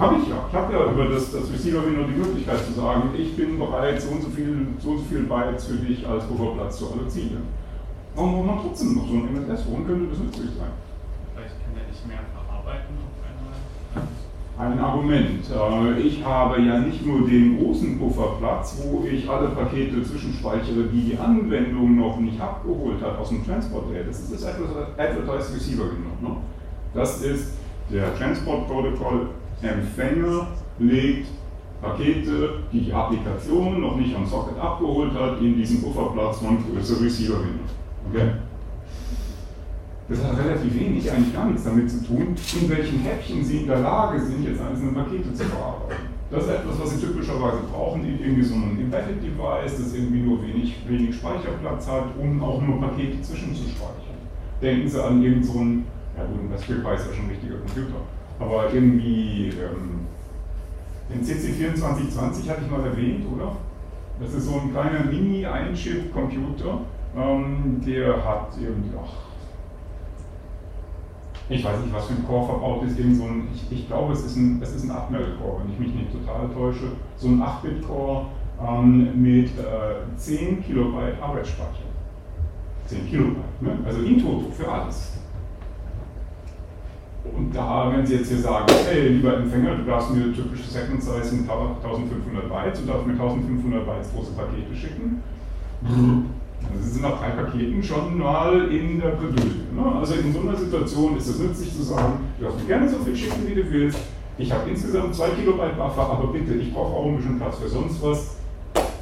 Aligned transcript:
Habe 0.00 0.16
ich 0.16 0.28
ja. 0.28 0.36
Ich 0.48 0.54
habe 0.54 0.72
ja 0.72 0.90
über 0.90 1.04
das, 1.06 1.30
das 1.30 1.52
Receiver-Window 1.52 2.04
die 2.04 2.18
Möglichkeit 2.18 2.64
zu 2.64 2.72
sagen, 2.72 3.10
ich 3.16 3.36
bin 3.36 3.58
bereit, 3.58 4.00
so 4.00 4.10
und 4.10 4.22
so 4.22 4.30
viel, 4.30 4.66
so 4.78 4.90
und 4.90 4.98
so 4.98 5.04
viel 5.04 5.22
Bytes 5.24 5.66
für 5.66 5.74
dich 5.74 6.06
als 6.06 6.24
Pufferplatz 6.24 6.78
zu 6.78 6.92
allozieren. 6.92 7.42
Warum 8.14 8.32
braucht 8.34 8.46
man 8.46 8.58
trotzdem 8.62 8.94
noch 8.94 9.08
so 9.08 9.14
ein 9.14 9.28
MSS? 9.34 9.64
Warum 9.68 9.86
könnte 9.86 10.10
das 10.10 10.18
nützlich 10.18 10.50
sein? 10.56 10.72
Vielleicht 11.34 11.54
kann 11.62 11.74
er 11.74 11.90
nicht 11.90 12.06
mehr 12.06 12.20
verarbeiten 12.32 12.94
auf 13.02 13.18
einmal. 13.26 14.72
Ein 14.72 14.78
Argument. 14.78 15.44
Äh, 15.50 16.00
ich 16.00 16.24
habe 16.24 16.62
ja 16.62 16.78
nicht 16.78 17.04
nur 17.04 17.26
den 17.28 17.58
großen 17.58 17.98
Pufferplatz, 17.98 18.80
wo 18.84 19.04
ich 19.04 19.28
alle 19.28 19.48
Pakete 19.48 20.02
zwischenspeichere, 20.02 20.84
die 20.92 21.10
die 21.10 21.18
Anwendung 21.18 21.96
noch 21.96 22.18
nicht 22.20 22.40
abgeholt 22.40 23.02
hat 23.02 23.18
aus 23.18 23.30
dem 23.30 23.44
Transport 23.44 23.90
Layer. 23.90 24.04
Das 24.04 24.20
ist 24.20 24.32
das 24.32 24.44
Advertised 24.44 25.56
Receiver 25.56 25.84
Window. 25.84 26.36
Das 26.94 27.22
ist 27.22 27.54
der 27.90 28.16
Transport 28.16 28.68
Protocol 28.68 29.28
Empfänger 29.64 30.48
legt 30.78 31.28
Pakete, 31.80 32.60
die 32.72 32.80
die 32.80 32.92
Applikation 32.92 33.80
noch 33.80 33.96
nicht 33.96 34.14
am 34.16 34.26
Socket 34.26 34.58
abgeholt 34.58 35.12
hat, 35.12 35.40
in 35.40 35.56
diesen 35.56 35.82
Pufferplatz 35.82 36.38
von 36.38 36.58
größere 36.64 37.04
Receiver 37.04 37.40
Window. 37.40 37.64
Okay? 38.10 38.30
Das 40.08 40.22
hat 40.22 40.38
relativ 40.38 40.78
wenig, 40.78 41.10
eigentlich 41.10 41.34
gar 41.34 41.46
nichts 41.46 41.64
damit 41.64 41.90
zu 41.90 42.04
tun, 42.04 42.34
in 42.60 42.70
welchen 42.70 43.00
Häppchen 43.00 43.42
Sie 43.44 43.58
in 43.58 43.66
der 43.66 43.80
Lage 43.80 44.20
sind, 44.20 44.44
jetzt 44.46 44.60
einzelne 44.60 44.92
Pakete 44.92 45.32
zu 45.32 45.44
verarbeiten. 45.44 46.14
Das 46.30 46.44
ist 46.44 46.50
etwas, 46.50 46.80
was 46.80 46.90
Sie 46.90 47.06
typischerweise 47.06 47.58
brauchen, 47.72 48.04
irgendwie 48.04 48.42
so 48.42 48.54
ein 48.54 48.78
Embedded 48.80 49.22
Device, 49.22 49.78
das 49.78 49.94
irgendwie 49.94 50.20
nur 50.20 50.42
wenig, 50.42 50.76
wenig 50.86 51.14
Speicherplatz 51.14 51.88
hat, 51.88 52.06
um 52.18 52.42
auch 52.42 52.60
nur 52.60 52.80
Pakete 52.80 53.20
zwischenzuspeichern. 53.22 54.18
Denken 54.60 54.88
Sie 54.88 55.02
an 55.02 55.22
irgendeinen, 55.22 55.44
so 55.44 56.20
ja 56.20 56.26
gut, 56.26 56.40
ein 56.42 56.52
Raspberry 56.52 56.80
Pi 56.80 56.94
ist 56.94 57.06
ja 57.08 57.14
schon 57.14 57.24
ein 57.24 57.30
richtiger 57.30 57.56
Computer, 57.56 58.00
aber 58.38 58.72
irgendwie 58.72 59.50
ähm, 59.50 60.06
den 61.10 61.22
CC2420 61.22 62.48
hatte 62.48 62.62
ich 62.64 62.70
mal 62.70 62.84
erwähnt, 62.84 63.24
oder? 63.34 63.56
Das 64.20 64.32
ist 64.32 64.46
so 64.46 64.60
ein 64.60 64.70
kleiner 64.72 65.04
Mini-Ein-Chip-Computer, 65.04 66.80
ähm, 67.16 67.80
der 67.84 68.24
hat 68.24 68.48
irgendwie, 68.60 68.96
ach, 68.96 69.24
ich 71.48 71.62
weiß 71.62 71.80
nicht, 71.80 71.92
was 71.92 72.06
für 72.06 72.14
ein 72.14 72.26
Core 72.26 72.46
verbaut 72.46 72.84
ist, 72.84 72.98
irgend 72.98 73.16
so 73.16 73.24
ein, 73.24 73.48
ich, 73.52 73.70
ich 73.70 73.86
glaube, 73.86 74.12
es 74.14 74.24
ist 74.24 74.36
ein, 74.36 74.60
es 74.62 74.74
ist 74.74 74.84
ein 74.84 74.90
Atmel-Core, 74.90 75.60
wenn 75.62 75.72
ich 75.72 75.78
mich 75.78 75.94
nicht 75.94 76.12
total 76.12 76.48
täusche, 76.48 76.92
so 77.16 77.28
ein 77.28 77.42
8-Bit-Core 77.42 78.26
ähm, 78.66 79.22
mit 79.22 79.50
äh, 79.58 80.16
10 80.16 80.64
Kilobyte 80.64 81.20
Arbeitsspeicher. 81.20 81.84
10 82.86 83.08
Kilobyte, 83.08 83.62
ne? 83.62 83.78
also 83.84 84.00
in 84.00 84.22
toto 84.22 84.50
für 84.50 84.70
alles. 84.70 85.18
Und 87.24 87.54
da, 87.54 87.90
wenn 87.90 88.06
Sie 88.06 88.16
jetzt 88.16 88.28
hier 88.28 88.38
sagen, 88.38 88.66
hey, 88.86 89.08
lieber 89.08 89.36
Empfänger, 89.36 89.76
du 89.76 89.84
darfst 89.84 90.10
mir 90.14 90.32
typische 90.32 90.70
Second 90.70 91.02
Size 91.02 91.34
mit 91.34 91.50
1500 91.50 92.48
Bytes, 92.48 92.80
du 92.80 92.86
darfst 92.86 93.06
mir 93.06 93.14
1500 93.14 93.86
Bytes 93.86 94.12
große 94.14 94.32
Pakete 94.32 94.76
schicken, 94.76 95.22
dann 95.80 96.28
sind 96.80 96.92
Sie 96.92 97.00
nach 97.00 97.18
drei 97.18 97.30
Paketen 97.30 97.82
schon 97.82 98.18
mal 98.18 98.68
in 98.68 99.00
der 99.00 99.10
Bredouille. 99.10 99.66
Ne? 99.74 99.96
Also 99.98 100.14
in 100.14 100.32
so 100.32 100.40
einer 100.40 100.56
Situation 100.56 101.16
ist 101.16 101.28
es 101.28 101.38
nützlich 101.38 101.74
zu 101.74 101.82
sagen, 101.82 102.20
du 102.38 102.44
darfst 102.44 102.60
mir 102.60 102.66
gerne 102.66 102.88
so 102.88 102.98
viel 102.98 103.16
schicken, 103.16 103.46
wie 103.46 103.54
du 103.54 103.70
willst. 103.70 103.98
Ich 104.36 104.52
habe 104.52 104.68
insgesamt 104.68 105.14
2 105.14 105.28
Kilobyte 105.30 105.76
Buffer, 105.76 106.10
aber 106.10 106.28
bitte, 106.28 106.54
ich 106.54 106.72
brauche 106.72 106.94
auch 106.94 107.06
ein 107.06 107.16
bisschen 107.16 107.38
Platz 107.38 107.58
für 107.58 107.68
sonst 107.68 108.02
was. 108.02 108.36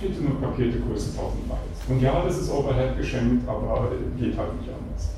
Bitte 0.01 0.21
nur 0.23 0.41
Pakete 0.41 0.79
Größe 0.81 1.19
1000 1.19 1.49
Bytes. 1.49 1.89
Und 1.89 2.01
ja, 2.01 2.23
das 2.25 2.39
ist 2.39 2.51
Overhead 2.53 2.97
geschenkt, 2.99 3.49
aber 3.49 3.91
geht 4.19 4.37
halt 4.37 4.61
nicht 4.61 4.71
anders. 4.71 5.15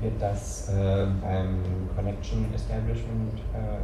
Wird 0.00 0.20
das 0.20 0.68
äh, 0.70 1.06
beim 1.22 1.58
Connection 1.94 2.46
Establishment 2.54 3.34
äh, 3.52 3.80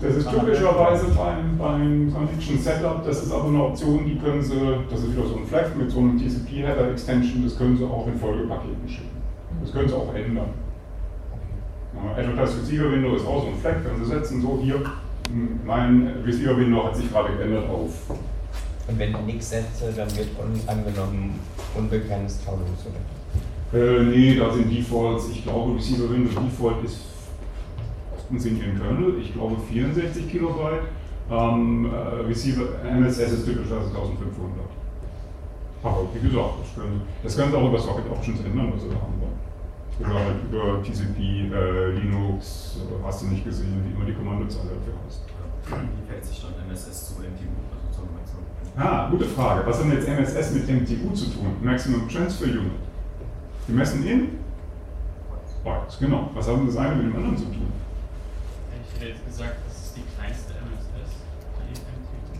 das 0.00 0.16
ist 0.16 0.28
typischerweise 0.28 1.06
beim, 1.06 1.56
beim 1.56 2.12
Connection 2.12 2.58
Setup, 2.58 3.02
das 3.02 3.22
ist 3.22 3.32
aber 3.32 3.48
eine 3.48 3.64
Option, 3.64 4.04
die 4.04 4.16
können 4.18 4.42
Sie, 4.42 4.54
das 4.90 5.00
ist 5.00 5.12
wieder 5.12 5.26
so 5.26 5.36
ein 5.36 5.46
Flag 5.46 5.74
mit 5.74 5.90
so 5.90 6.00
einem 6.00 6.18
TCP-Header 6.18 6.90
Extension, 6.90 7.44
das 7.44 7.56
können 7.56 7.78
Sie 7.78 7.84
auch 7.84 8.06
in 8.06 8.18
Folgepaketen 8.18 8.86
schicken. 8.86 9.16
Das 9.62 9.72
können 9.72 9.88
Sie 9.88 9.94
auch 9.94 10.14
ändern. 10.14 10.50
Ja, 11.94 12.10
Advertise 12.10 12.60
Receiver 12.60 12.92
Window 12.92 13.16
ist 13.16 13.26
auch 13.26 13.42
so 13.42 13.48
ein 13.48 13.56
Flag, 13.56 13.82
können 13.82 14.04
Sie 14.04 14.10
setzen, 14.10 14.42
so 14.42 14.58
hier, 14.62 14.82
mein 15.64 16.12
Receiver 16.26 16.58
Window 16.58 16.84
hat 16.84 16.96
sich 16.96 17.10
gerade 17.10 17.34
geändert 17.34 17.68
auf. 17.70 18.10
Und 18.88 18.98
wenn 18.98 19.10
ich 19.12 19.20
nichts 19.22 19.48
setze, 19.48 19.92
dann 19.96 20.14
wird 20.14 20.28
angenommen 20.66 21.40
unbegrenzt 21.74 22.44
Taulus 22.44 22.84
oder? 22.84 23.15
Äh, 23.76 24.04
nee, 24.04 24.36
da 24.36 24.50
sind 24.50 24.72
Defaults, 24.72 25.28
ich 25.28 25.42
glaube 25.42 25.74
Receiver 25.74 26.08
Window 26.10 26.40
Default 26.40 26.82
ist 26.84 27.00
sind 28.34 28.56
hier 28.56 28.72
im 28.72 28.80
Kernel, 28.80 29.14
ich 29.20 29.32
glaube 29.34 29.56
64 29.70 30.30
Kilobyte. 30.30 30.82
Ähm, 31.30 31.86
äh, 31.92 32.26
Receiver 32.26 32.66
MSS 32.82 33.32
ist 33.32 33.44
typischerweise 33.44 33.88
1500. 33.88 34.66
Aber 35.82 36.08
wie 36.12 36.26
gesagt, 36.26 36.54
das 36.60 36.74
können, 36.74 37.02
das 37.22 37.36
können 37.36 37.50
Sie 37.52 37.56
auch 37.56 37.68
über 37.68 37.78
Socket 37.78 38.10
Options 38.10 38.40
ändern, 38.40 38.72
was 38.74 38.82
Sie 38.82 38.88
da 38.88 38.96
haben 38.96 39.14
wollen. 39.20 39.38
Oder 40.00 40.24
halt 40.24 40.36
über 40.50 40.82
TCP, 40.82 41.52
äh, 41.52 41.90
Linux, 41.92 42.78
oder 42.82 43.06
hast 43.06 43.22
du 43.22 43.26
nicht 43.26 43.44
gesehen, 43.44 43.82
wie 43.84 43.94
immer 43.94 44.04
die 44.04 44.14
Kommandozeile 44.14 44.70
dafür 44.74 44.94
heißt. 45.06 45.22
Wie 45.68 46.10
fällt 46.10 46.24
sich 46.24 46.42
dann 46.42 46.68
MSS 46.68 47.08
zu 47.08 47.14
MTU, 47.22 47.50
also 47.70 47.86
zur 47.94 48.06
Maximum? 48.10 48.44
Ah, 48.76 49.08
gute 49.10 49.24
Frage. 49.26 49.66
Was 49.66 49.84
hat 49.84 49.92
jetzt 49.92 50.08
MSS 50.08 50.52
mit 50.52 50.68
MTU 50.68 51.12
zu 51.14 51.26
tun? 51.26 51.56
Maximum 51.62 52.08
Transfer 52.08 52.46
Unit. 52.46 52.85
Gemessen 53.66 54.06
in? 54.06 54.28
Bytes, 55.64 55.98
genau. 55.98 56.30
Was 56.34 56.46
haben 56.48 56.66
das 56.66 56.76
eine 56.76 56.94
mit 56.96 57.06
dem 57.06 57.16
anderen 57.16 57.36
zu 57.36 57.44
tun? 57.46 57.72
Ich 58.70 59.00
hätte 59.00 59.10
jetzt 59.12 59.26
gesagt, 59.26 59.56
das 59.66 59.86
ist 59.86 59.96
die 59.96 60.04
kleinste 60.16 60.52
MSS, 60.52 61.10
die 61.58 61.74
MTU. 61.98 62.38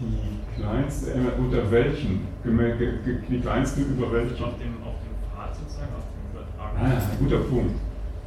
Die 0.00 0.60
kleinste 0.60 1.12
MS, 1.12 1.32
unter 1.38 1.70
welchen? 1.70 2.28
Die 2.44 3.40
kleinste 3.40 3.80
über 3.80 4.12
welchen? 4.12 4.44
Auf 4.44 4.58
dem, 4.58 4.74
auf 4.84 4.96
dem 5.00 5.16
Pfad 5.34 5.56
sozusagen, 5.56 5.92
auf 5.96 6.04
dem 6.12 6.20
Übertragen. 6.32 6.78
Ah, 6.78 7.00
guter 7.18 7.38
Punkt. 7.48 7.74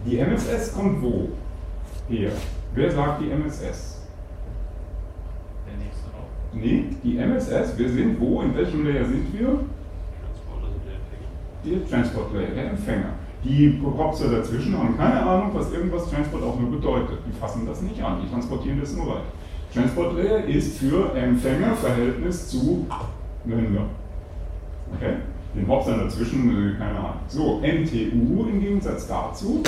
Die 0.05 0.17
MSS 0.17 0.73
kommt 0.73 1.01
wo? 1.01 1.29
Her. 2.09 2.31
Wer 2.73 2.91
sagt 2.91 3.21
die 3.21 3.29
MSS? 3.29 4.01
Der 5.67 5.77
nächste 5.77 6.07
auch. 6.09 6.29
Nee, 6.53 6.85
die 7.03 7.17
MSS, 7.17 7.77
wir 7.77 7.89
sind 7.89 8.19
wo? 8.19 8.41
In 8.41 8.55
welchem 8.55 8.83
Layer 8.85 9.05
sind 9.05 9.31
wir? 9.31 9.45
Transport, 9.45 10.63
also 10.63 10.79
der 10.85 10.95
Empfänger. 10.95 11.29
Der 11.65 11.87
Transport 11.89 12.33
Layer, 12.33 12.51
der 12.55 12.71
Empfänger. 12.71 13.13
Die 13.43 13.81
Hopser 13.83 14.29
dazwischen 14.29 14.77
haben 14.77 14.97
keine 14.97 15.21
Ahnung, 15.21 15.51
was 15.53 15.71
irgendwas 15.71 16.09
Transport 16.09 16.43
auch 16.43 16.59
nur 16.59 16.71
bedeutet. 16.71 17.19
Die 17.27 17.37
fassen 17.37 17.65
das 17.65 17.81
nicht 17.81 18.01
an, 18.01 18.21
die 18.23 18.29
transportieren 18.29 18.79
das 18.79 18.95
nur 18.95 19.07
weiter. 19.07 19.31
Transport 19.73 20.15
Layer 20.15 20.45
ist 20.45 20.77
für 20.77 21.13
Empfängerverhältnis 21.15 22.47
zu 22.47 22.85
Sender. 23.45 23.85
Okay? 24.95 25.15
Den 25.55 25.67
Hopsern 25.67 25.99
dazwischen, 25.99 26.49
äh, 26.49 26.77
keine 26.77 26.97
Ahnung. 26.97 27.19
So, 27.27 27.59
MTU 27.59 28.47
im 28.49 28.59
Gegensatz 28.59 29.07
dazu 29.07 29.61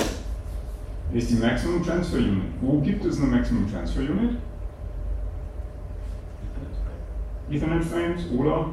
ist 1.14 1.30
die 1.30 1.36
Maximum 1.36 1.84
Transfer 1.84 2.18
Unit. 2.18 2.44
Wo 2.62 2.80
gibt 2.80 3.06
es 3.06 3.22
eine 3.22 3.28
Maximum 3.28 3.72
Transfer 3.72 4.02
Unit? 4.02 4.38
Ethernet 7.52 7.84
Frames 7.84 8.26
oder 8.36 8.70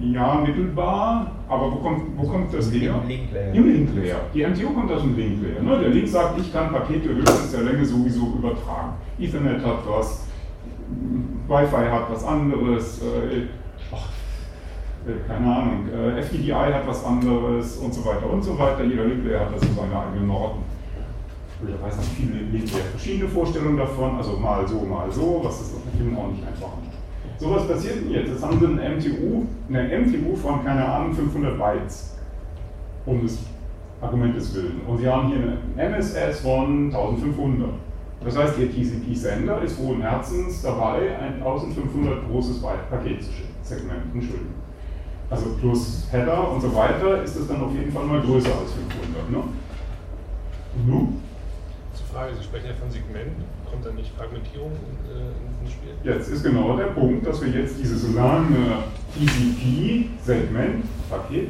Ja, 0.00 0.34
mittelbar, 0.34 1.30
aber 1.48 1.72
wo 1.72 1.76
kommt, 1.76 2.02
wo 2.16 2.26
kommt 2.26 2.52
das 2.52 2.72
her? 2.72 2.94
Im 3.02 3.08
Link 3.08 3.32
Layer. 3.32 3.54
Im 3.54 3.72
Link 3.72 3.94
Layer. 3.94 4.20
Die 4.34 4.44
MTU 4.44 4.70
kommt 4.72 4.90
aus 4.90 5.02
dem 5.02 5.16
Link 5.16 5.42
Layer. 5.42 5.62
Ne? 5.62 5.78
Der 5.80 5.90
Link 5.90 6.08
sagt, 6.08 6.40
ich 6.40 6.52
kann 6.52 6.72
Pakete 6.72 7.08
höchstens 7.10 7.52
der 7.52 7.62
Länge 7.62 7.84
sowieso 7.84 8.32
übertragen. 8.38 8.94
Ethernet 9.18 9.64
hat 9.64 9.86
was, 9.86 10.24
Wi-Fi 11.46 11.90
hat 11.90 12.10
was 12.10 12.24
anderes, 12.24 13.00
äh, 13.02 13.46
ach, 13.92 14.08
äh, 15.06 15.28
keine 15.28 15.54
Ahnung, 15.54 15.88
äh, 15.88 16.20
FTDI 16.22 16.72
hat 16.72 16.86
was 16.86 17.04
anderes 17.04 17.76
und 17.76 17.94
so 17.94 18.04
weiter 18.04 18.28
und 18.28 18.42
so 18.42 18.58
weiter. 18.58 18.82
Jeder 18.84 19.04
Link 19.04 19.24
Layer 19.24 19.40
hat 19.40 19.52
also 19.52 19.66
seine 19.66 19.98
eigenen 20.00 20.26
Norten. 20.26 20.62
Ich 21.64 21.80
weiß 21.80 21.96
nicht, 21.98 22.10
viele 22.16 22.40
Link 22.50 22.72
Layer 22.72 22.84
verschiedene 22.90 23.28
Vorstellungen 23.28 23.76
davon, 23.76 24.16
also 24.16 24.36
mal 24.36 24.66
so, 24.66 24.80
mal 24.80 25.12
so, 25.12 25.40
was 25.44 25.60
ist 25.60 25.76
auch 25.76 26.28
nicht 26.32 26.44
einfach 26.44 26.72
macht. 27.42 27.50
So 27.50 27.56
was 27.56 27.68
passiert 27.68 27.96
denn 27.96 28.10
jetzt? 28.10 28.28
Jetzt 28.28 28.42
haben 28.42 28.58
sie 28.58 28.66
eine 28.66 28.96
MTU, 28.96 29.44
eine 29.68 29.98
MTU 30.00 30.36
von, 30.36 30.64
keine 30.64 30.86
Ahnung, 30.86 31.12
500 31.12 31.58
Bytes, 31.58 32.16
um 33.06 33.22
des 33.22 33.38
Argumentes 34.00 34.54
willen. 34.54 34.80
Und 34.86 34.98
sie 34.98 35.08
haben 35.08 35.28
hier 35.28 35.38
eine 35.76 35.88
MSS 35.90 36.40
von 36.40 36.86
1500. 36.86 37.70
Das 38.24 38.36
heißt, 38.36 38.58
ihr 38.58 38.70
TCP-Sender 38.70 39.62
ist 39.62 39.76
frohen 39.76 40.00
Herzens 40.00 40.62
dabei, 40.62 41.16
ein 41.18 41.34
1500 41.34 42.28
großes 42.28 42.62
Paket 42.62 43.22
zu 43.22 43.32
schicken. 43.32 43.54
Segment, 43.62 44.02
Entschuldigung. 44.14 44.54
Also 45.30 45.46
plus 45.60 46.06
Header 46.12 46.50
und 46.50 46.60
so 46.60 46.74
weiter 46.74 47.22
ist 47.22 47.36
es 47.36 47.48
dann 47.48 47.62
auf 47.62 47.72
jeden 47.74 47.90
Fall 47.90 48.04
mal 48.04 48.20
größer 48.20 48.50
als 48.50 48.72
500. 48.72 49.30
Ne? 49.30 49.38
nun? 50.86 51.22
Frage, 52.12 52.34
Sie 52.36 52.44
sprechen 52.44 52.66
ja 52.66 52.74
von 52.74 52.90
Segment 52.90 53.32
kommt 53.70 53.86
dann 53.86 53.94
nicht 53.94 54.12
Fragmentierung 54.16 54.72
äh, 54.72 55.64
ins 55.64 55.72
Spiel? 55.72 55.94
Jetzt 56.04 56.28
ist 56.28 56.44
genau 56.44 56.76
der 56.76 56.88
Punkt, 56.88 57.26
dass 57.26 57.40
wir 57.40 57.48
jetzt 57.48 57.78
dieses 57.78 58.14
lange 58.14 58.84
TCP-Segment, 59.14 60.84
Paket, 61.08 61.48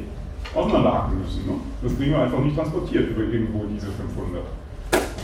auseinanderhacken 0.55 1.19
müssen. 1.19 1.45
Ne? 1.45 1.53
Das 1.81 1.97
kriegen 1.97 2.11
wir 2.11 2.19
einfach 2.19 2.39
nicht 2.39 2.55
transportiert 2.55 3.09
über 3.09 3.23
irgendwo 3.23 3.65
diese 3.65 3.87
500. 3.87 4.43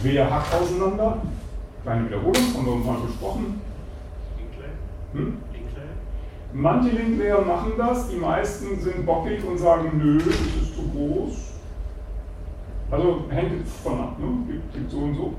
Wer 0.03 0.29
hackt 0.29 0.53
auseinander? 0.53 1.21
Kleine 1.83 2.05
Wiederholung, 2.05 2.35
haben 2.55 2.65
wir 2.65 2.73
uns 2.73 2.85
mal 2.85 2.99
besprochen. 2.99 3.61
Hm? 5.13 5.37
Manche 6.51 6.89
Linklayer 6.89 7.41
machen 7.41 7.73
das, 7.77 8.09
die 8.09 8.17
meisten 8.17 8.79
sind 8.79 9.05
bockig 9.05 9.43
und 9.45 9.57
sagen, 9.57 9.91
nö, 9.95 10.17
das 10.17 10.35
ist 10.35 10.75
zu 10.75 10.81
groß. 10.93 11.48
Also 12.91 13.25
hängt 13.29 13.67
von 13.67 13.99
ab, 13.99 14.19
ne? 14.19 14.27
gibt, 14.47 14.73
gibt 14.73 14.91
so 14.91 14.97
und 14.99 15.15
so. 15.15 15.33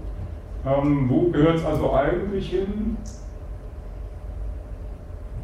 Ähm, 0.65 1.09
wo 1.09 1.31
gehört 1.31 1.57
es 1.57 1.65
also 1.65 1.93
eigentlich 1.95 2.51
hin? 2.51 2.97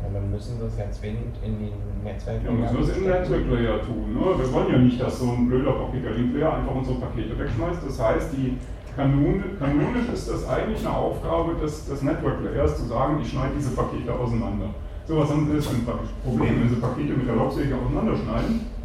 Ja, 0.03 0.09
dann 0.13 0.31
müssen 0.31 0.61
wir 0.61 0.67
es 0.67 0.79
ja 0.79 0.91
zwingend 0.91 1.37
in 1.43 1.59
die 1.59 1.73
Netzwerk. 2.05 2.45
Ja, 2.45 2.51
müssen 2.53 2.77
wir 2.77 2.83
es 2.83 2.97
im 2.97 3.05
Netzwerk-Layer 3.05 3.83
tun. 3.83 4.15
Ne? 4.15 4.39
Wir 4.39 4.53
wollen 4.53 4.73
ja 4.73 4.79
nicht, 4.79 5.01
dass 5.01 5.19
so 5.19 5.31
ein 5.31 5.49
blöder 5.49 5.73
bockiger 5.73 6.11
Linklayer 6.11 6.55
einfach 6.55 6.75
unsere 6.75 6.99
Pakete 6.99 7.37
wegschmeißt. 7.39 7.81
Das 7.85 8.01
heißt, 8.01 8.33
die 8.37 8.59
Kanone, 8.95 9.43
kanonisch 9.59 10.09
ist 10.13 10.31
das 10.31 10.49
eigentlich 10.49 10.87
eine 10.87 10.95
Aufgabe 10.95 11.55
des, 11.61 11.87
des 11.87 12.03
Network-Layers, 12.03 12.79
zu 12.79 12.85
sagen, 12.85 13.19
ich 13.21 13.31
schneide 13.31 13.55
diese 13.57 13.71
Pakete 13.71 14.13
auseinander. 14.13 14.71
So, 15.07 15.19
was 15.19 15.31
haben 15.31 15.47
Sie 15.47 15.55
jetzt 15.55 15.69
für 15.69 15.77
ein 15.77 15.99
Problem, 16.25 16.61
wenn 16.61 16.69
Sie 16.69 16.77
Pakete 16.77 17.15
mit 17.15 17.27
der 17.27 17.37
Laubsäge 17.37 17.75
auseinanderschneiden? 17.75 18.76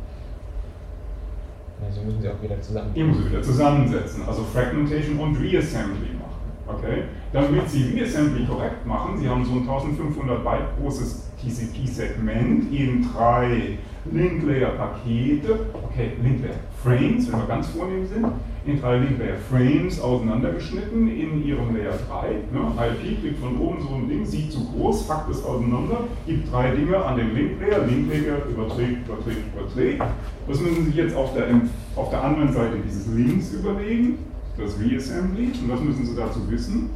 Ja, 1.81 1.91
so 1.91 2.01
müssen 2.03 2.21
sie 2.21 2.29
auch 2.29 2.41
wieder 2.41 2.61
zusammen. 2.61 2.91
Die 2.95 3.03
muss 3.03 3.17
sie 3.17 3.29
wieder 3.29 3.41
zusammensetzen, 3.41 4.23
also 4.27 4.43
Fragmentation 4.43 5.17
und 5.19 5.35
Reassembly 5.37 6.13
machen. 6.13 6.31
Okay? 6.67 7.03
Damit 7.33 7.69
Sie 7.69 7.93
Reassembly 7.93 8.45
korrekt 8.45 8.85
machen, 8.85 9.17
Sie 9.17 9.27
haben 9.27 9.43
so 9.43 9.53
ein 9.53 9.61
1500 9.61 10.43
Byte 10.43 10.77
großes 10.79 11.31
TCP-Segment 11.41 12.71
in 12.71 13.09
drei 13.11 13.77
Link-Layer-Pakete, 14.11 15.59
okay, 15.73 16.11
Link-Layer-Frames, 16.21 17.31
wenn 17.31 17.39
wir 17.39 17.47
ganz 17.47 17.67
vornehm 17.67 18.05
sind, 18.05 18.25
in 18.63 18.79
drei 18.79 18.97
Link-Layer-Frames 18.97 19.99
auseinandergeschnitten 20.01 21.07
in 21.07 21.43
ihrem 21.43 21.75
Layer 21.75 21.97
3. 22.07 22.27
Ne? 22.51 22.61
IP 22.77 23.21
kriegt 23.21 23.39
von 23.39 23.59
oben 23.59 23.81
so 23.81 23.95
ein 23.95 24.07
Ding, 24.07 24.23
sieht 24.23 24.51
zu 24.51 24.63
groß, 24.71 25.07
packt 25.07 25.31
es 25.31 25.43
auseinander, 25.43 26.03
gibt 26.27 26.51
drei 26.51 26.75
Dinge 26.75 27.03
an 27.03 27.17
den 27.17 27.33
Link-Layer, 27.33 27.85
Link-Layer 27.87 28.45
überträgt, 28.45 29.07
überträgt, 29.07 29.55
überträgt. 29.55 30.03
Was 30.47 30.59
müssen 30.59 30.75
Sie 30.75 30.83
sich 30.83 30.95
jetzt 30.95 31.15
auf 31.15 31.33
der, 31.33 31.47
auf 31.95 32.09
der 32.11 32.23
anderen 32.23 32.53
Seite 32.53 32.77
dieses 32.85 33.07
Links 33.07 33.51
überlegen? 33.51 34.19
Das 34.57 34.79
Reassembly. 34.79 35.45
Und 35.45 35.69
was 35.69 35.79
müssen 35.79 36.05
Sie 36.05 36.15
dazu 36.15 36.39
wissen? 36.51 36.91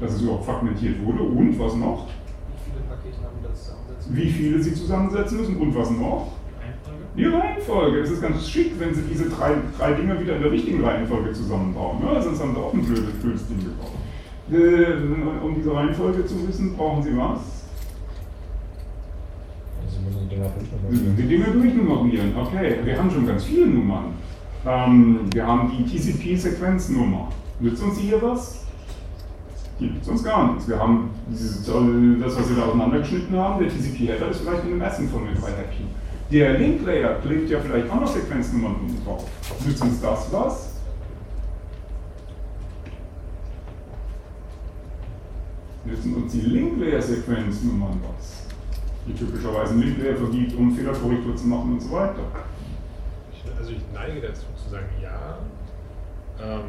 Dass 0.00 0.12
es 0.12 0.22
überhaupt 0.22 0.44
fragmentiert 0.44 1.04
wurde. 1.04 1.24
Und 1.24 1.58
was 1.58 1.74
noch? 1.74 2.06
Wie 2.06 2.70
viele 2.70 2.84
Pakete 2.84 3.16
haben 3.16 3.42
wir 3.42 3.48
da 3.48 3.54
zusammensetzen? 3.54 4.16
Wie 4.16 4.30
viele 4.30 4.62
Sie 4.62 4.74
zusammensetzen 4.74 5.38
müssen 5.38 5.56
und 5.56 5.74
was 5.74 5.90
noch? 5.90 6.37
Die 7.18 7.24
Reihenfolge. 7.24 7.98
Es 7.98 8.10
ist 8.12 8.22
ganz 8.22 8.48
schick, 8.48 8.78
wenn 8.78 8.94
Sie 8.94 9.02
diese 9.02 9.28
drei, 9.28 9.54
drei 9.76 9.92
Dinge 9.94 10.20
wieder 10.20 10.36
in 10.36 10.42
der 10.42 10.52
richtigen 10.52 10.84
Reihenfolge 10.84 11.32
zusammenbauen. 11.32 11.98
Ne? 11.98 12.22
Sonst 12.22 12.40
haben 12.40 12.54
Sie 12.54 12.60
auch 12.60 12.72
ein 12.72 12.84
blödes, 12.84 13.12
blödes 13.20 13.48
Ding 13.48 13.58
gebaut. 13.58 13.90
Äh, 14.52 15.44
um 15.44 15.54
diese 15.56 15.74
Reihenfolge 15.74 16.24
zu 16.24 16.46
wissen, 16.46 16.76
brauchen 16.76 17.02
Sie 17.02 17.16
was? 17.16 17.40
Also 19.84 20.00
müssen 20.04 20.28
die 20.28 20.36
Dinger 20.36 20.50
Sie 20.56 20.90
müssen 20.90 21.16
durchnummerieren. 21.16 21.16
die 21.16 21.26
Dinge 21.26 21.44
durchnummerieren. 21.46 22.36
Okay, 22.36 22.76
wir 22.84 22.98
haben 22.98 23.10
schon 23.10 23.26
ganz 23.26 23.44
viele 23.44 23.66
Nummern. 23.66 24.14
Ähm, 24.64 25.20
wir 25.32 25.44
haben 25.44 25.72
die 25.76 25.84
TCP-Sequenznummer. 25.84 27.28
Nützt 27.58 27.82
uns 27.82 27.98
hier 27.98 28.22
was? 28.22 28.64
Die 29.80 29.86
nützt 29.86 30.08
uns 30.08 30.22
gar 30.22 30.52
nichts. 30.52 30.68
Wir 30.68 30.78
haben 30.78 31.10
dieses, 31.28 31.66
das, 31.66 32.38
was 32.38 32.48
wir 32.48 32.56
da 32.56 32.62
auseinandergeschnitten 32.66 33.36
haben, 33.36 33.58
der 33.58 33.68
TCP-Header 33.70 34.30
ist 34.30 34.40
vielleicht 34.42 34.62
in 34.64 34.70
dem 34.70 34.80
ersten 34.80 35.08
von 35.08 35.26
den 35.26 35.34
drei 35.34 35.50
Häppchen. 35.50 35.97
Der 36.30 36.58
Link-Layer 36.58 37.20
klebt 37.22 37.48
ja 37.48 37.58
vielleicht 37.58 37.90
auch 37.90 38.00
noch 38.00 38.06
Sequenznummern 38.06 38.76
unten 38.76 39.04
drauf. 39.04 39.24
Nützt 39.64 39.82
uns 39.82 40.00
das 40.00 40.30
was? 40.30 40.68
Nützen 45.86 46.14
uns 46.16 46.32
die 46.32 46.42
Link-Layer-Sequenznummern 46.42 48.00
was? 48.02 48.42
Die 49.06 49.14
typischerweise 49.14 49.72
ein 49.72 49.80
Link-Layer 49.80 50.16
vergibt, 50.16 50.54
um 50.58 50.76
Fehlerkorrektur 50.76 51.34
zu 51.34 51.46
machen 51.46 51.72
und 51.72 51.80
so 51.80 51.92
weiter. 51.92 52.20
Ich, 53.32 53.42
also 53.58 53.70
ich 53.70 53.80
neige 53.94 54.20
dazu 54.20 54.42
zu 54.62 54.70
sagen 54.70 54.86
ja. 55.02 55.38
Ähm, 56.42 56.60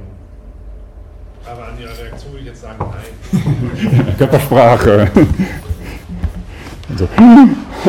aber 1.45 1.67
an 1.67 1.79
Ihrer 1.79 1.97
Reaktion 1.97 2.31
würde 2.31 2.41
ich 2.41 2.47
jetzt 2.47 2.61
sagen 2.61 2.77
nein. 2.79 4.15
Körpersprache. 4.17 5.11
Also, 6.91 7.07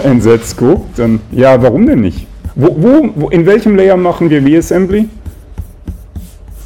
entsetzt 0.04 0.56
guckt, 0.56 0.98
dann, 0.98 1.20
ja, 1.30 1.60
warum 1.62 1.86
denn 1.86 2.00
nicht? 2.00 2.26
Wo, 2.54 2.68
wo, 2.76 3.10
wo, 3.14 3.28
in 3.28 3.46
welchem 3.46 3.76
Layer 3.76 3.96
machen 3.96 4.28
wir 4.28 4.44
Reassembly? 4.44 5.08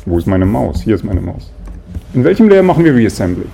Wo 0.06 0.18
ist 0.18 0.26
meine 0.26 0.46
Maus? 0.46 0.82
Hier 0.82 0.94
ist 0.94 1.04
meine 1.04 1.20
Maus. 1.20 1.50
In 2.12 2.24
welchem 2.24 2.48
Layer 2.48 2.62
machen 2.62 2.84
wir 2.84 2.94
Reassembly? 2.94 3.46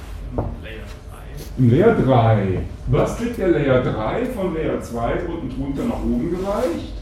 Layer 1.59 1.95
3. 1.95 1.95
Layer 1.95 1.95
3. 1.95 2.59
Was 2.89 3.17
kriegt 3.19 3.39
der 3.39 3.49
Layer 3.49 3.83
3 3.83 4.27
von 4.27 4.55
Layer 4.55 4.81
2 4.81 5.13
unten 5.29 5.49
drunter 5.49 5.85
nach 5.85 6.03
oben 6.03 6.31
gereicht? 6.31 6.95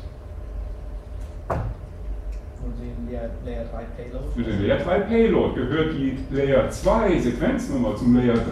Und 1.49 2.75
den 2.79 3.11
Layer, 3.11 3.31
Layer 3.47 3.65
3 3.73 3.83
Payload. 3.97 4.25
Für 4.35 4.43
den 4.43 4.63
Layer 4.63 4.79
3 4.79 4.99
Payload 5.01 5.55
gehört 5.55 5.95
die 5.95 6.19
Layer 6.31 6.71
2 6.71 7.19
Sequenznummer 7.21 7.97
zum 7.97 8.17
Layer 8.17 8.35
3 8.35 8.43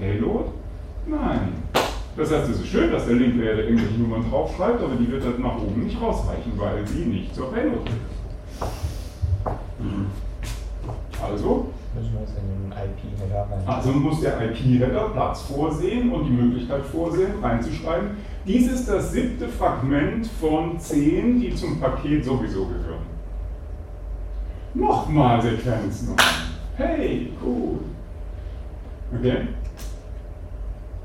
Payload? 0.00 0.50
Nein. 1.06 1.52
Das 2.16 2.32
heißt, 2.32 2.50
es 2.50 2.60
ist 2.60 2.66
schön, 2.66 2.90
dass 2.90 3.06
der 3.06 3.14
Link-Layer 3.14 3.56
da 3.56 3.62
irgendwelche 3.62 3.98
Nummern 3.98 4.28
draufschreibt, 4.28 4.82
aber 4.82 4.94
die 4.96 5.10
wird 5.10 5.24
dann 5.24 5.40
nach 5.40 5.56
oben 5.56 5.84
nicht 5.84 6.00
rausreichen, 6.00 6.52
weil 6.56 6.86
sie 6.86 7.06
nicht 7.06 7.34
zur. 7.34 7.52
Also, 11.22 11.66
in 11.96 12.02
den 12.02 12.72
IP-Header 12.72 13.42
rein. 13.50 13.66
also 13.66 13.92
muss 13.92 14.20
der 14.20 14.40
IP-Header 14.50 15.10
Platz 15.10 15.42
vorsehen 15.42 16.12
und 16.12 16.24
die 16.24 16.30
Möglichkeit 16.30 16.82
vorsehen, 16.86 17.32
reinzuschreiben. 17.42 18.10
Dies 18.46 18.70
ist 18.70 18.88
das 18.88 19.12
siebte 19.12 19.48
Fragment 19.48 20.26
von 20.40 20.78
zehn, 20.78 21.40
die 21.40 21.54
zum 21.54 21.80
Paket 21.80 22.24
sowieso 22.24 22.66
gehören. 22.66 23.06
Nochmal 24.74 25.42
Sequenznummern. 25.42 26.18
Hey, 26.76 27.32
cool. 27.44 27.80
Okay? 29.18 29.48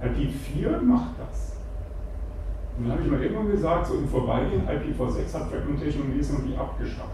IP4 0.06 0.82
macht 0.82 1.12
das. 1.20 1.54
Und 2.78 2.86
dann 2.86 2.94
habe 2.94 3.04
ich 3.04 3.12
mal 3.12 3.22
irgendwann 3.22 3.52
gesagt, 3.52 3.88
so 3.88 3.96
im 3.96 4.08
Vorbeigehen, 4.08 4.68
IPv6 4.68 5.34
hat 5.34 5.50
Fragmentation 5.50 6.04
und 6.04 6.16
Reassembly 6.16 6.58
abgeschafft. 6.58 7.10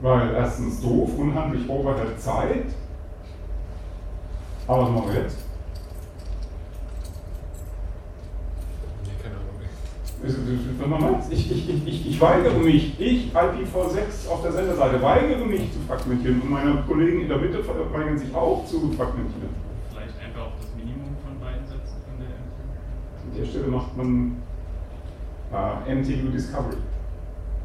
Weil 0.00 0.34
erstens 0.34 0.80
doof, 0.80 1.10
unhandlich 1.18 1.68
Overhead 1.68 2.20
Zeit. 2.20 2.66
Aber 4.68 4.82
was 4.82 4.90
machen 4.90 5.12
wir 5.12 5.22
jetzt? 5.22 5.38
Ich, 11.30 11.50
ich, 11.50 11.86
ich, 11.86 12.10
ich 12.10 12.20
weigere 12.20 12.58
mich, 12.58 12.98
ich 12.98 13.32
IPv6 13.32 14.28
auf 14.28 14.42
der 14.42 14.52
Senderseite 14.52 15.00
weigere 15.00 15.44
mich 15.44 15.72
zu 15.72 15.78
fragmentieren 15.86 16.40
und 16.40 16.50
meine 16.50 16.82
Kollegen 16.88 17.20
in 17.20 17.28
der 17.28 17.38
Mitte 17.38 17.62
weigern 17.92 18.18
sich 18.18 18.34
auch 18.34 18.64
zu 18.66 18.90
fragmentieren. 18.92 19.50
Vielleicht 19.90 20.18
einfach 20.18 20.46
auf 20.46 20.52
das 20.60 20.74
Minimum 20.74 21.16
von 21.22 21.38
beiden 21.38 21.66
Sätzen 21.66 22.02
von 22.02 22.18
der 22.18 22.34
MTU. 22.34 22.66
An 23.22 23.27
der 23.38 23.44
Stelle 23.44 23.68
macht 23.68 23.96
man 23.96 24.36
äh, 25.52 25.94
MTU 25.94 26.30
Discovery. 26.30 26.76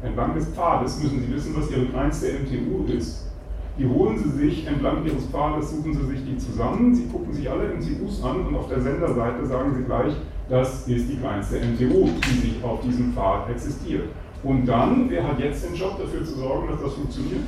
Entlang 0.02 0.34
des 0.34 0.48
Pfades 0.48 1.02
müssen 1.02 1.20
Sie 1.20 1.34
wissen, 1.34 1.54
was 1.56 1.70
Ihre 1.70 1.86
kleinste 1.86 2.26
MTU 2.32 2.84
ist. 2.92 3.30
Die 3.78 3.86
holen 3.86 4.16
Sie 4.18 4.30
sich 4.30 4.66
entlang 4.66 5.04
Ihres 5.04 5.26
Pfades, 5.26 5.70
suchen 5.70 5.94
Sie 5.94 6.06
sich 6.06 6.24
die 6.24 6.38
zusammen, 6.38 6.94
Sie 6.94 7.06
gucken 7.08 7.32
sich 7.32 7.50
alle 7.50 7.74
MTUs 7.74 8.22
an 8.22 8.46
und 8.46 8.54
auf 8.54 8.68
der 8.68 8.80
Senderseite 8.80 9.44
sagen 9.46 9.74
Sie 9.74 9.82
gleich, 9.82 10.14
das 10.48 10.86
ist 10.86 11.08
die 11.08 11.16
kleinste 11.16 11.56
MTU, 11.56 12.08
die 12.20 12.38
sich 12.38 12.62
auf 12.62 12.80
diesem 12.82 13.12
Pfad 13.12 13.50
existiert. 13.50 14.04
Und 14.42 14.66
dann, 14.66 15.08
wer 15.08 15.26
hat 15.26 15.40
jetzt 15.40 15.64
den 15.64 15.74
Job 15.74 15.98
dafür 15.98 16.22
zu 16.22 16.34
sorgen, 16.34 16.68
dass 16.68 16.82
das 16.82 16.92
funktioniert? 16.92 17.40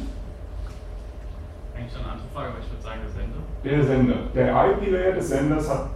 Eigentlich 1.77 1.93
schon 1.93 2.03
eine 2.03 2.13
andere 2.13 2.29
Frage, 2.33 2.49
aber 2.49 2.59
ich 2.59 2.71
würde 2.71 2.83
sagen, 2.83 3.01
der 3.05 3.13
Sender. 3.13 3.43
Der 3.63 3.85
Sender. 3.85 4.17
Der 4.35 4.73
IP-Layer 4.73 5.13
des 5.13 5.29
Senders 5.29 5.69
hat 5.69 5.91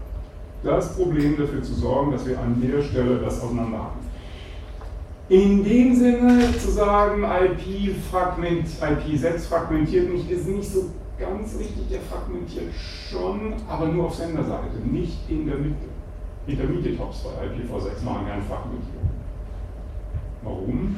das 0.62 0.97
Problem 0.97 1.37
dafür 1.38 1.62
zu 1.62 1.75
sorgen, 1.75 2.12
dass 2.12 2.26
wir 2.26 2.38
an 2.38 2.61
der 2.61 2.83
Stelle 2.83 3.19
das 3.19 3.43
auseinander 3.43 3.79
haben. 3.79 4.00
In 5.29 5.62
dem 5.62 5.95
Sinne 5.95 6.59
zu 6.59 6.71
sagen, 6.71 7.23
IP, 7.23 7.95
-Fragment, 8.12 8.67
IP6 8.81 9.49
fragmentiert 9.49 10.12
nicht, 10.12 10.29
ist 10.31 10.49
nicht 10.49 10.69
so 10.69 10.87
ganz 11.19 11.57
richtig. 11.59 11.88
Der 11.88 12.00
fragmentiert 12.00 12.73
schon, 12.75 13.55
aber 13.69 13.87
nur 13.87 14.07
auf 14.07 14.14
Senderseite, 14.14 14.79
nicht 14.85 15.19
in 15.29 15.47
der 15.47 15.57
Mitte. 15.57 15.87
Intermediate 16.47 16.99
Hops 16.99 17.23
bei 17.23 17.31
IPv6 17.47 18.05
machen 18.05 18.26
keine 18.26 18.43
Fragmentierung. 18.43 19.11
Warum? 20.43 20.97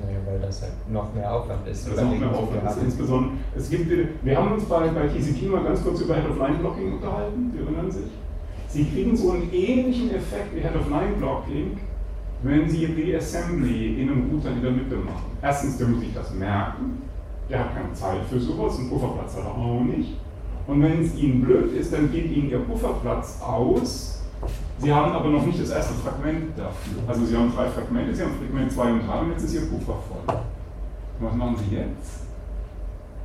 Naja, 0.00 0.18
weil 0.26 0.38
das 0.38 0.62
halt 0.62 0.72
noch 0.92 1.12
mehr 1.14 1.32
Aufwand 1.32 1.66
ist. 1.66 1.88
Das 1.88 1.96
noch 1.96 2.14
mehr 2.14 2.30
Aufwand. 2.30 2.70
Ist 2.70 2.82
insbesondere, 2.82 3.32
es 3.56 3.70
gibt, 3.70 3.90
wir 4.22 4.36
haben 4.36 4.52
uns 4.52 4.64
bei, 4.66 4.88
bei 4.88 5.08
TCP 5.08 5.46
mal 5.46 5.64
ganz 5.64 5.82
kurz 5.82 6.00
über 6.02 6.14
Head-of-Line-Blocking 6.14 6.92
unterhalten, 6.92 7.52
Sie 7.52 7.62
erinnern 7.62 7.90
sich? 7.90 8.10
Sie 8.78 8.84
kriegen 8.84 9.16
so 9.16 9.32
einen 9.32 9.52
ähnlichen 9.52 10.14
Effekt 10.14 10.54
wie 10.54 10.60
Head 10.60 10.76
of 10.76 10.88
Line 10.88 11.16
Blocking, 11.18 11.78
wenn 12.44 12.70
Sie 12.70 12.84
Reassembly 12.84 14.00
in 14.00 14.08
einem 14.08 14.30
Router 14.30 14.52
in 14.52 14.62
der 14.62 14.70
Mitte 14.70 14.94
machen. 14.94 15.32
Erstens, 15.42 15.78
der 15.78 15.88
muss 15.88 15.98
sich 15.98 16.14
das 16.14 16.32
merken. 16.32 17.02
Der 17.50 17.58
hat 17.58 17.74
keine 17.74 17.92
Zeit 17.92 18.20
für 18.30 18.38
sowas, 18.38 18.78
einen 18.78 18.88
Pufferplatz 18.88 19.34
hat 19.34 19.46
er 19.46 19.50
auch 19.50 19.80
nicht. 19.80 20.20
Und 20.68 20.80
wenn 20.80 21.02
es 21.02 21.16
Ihnen 21.16 21.40
blöd 21.40 21.72
ist, 21.72 21.92
dann 21.92 22.12
geht 22.12 22.30
Ihnen 22.30 22.50
Ihr 22.50 22.60
Pufferplatz 22.60 23.40
aus. 23.42 24.22
Sie 24.78 24.94
haben 24.94 25.10
aber 25.10 25.30
noch 25.30 25.44
nicht 25.44 25.60
das 25.60 25.70
erste 25.70 25.94
Fragment 25.94 26.56
dafür. 26.56 27.02
Also 27.08 27.24
Sie 27.24 27.36
haben 27.36 27.52
drei 27.52 27.66
Fragmente, 27.70 28.14
Sie 28.14 28.22
haben 28.22 28.34
Fragment 28.38 28.70
2 28.70 28.92
und 28.92 29.08
3 29.08 29.18
und 29.22 29.30
jetzt 29.32 29.42
ist 29.42 29.54
Ihr 29.54 29.62
Puffer 29.62 29.98
voll. 30.06 30.36
Was 31.18 31.34
machen 31.34 31.56
Sie 31.68 31.74
jetzt? 31.74 32.27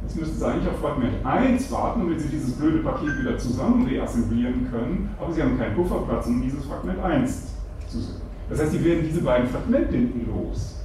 Jetzt 0.04 0.20
müssten 0.20 0.38
Sie 0.38 0.46
eigentlich 0.46 0.70
auf 0.70 0.80
Fragment 0.80 1.26
1 1.26 1.72
warten, 1.72 2.02
damit 2.02 2.20
Sie 2.22 2.30
dieses 2.30 2.54
blöde 2.54 2.80
Paket 2.80 3.20
wieder 3.20 3.38
zusammen 3.38 3.88
reassemblieren 3.88 4.68
können, 4.70 5.10
aber 5.20 5.34
Sie 5.34 5.42
haben 5.42 5.58
keinen 5.58 5.76
Pufferplatz, 5.76 6.28
um 6.28 6.42
dieses 6.42 6.66
Fragment 6.66 7.00
1 7.00 7.54
zu 7.88 8.00
setzen. 8.00 8.22
Das 8.50 8.60
heißt, 8.60 8.72
Sie 8.74 8.84
werden 8.84 9.04
diese 9.08 9.22
beiden 9.22 9.48
Fragmente 9.48 9.94
hinten 9.94 10.28
los. 10.30 10.84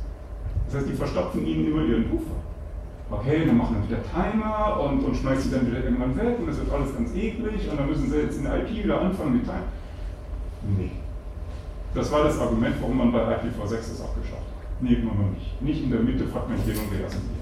Das 0.66 0.76
heißt, 0.76 0.88
die 0.88 0.94
verstopfen 0.94 1.44
Ihnen 1.44 1.66
immer 1.66 1.82
Ihren 1.82 2.08
Puffer. 2.08 2.38
Okay, 3.10 3.46
dann 3.46 3.56
machen 3.56 3.76
wir 3.80 3.88
wieder 3.88 4.02
Timer 4.04 4.80
und, 4.80 5.02
und 5.02 5.16
schmeißen 5.16 5.50
sie 5.50 5.56
dann 5.56 5.66
wieder 5.66 5.82
irgendwann 5.82 6.14
weg 6.16 6.37
und 6.38 6.46
das 6.46 6.58
wird 6.58 6.70
alles 6.70 6.94
ganz 6.94 7.14
eklig 7.14 7.68
und 7.70 7.80
dann 7.80 7.88
müssen 7.88 8.10
Sie 8.10 8.16
jetzt 8.18 8.37
in 8.37 8.44
der 8.44 8.58
IP 8.58 8.84
wieder 8.84 9.00
anfangen 9.00 9.32
mit 9.32 9.44
Timer. 9.44 9.64
Nee. 10.76 10.90
Das 11.94 12.12
war 12.12 12.25
das 12.25 12.38
Argument, 12.38 12.76
warum 12.80 12.98
man 12.98 13.12
bei 13.12 13.20
IPv6 13.20 13.70
das 13.70 14.02
abgeschafft 14.02 14.42
hat. 14.42 14.82
Nee, 14.82 14.98
noch 15.02 15.14
nicht. 15.32 15.62
Nicht 15.62 15.84
in 15.84 15.90
der 15.90 16.00
Mitte 16.00 16.26
fragmentieren 16.26 16.80
und 16.80 16.98
reassemblieren. 16.98 17.38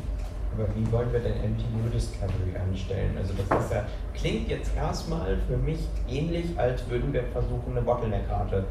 Aber 0.56 0.68
wie 0.74 0.90
wollen 0.90 1.12
wir 1.12 1.20
denn 1.20 1.34
MTU 1.52 1.88
Discovery 1.92 2.56
anstellen? 2.58 3.10
Also 3.18 3.34
das 3.36 3.64
ist 3.64 3.72
ja, 3.72 3.84
klingt 4.14 4.48
jetzt 4.48 4.74
erstmal 4.74 5.36
für 5.46 5.56
mich 5.58 5.86
ähnlich, 6.08 6.58
als 6.58 6.88
würden 6.88 7.12
wir 7.12 7.24
versuchen, 7.24 7.72
eine 7.72 7.82
Bottleneck-Rate 7.82 8.64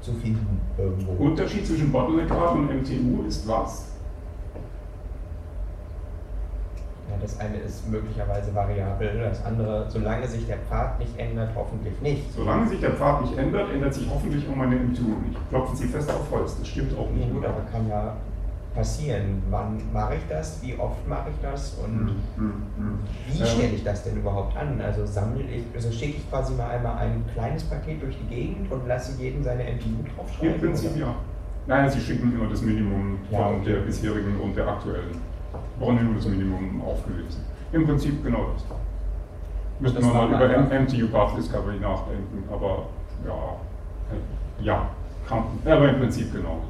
zu 0.00 0.12
finden 0.12 0.60
irgendwo. 0.78 1.24
Unterschied 1.24 1.66
zwischen 1.66 1.90
Bottleneck-Rate 1.90 2.58
und 2.58 2.82
MTU 2.82 3.26
ist 3.26 3.48
was? 3.48 3.88
Ja, 7.10 7.16
das 7.20 7.38
eine 7.40 7.56
ist 7.58 7.88
möglicherweise 7.88 8.54
variabel, 8.54 9.20
das 9.20 9.44
andere, 9.44 9.86
solange 9.88 10.26
sich 10.28 10.46
der 10.46 10.58
Pfad 10.58 11.00
nicht 11.00 11.18
ändert, 11.18 11.50
hoffentlich 11.56 12.00
nicht. 12.00 12.32
Solange 12.32 12.68
sich 12.68 12.80
der 12.80 12.92
Pfad 12.92 13.22
nicht 13.22 13.36
ändert, 13.36 13.72
ändert 13.72 13.94
sich 13.94 14.08
hoffentlich 14.08 14.48
auch 14.48 14.54
meine 14.56 14.76
MTU 14.76 15.08
nicht. 15.26 15.48
Klopfen 15.48 15.76
Sie 15.76 15.86
fest 15.86 16.10
auf 16.10 16.30
Holz, 16.30 16.56
das 16.58 16.68
stimmt 16.68 16.96
auch 16.96 17.10
nicht. 17.10 17.26
Ja, 17.26 17.32
gut, 17.32 17.44
aber 17.44 17.60
kann 17.72 17.88
ja 17.88 18.16
passieren. 18.76 19.42
Wann 19.50 19.80
mache 19.92 20.14
ich 20.14 20.20
das? 20.28 20.60
Wie 20.62 20.78
oft 20.78 21.06
mache 21.08 21.30
ich 21.30 21.36
das? 21.42 21.76
Und 21.82 21.98
Hm, 21.98 22.16
hm, 22.36 22.52
hm. 22.76 22.98
wie 23.32 23.40
Ähm, 23.40 23.46
stelle 23.46 23.72
ich 23.72 23.82
das 23.82 24.04
denn 24.04 24.16
überhaupt 24.18 24.56
an? 24.56 24.80
Also 24.80 25.04
sammle 25.06 25.42
ich, 25.42 25.64
also 25.74 25.90
schicke 25.90 26.18
ich 26.18 26.30
quasi 26.30 26.54
mal 26.54 26.70
einmal 26.70 26.98
ein 26.98 27.24
kleines 27.32 27.64
Paket 27.64 28.02
durch 28.02 28.16
die 28.18 28.34
Gegend 28.34 28.70
und 28.70 28.86
lasse 28.86 29.20
jeden 29.20 29.42
seine 29.42 29.64
MTU 29.64 30.04
draufschreiben? 30.14 30.54
Im 30.54 30.60
Prinzip 30.60 30.90
oder? 30.92 31.00
ja. 31.00 31.14
Nein, 31.68 31.90
Sie 31.90 32.00
schicken 32.00 32.32
immer 32.32 32.48
das 32.48 32.62
Minimum 32.62 33.18
Ja, 33.30 33.38
von 33.38 33.56
okay. 33.56 33.72
der 33.72 33.80
bisherigen 33.80 34.38
und 34.40 34.56
der 34.56 34.68
aktuellen. 34.68 35.18
Brauchen 35.80 36.04
nur 36.04 36.14
das 36.14 36.26
Minimum 36.26 36.80
aufgelöst. 36.82 37.40
Im 37.72 37.84
Prinzip 37.86 38.22
genau 38.22 38.50
das. 38.54 38.64
Müssen 39.80 39.96
wir 39.96 40.14
war 40.14 40.28
mal 40.28 40.52
über. 40.54 40.80
MTU 40.80 41.08
Path 41.08 41.36
Discovery 41.36 41.78
nachdenken, 41.80 42.44
aber 42.50 42.86
ja, 43.26 43.34
äh, 44.12 44.64
ja, 44.64 44.88
kann, 45.28 45.42
aber 45.64 45.88
im 45.88 45.98
Prinzip 45.98 46.32
genau. 46.32 46.60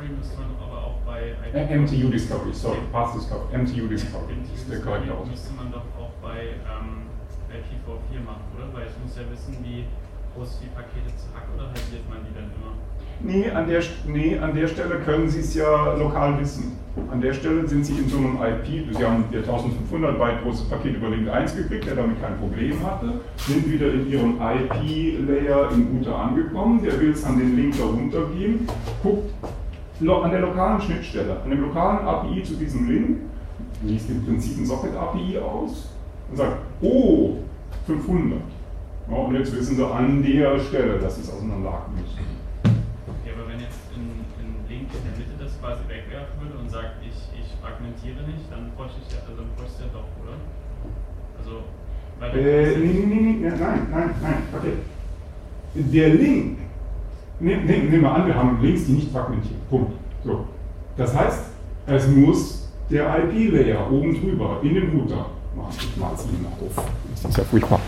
Discovery 0.00 0.16
müsste 0.16 0.38
man 0.40 0.50
aber 0.60 0.78
auch 0.86 0.98
bei 1.04 1.76
MTU 1.76 2.08
Discovery, 2.08 2.52
sorry, 2.52 2.78
Path 2.92 3.14
Discovery, 3.14 3.58
MTU 3.58 3.86
Discovery 3.86 4.36
ist 4.54 4.70
der 4.70 4.80
korrekte 4.80 5.12
Ausdruck. 5.12 5.30
müsste 5.30 5.54
man 5.54 5.72
doch 5.72 5.84
auch 5.98 6.12
bei 6.22 6.56
ähm, 6.64 7.10
IPv4 7.50 8.24
machen, 8.24 8.44
oder? 8.56 8.72
Weil 8.72 8.86
es 8.86 8.96
muss 9.02 9.16
ja 9.16 9.22
wissen, 9.30 9.58
wie 9.62 9.84
groß 10.34 10.60
die 10.62 10.68
Pakete 10.68 11.14
zu 11.16 11.26
Hack 11.34 11.48
oder 11.54 11.66
halbiert 11.66 12.08
man 12.08 12.18
die 12.24 12.34
dann 12.34 12.48
immer? 12.56 12.72
Nee 13.22 13.50
an, 13.50 13.68
der, 13.68 13.82
nee, 14.06 14.38
an 14.38 14.54
der 14.54 14.66
Stelle 14.68 15.00
können 15.00 15.28
Sie 15.28 15.40
es 15.40 15.54
ja 15.54 15.94
lokal 15.94 16.40
wissen. 16.40 16.78
An 17.10 17.20
der 17.20 17.34
Stelle 17.34 17.68
sind 17.68 17.84
Sie 17.84 17.98
in 17.98 18.08
so 18.08 18.16
einem 18.16 18.38
IP, 18.42 18.96
Sie 18.96 19.04
haben 19.04 19.24
Ihr 19.30 19.40
1500 19.40 20.18
Byte 20.18 20.42
großes 20.42 20.68
Paket 20.70 20.96
über 20.96 21.10
Link 21.10 21.28
1 21.28 21.56
gekriegt, 21.56 21.86
der 21.86 21.96
damit 21.96 22.20
kein 22.20 22.38
Problem 22.38 22.74
hatte, 22.84 23.20
sind 23.36 23.70
wieder 23.70 23.92
in 23.92 24.10
Ihrem 24.10 24.40
IP-Layer 24.40 25.70
im 25.72 25.98
Router 25.98 26.16
angekommen, 26.16 26.82
der 26.82 26.98
will 26.98 27.10
es 27.10 27.24
an 27.24 27.38
den 27.38 27.56
Link 27.56 27.76
darunter 27.76 28.24
geben, 28.34 28.66
guckt 29.02 29.30
an 30.08 30.30
der 30.30 30.40
lokalen 30.40 30.80
Schnittstelle, 30.80 31.40
an 31.42 31.50
dem 31.50 31.60
lokalen 31.60 32.06
API 32.06 32.42
zu 32.42 32.54
diesem 32.54 32.88
Link, 32.88 33.18
liest 33.82 34.10
im 34.10 34.24
Prinzip 34.24 34.58
ein 34.58 34.66
Socket-API 34.66 35.38
aus 35.38 35.90
und 36.30 36.36
sagt, 36.36 36.56
oh, 36.80 37.36
500. 37.86 38.40
Ja, 39.10 39.16
und 39.16 39.34
jetzt 39.34 39.54
wissen 39.56 39.76
Sie 39.76 39.84
an 39.86 40.22
der 40.22 40.58
Stelle, 40.60 40.98
dass 40.98 41.16
Sie 41.16 41.22
es 41.22 41.32
auseinanderhaken 41.32 41.94
müssen. 41.94 42.18
Ja, 43.26 43.32
aber 43.34 43.48
wenn 43.48 43.60
jetzt 43.60 43.80
ein, 43.94 44.24
ein 44.38 44.54
Link 44.68 44.88
in 44.94 45.02
der 45.04 45.18
Mitte 45.18 45.34
das 45.38 45.58
quasi 45.60 45.82
wegwerfen 45.88 46.40
würde 46.40 46.58
und 46.58 46.70
sagt, 46.70 47.02
ich, 47.02 47.16
ich 47.38 47.48
fragmentiere 47.60 48.22
nicht, 48.26 48.50
dann 48.50 48.70
bräuchte 48.76 48.98
ich 49.04 49.12
ja, 49.12 49.20
also 49.26 49.42
dann 49.42 49.50
bräuchte 49.56 49.74
ich 49.76 49.86
ja 49.86 49.92
doch, 49.92 50.08
oder? 50.22 50.36
Also, 51.38 51.64
weil 52.20 52.30
Äh, 52.38 52.78
nee, 52.78 53.04
nee, 53.06 53.06
nee, 53.06 53.32
nee, 53.40 53.48
nein, 53.48 53.86
nein, 53.90 54.14
nein, 54.22 54.42
okay. 54.54 54.76
Der 55.74 56.08
Link, 56.10 56.58
nehmen 57.40 57.66
nehm, 57.66 57.90
wir 57.90 58.12
an, 58.12 58.26
wir 58.26 58.34
haben 58.34 58.58
Links, 58.62 58.86
die 58.86 58.92
nicht 58.92 59.10
fragmentieren. 59.10 59.60
Punkt. 59.68 59.92
So. 60.24 60.44
Das 60.96 61.16
heißt, 61.16 61.40
es 61.86 62.08
muss 62.08 62.68
der 62.90 63.16
IP-Layer 63.18 63.90
oben 63.90 64.20
drüber 64.20 64.60
in 64.62 64.74
den 64.74 64.90
Router 64.90 65.26
machen. 65.56 65.74
Ich 65.78 65.96
mal 65.96 66.12
es 66.14 66.24
Ihnen 66.24 66.46
auf. 66.46 66.84
Das 67.10 67.30
ist 67.30 67.38
ja 67.38 67.44
furchtbar, 67.44 67.80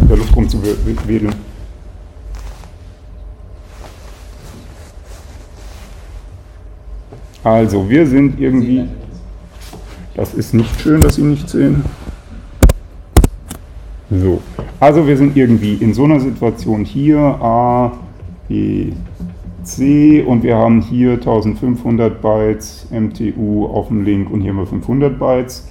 in 0.00 0.08
der 0.08 0.16
Luft 0.16 0.36
rumzuwedeln. 0.36 1.34
Also, 7.44 7.88
wir 7.88 8.06
sind 8.06 8.38
irgendwie. 8.40 8.88
Das 10.14 10.34
ist 10.34 10.52
nicht 10.52 10.80
schön, 10.80 11.00
dass 11.00 11.14
Sie 11.14 11.22
nicht 11.22 11.48
sehen. 11.48 11.84
So, 14.10 14.40
also 14.80 15.06
wir 15.06 15.16
sind 15.16 15.36
irgendwie 15.36 15.74
in 15.74 15.92
so 15.92 16.04
einer 16.04 16.18
Situation 16.18 16.84
hier 16.84 17.18
A, 17.18 17.92
B, 18.48 18.92
C 19.62 20.22
und 20.22 20.42
wir 20.42 20.56
haben 20.56 20.80
hier 20.80 21.12
1500 21.12 22.20
Bytes 22.20 22.86
MTU 22.90 23.66
auf 23.66 23.88
dem 23.88 24.04
Link 24.04 24.30
und 24.30 24.40
hier 24.40 24.50
haben 24.50 24.58
wir 24.58 24.66
500 24.66 25.18
Bytes 25.18 25.68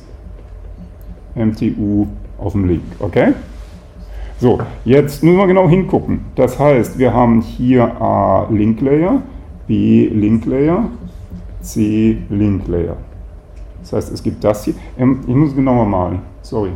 MTU 1.35 2.07
auf 2.37 2.53
dem 2.53 2.67
Link, 2.67 2.83
okay? 2.99 3.33
So, 4.39 4.59
jetzt 4.85 5.23
müssen 5.23 5.37
wir 5.37 5.47
genau 5.47 5.67
hingucken. 5.67 6.25
Das 6.35 6.59
heißt, 6.59 6.99
wir 6.99 7.11
haben 7.13 7.41
hier 7.41 7.99
A 7.99 8.47
Link 8.51 8.81
Layer, 8.81 9.23
B 9.65 10.09
Link 10.09 10.45
Layer, 10.45 10.85
C 11.61 12.17
Link 12.29 12.67
Layer. 12.67 12.97
Das 13.81 13.93
heißt, 13.93 14.13
es 14.13 14.21
gibt 14.21 14.43
das 14.43 14.65
hier. 14.65 14.75
Ähm, 14.97 15.21
ich 15.25 15.33
muss 15.33 15.55
genauer 15.55 15.85
malen, 15.85 16.19
sorry. 16.41 16.71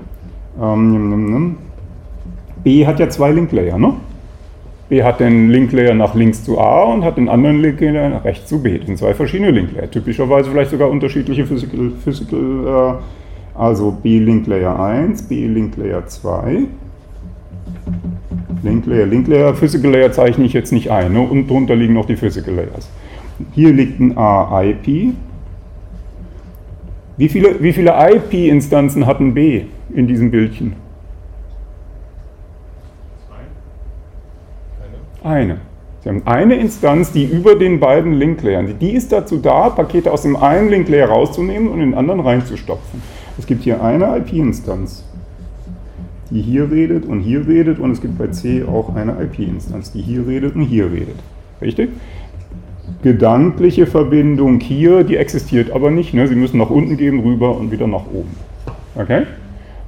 Ähm. 0.60 1.58
B 2.64 2.86
hat 2.86 3.00
ja 3.00 3.10
zwei 3.10 3.32
Link-Layer, 3.32 3.78
ne? 3.78 3.94
B 4.92 5.04
hat 5.04 5.22
den 5.22 5.50
Link-Layer 5.50 5.94
nach 5.94 6.16
links 6.16 6.44
zu 6.44 6.60
A 6.60 6.84
und 6.84 7.06
hat 7.06 7.16
den 7.16 7.30
anderen 7.30 7.62
Link-Layer 7.62 8.10
nach 8.10 8.26
rechts 8.26 8.50
zu 8.50 8.62
B. 8.62 8.78
Das 8.78 8.88
sind 8.88 8.98
zwei 8.98 9.14
verschiedene 9.14 9.50
Link-Layer. 9.52 9.90
Typischerweise 9.90 10.52
vielleicht 10.52 10.70
sogar 10.70 10.90
unterschiedliche 10.90 11.46
Physical, 11.46 11.94
Physical 12.04 13.00
äh, 13.00 13.58
also 13.58 13.92
B 13.92 14.20
Link-Layer 14.20 14.78
1, 14.78 15.30
B 15.30 15.48
Link-Layer 15.48 16.06
2. 16.08 16.64
Link-Layer, 18.64 19.06
Link-Layer, 19.06 19.56
Physical 19.56 19.92
Layer 19.92 20.12
zeichne 20.12 20.44
ich 20.44 20.52
jetzt 20.52 20.74
nicht 20.74 20.92
ein. 20.92 21.14
Ne? 21.14 21.22
Und 21.22 21.50
drunter 21.50 21.74
liegen 21.78 21.94
noch 21.94 22.06
die 22.06 22.18
Physical 22.18 22.56
Layers. 22.56 22.90
Hier 23.54 23.72
liegt 23.72 23.98
ein 24.02 24.18
A-IP. 24.18 25.14
Wie 27.16 27.30
viele, 27.30 27.64
wie 27.64 27.72
viele 27.72 27.94
IP-Instanzen 28.14 29.06
hat 29.06 29.22
ein 29.22 29.34
B 29.34 29.62
in 29.96 30.08
diesem 30.08 30.32
Bildchen? 30.32 30.74
zwei. 33.32 33.36
Keine? 34.80 34.98
Eine. 35.24 35.58
Sie 36.04 36.10
haben 36.10 36.24
eine 36.26 36.56
Instanz, 36.56 37.12
die 37.12 37.26
über 37.26 37.56
den 37.56 37.80
beiden 37.80 38.14
Link-Layern, 38.14 38.80
die 38.80 38.92
ist 38.92 39.12
dazu 39.12 39.38
da, 39.38 39.70
Pakete 39.70 40.12
aus 40.12 40.24
dem 40.24 40.36
einen 40.36 40.70
Link-Layer 40.70 41.10
rauszunehmen 41.10 41.68
und 41.68 41.80
in 41.80 41.92
den 41.92 41.98
anderen 41.98 42.22
reinzustopfen. 42.22 43.04
Es 43.38 43.46
gibt 43.46 43.64
hier 43.64 43.84
eine 43.84 44.18
IP-Instanz, 44.18 45.06
die 46.32 46.42
hier 46.42 46.72
redet 46.72 47.06
und 47.06 47.20
hier 47.20 47.48
redet 47.48 47.78
und 47.78 47.92
es 47.92 48.02
gibt 48.02 48.18
bei 48.18 48.28
C 48.28 48.64
auch 48.64 48.96
eine 48.96 49.16
IP-Instanz, 49.22 49.92
die 49.92 50.02
hier 50.02 50.26
redet 50.26 50.56
und 50.56 50.64
hier 50.64 50.92
redet. 50.92 51.18
Richtig? 51.62 51.90
Gedankliche 53.04 53.86
Verbindung 53.86 54.60
hier, 54.60 55.04
die 55.04 55.18
existiert 55.18 55.72
aber 55.72 55.92
nicht. 55.92 56.16
Ne? 56.16 56.28
Sie 56.28 56.36
müssen 56.36 56.58
nach 56.58 56.72
unten 56.72 56.98
gehen, 56.98 57.20
rüber 57.20 57.56
und 57.56 57.72
wieder 57.72 57.86
nach 57.86 58.06
oben. 58.12 58.36
Okay? 58.96 59.28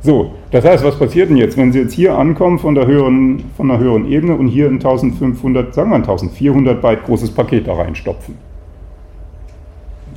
So, 0.03 0.33
das 0.51 0.65
heißt, 0.65 0.83
was 0.83 0.99
passiert 0.99 1.29
denn 1.29 1.37
jetzt, 1.37 1.55
wenn 1.55 1.71
Sie 1.71 1.79
jetzt 1.79 1.93
hier 1.93 2.17
ankommen 2.17 2.59
von 2.59 2.75
der 2.75 2.85
höheren, 2.85 3.45
von 3.55 3.69
der 3.69 3.77
höheren 3.79 4.05
Ebene 4.05 4.35
und 4.35 4.49
hier 4.49 4.67
ein 4.67 4.73
1500, 4.73 5.73
sagen 5.73 5.91
wir 5.91 5.95
ein 5.95 6.01
1400 6.01 6.81
Byte 6.81 7.05
großes 7.05 7.31
Paket 7.31 7.67
da 7.67 7.75
reinstopfen? 7.75 8.37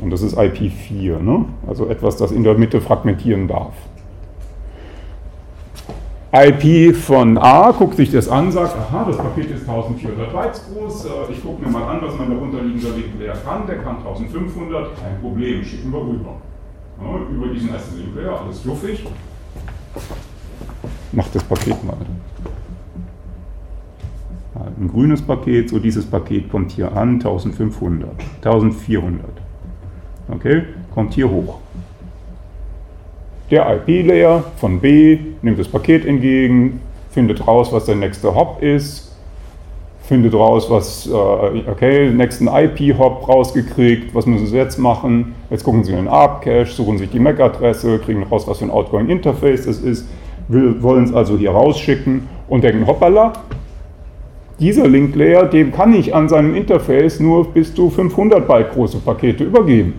Und 0.03 0.11
das 0.11 0.23
ist 0.23 0.37
IP4, 0.37 1.21
ne? 1.21 1.45
also 1.69 1.87
etwas, 1.87 2.17
das 2.17 2.33
in 2.33 2.43
der 2.43 2.59
Mitte 2.59 2.81
fragmentieren 2.81 3.47
darf. 3.47 3.75
IP 6.33 6.95
von 6.97 7.39
A, 7.39 7.71
guckt 7.71 7.97
sich 7.97 8.11
das 8.11 8.29
an, 8.29 8.51
sagt, 8.51 8.77
aha, 8.77 9.05
das 9.07 9.17
Paket 9.17 9.53
ist 9.53 9.69
1400 9.69 10.33
Bytes 10.33 10.65
groß, 10.69 11.05
äh, 11.05 11.33
ich 11.33 11.41
gucke 11.43 11.65
mir 11.65 11.71
mal 11.71 11.85
an, 11.85 12.01
was 12.03 12.19
mein 12.19 12.31
darunterliegender 12.31 12.89
Layer 13.21 13.37
kann, 13.37 13.67
der 13.69 13.77
kann 13.77 13.99
1500, 13.99 15.01
kein 15.01 15.21
Problem, 15.21 15.65
schicken 15.65 15.93
wir 15.93 16.01
rüber. 16.01 16.35
Ja, 17.01 17.35
über 17.35 17.55
diesen 17.55 17.73
ersten 17.73 18.15
Layer, 18.17 18.41
alles 18.43 18.61
fluffig. 18.61 19.07
Macht 21.13 21.35
das 21.35 21.45
Paket 21.45 21.83
mal. 21.85 21.97
Ein 24.55 24.89
grünes 24.89 25.23
Paket, 25.23 25.71
so 25.71 25.79
dieses 25.79 26.07
Paket 26.07 26.51
kommt 26.51 26.73
hier 26.73 26.95
an, 26.97 27.15
1500, 27.15 28.11
1400. 28.43 29.25
Okay, 30.29 30.63
kommt 30.95 31.15
hier 31.15 31.31
hoch. 31.31 31.59
Der 33.51 33.77
IP-Layer 33.77 34.45
von 34.57 34.81
B 34.81 35.19
nimmt 35.43 35.59
das 35.59 35.69
Paket 35.69 36.05
entgegen, 36.05 36.81
findet 37.11 37.47
raus, 37.47 37.73
was 37.73 37.85
der 37.85 37.95
nächste 37.95 38.35
Hop 38.35 38.61
ist, 38.63 39.06
findet 40.07 40.35
raus, 40.35 40.71
was, 40.71 41.07
äh, 41.07 41.11
okay, 41.71 42.11
nächsten 42.11 42.47
IP-Hop 42.47 43.29
rausgekriegt, 43.29 44.15
was 44.15 44.25
müssen 44.27 44.47
Sie 44.47 44.57
jetzt 44.57 44.79
machen? 44.79 45.35
Jetzt 45.51 45.65
gucken 45.65 45.83
Sie 45.83 45.91
in 45.93 45.99
den 45.99 46.09
ARP-Cache, 46.09 46.67
suchen 46.67 46.99
sich 46.99 47.11
die 47.11 47.19
MAC-Adresse, 47.19 47.99
kriegen 47.99 48.23
raus, 48.23 48.47
was 48.47 48.59
für 48.59 48.67
ein 48.67 48.71
Outgoing-Interface 48.71 49.67
es 49.67 49.81
ist, 49.81 50.07
wollen 50.49 51.05
es 51.05 51.13
also 51.13 51.37
hier 51.37 51.51
rausschicken 51.51 52.29
und 52.49 52.63
denken, 52.63 52.87
hoppala, 52.87 53.33
dieser 54.61 54.87
Link-Layer, 54.87 55.47
dem 55.47 55.73
kann 55.73 55.93
ich 55.93 56.15
an 56.15 56.29
seinem 56.29 56.55
Interface 56.55 57.21
nur 57.21 57.45
bis 57.53 57.75
zu 57.75 57.91
500 57.91 58.47
Byte 58.47 58.73
große 58.73 58.99
Pakete 58.99 59.45
übergeben. 59.45 59.95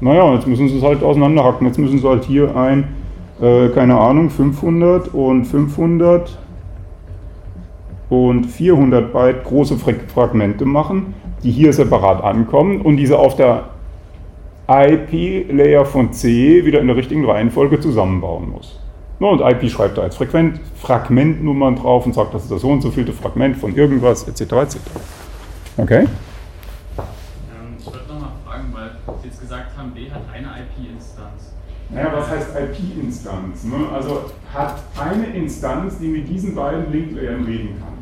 Naja, 0.00 0.34
jetzt 0.34 0.46
müssen 0.46 0.68
sie 0.68 0.78
es 0.78 0.82
halt 0.82 1.02
auseinanderhacken. 1.02 1.66
Jetzt 1.66 1.78
müssen 1.78 1.98
sie 1.98 2.08
halt 2.08 2.24
hier 2.24 2.54
ein, 2.54 2.88
äh, 3.40 3.68
keine 3.68 3.98
Ahnung, 3.98 4.30
500 4.30 5.14
und 5.14 5.44
500 5.44 6.38
und 8.10 8.44
400 8.44 9.12
Byte 9.12 9.44
große 9.44 9.76
Fragmente 9.76 10.64
machen, 10.64 11.14
die 11.42 11.50
hier 11.50 11.72
separat 11.72 12.22
ankommen 12.22 12.80
und 12.80 12.96
diese 12.96 13.18
auf 13.18 13.36
der 13.36 13.70
IP-Layer 14.68 15.84
von 15.86 16.12
C 16.12 16.64
wieder 16.64 16.80
in 16.80 16.86
der 16.88 16.96
richtigen 16.96 17.24
Reihenfolge 17.24 17.80
zusammenbauen 17.80 18.50
muss. 18.50 18.78
Und 19.18 19.40
IP 19.40 19.70
schreibt 19.70 19.98
da 19.98 20.04
jetzt 20.04 20.16
Frequent, 20.16 20.60
Fragmentnummern 20.76 21.76
drauf 21.76 22.06
und 22.06 22.14
sagt, 22.14 22.34
das 22.34 22.44
ist 22.44 22.52
das 22.52 22.60
so 22.60 22.70
und 22.70 22.82
so 22.82 22.90
vielte 22.90 23.12
Fragment 23.12 23.56
von 23.56 23.74
irgendwas, 23.74 24.28
etc. 24.28 24.40
etc. 24.52 24.76
Okay? 25.76 26.00
Ähm, 26.02 26.06
ich 27.78 27.86
wollte 27.86 28.06
nochmal 28.08 28.30
fragen, 28.46 28.72
weil 28.72 28.90
Sie 29.22 29.28
jetzt 29.28 29.40
gesagt 29.40 29.76
haben, 29.76 29.90
B 29.90 30.08
hat 30.10 30.22
eine 30.32 30.46
IP-Instanz. 30.46 31.54
Naja, 31.90 32.12
was 32.14 32.30
heißt 32.30 32.48
IP-Instanz? 32.54 33.64
Ne? 33.64 33.88
Also 33.92 34.26
hat 34.54 34.82
eine 35.00 35.26
Instanz, 35.34 35.98
die 35.98 36.08
mit 36.08 36.28
diesen 36.28 36.54
beiden 36.54 36.92
Link-Layern 36.92 37.44
reden 37.44 37.76
kann. 37.80 37.97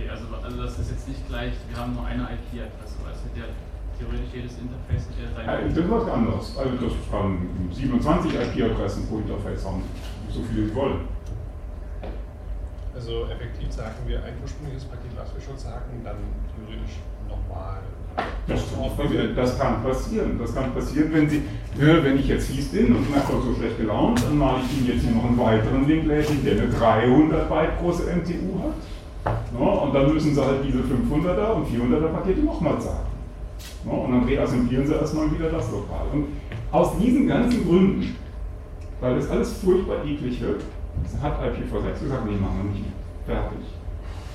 Okay, 0.00 0.08
also, 0.08 0.24
also 0.42 0.62
das 0.62 0.78
ist 0.78 0.90
jetzt 0.90 1.08
nicht 1.08 1.28
gleich, 1.28 1.52
wir 1.68 1.76
haben 1.76 1.92
nur 1.92 2.06
eine 2.06 2.22
IP-Adresse, 2.22 2.96
weil 3.04 3.12
es 3.12 3.20
hat 3.20 3.36
ja 3.36 3.44
theoretisch 3.98 4.32
jedes 4.32 4.56
Interface 4.56 5.12
hat 5.12 5.16
ja 5.20 5.28
seine. 5.36 5.68
Das 5.68 5.76
ist 5.76 5.90
was 5.90 6.08
anderes. 6.08 6.56
Also 6.56 6.72
das 6.80 6.94
kann 7.10 7.48
27 7.70 8.32
IP-Adressen 8.32 9.06
pro 9.08 9.18
Interface 9.18 9.64
haben, 9.66 9.82
so 10.30 10.40
viele 10.42 10.68
sie 10.68 10.74
wollen. 10.74 11.04
Also 12.94 13.28
effektiv 13.28 13.70
sagen 13.70 14.00
wir 14.06 14.24
ein 14.24 14.40
ursprüngliches 14.40 14.88
Paket, 14.88 15.12
was 15.16 15.34
wir 15.34 15.40
schon 15.40 15.58
sagen, 15.58 16.00
dann 16.02 16.16
theoretisch 16.56 16.96
nochmal. 17.28 17.80
Das, 18.48 18.64
das 19.36 19.58
kann 19.58 19.82
passieren. 19.82 20.38
Das 20.38 20.54
kann 20.54 20.72
passieren, 20.74 21.12
wenn 21.12 21.28
Sie, 21.28 21.42
wenn 21.76 22.18
ich 22.18 22.26
jetzt 22.26 22.48
fies 22.48 22.68
bin 22.68 22.96
und 22.96 23.14
einfach 23.14 23.40
so 23.42 23.54
schlecht 23.54 23.78
gelaunt, 23.78 24.22
dann 24.24 24.36
male 24.36 24.60
ich 24.64 24.78
Ihnen 24.78 24.96
jetzt 24.96 25.04
hier 25.04 25.12
noch 25.12 25.24
einen 25.24 25.38
weiteren 25.38 25.86
Link-Layer, 25.86 26.24
der 26.44 26.52
eine 26.52 26.68
300 26.72 27.48
Byte 27.48 27.78
große 27.78 28.02
MTU 28.04 28.64
hat. 28.64 28.74
Ja, 29.24 29.66
und 29.66 29.94
dann 29.94 30.14
müssen 30.14 30.34
Sie 30.34 30.44
halt 30.44 30.64
diese 30.64 30.78
500er 30.78 31.52
und 31.52 31.66
400er 31.66 32.08
Pakete 32.08 32.40
nochmal 32.40 32.80
sagen. 32.80 33.06
Ja, 33.84 33.92
und 33.92 34.12
dann 34.12 34.24
reassemblieren 34.24 34.86
Sie 34.86 34.94
erstmal 34.94 35.30
wieder 35.30 35.50
das 35.50 35.70
Lokal. 35.70 36.06
Und 36.12 36.26
aus 36.70 36.96
diesen 36.98 37.26
ganzen 37.26 37.66
Gründen, 37.66 38.16
weil 39.00 39.16
das 39.16 39.28
alles 39.28 39.52
furchtbar 39.54 40.04
eklig 40.04 40.40
wird, 40.40 40.62
hat 41.22 41.40
IPv6 41.40 42.02
gesagt, 42.02 42.26
nee, 42.26 42.36
machen 42.36 42.58
wir 42.62 42.70
nicht 42.70 42.84
mehr. 42.84 42.92
Fertig. 43.26 43.66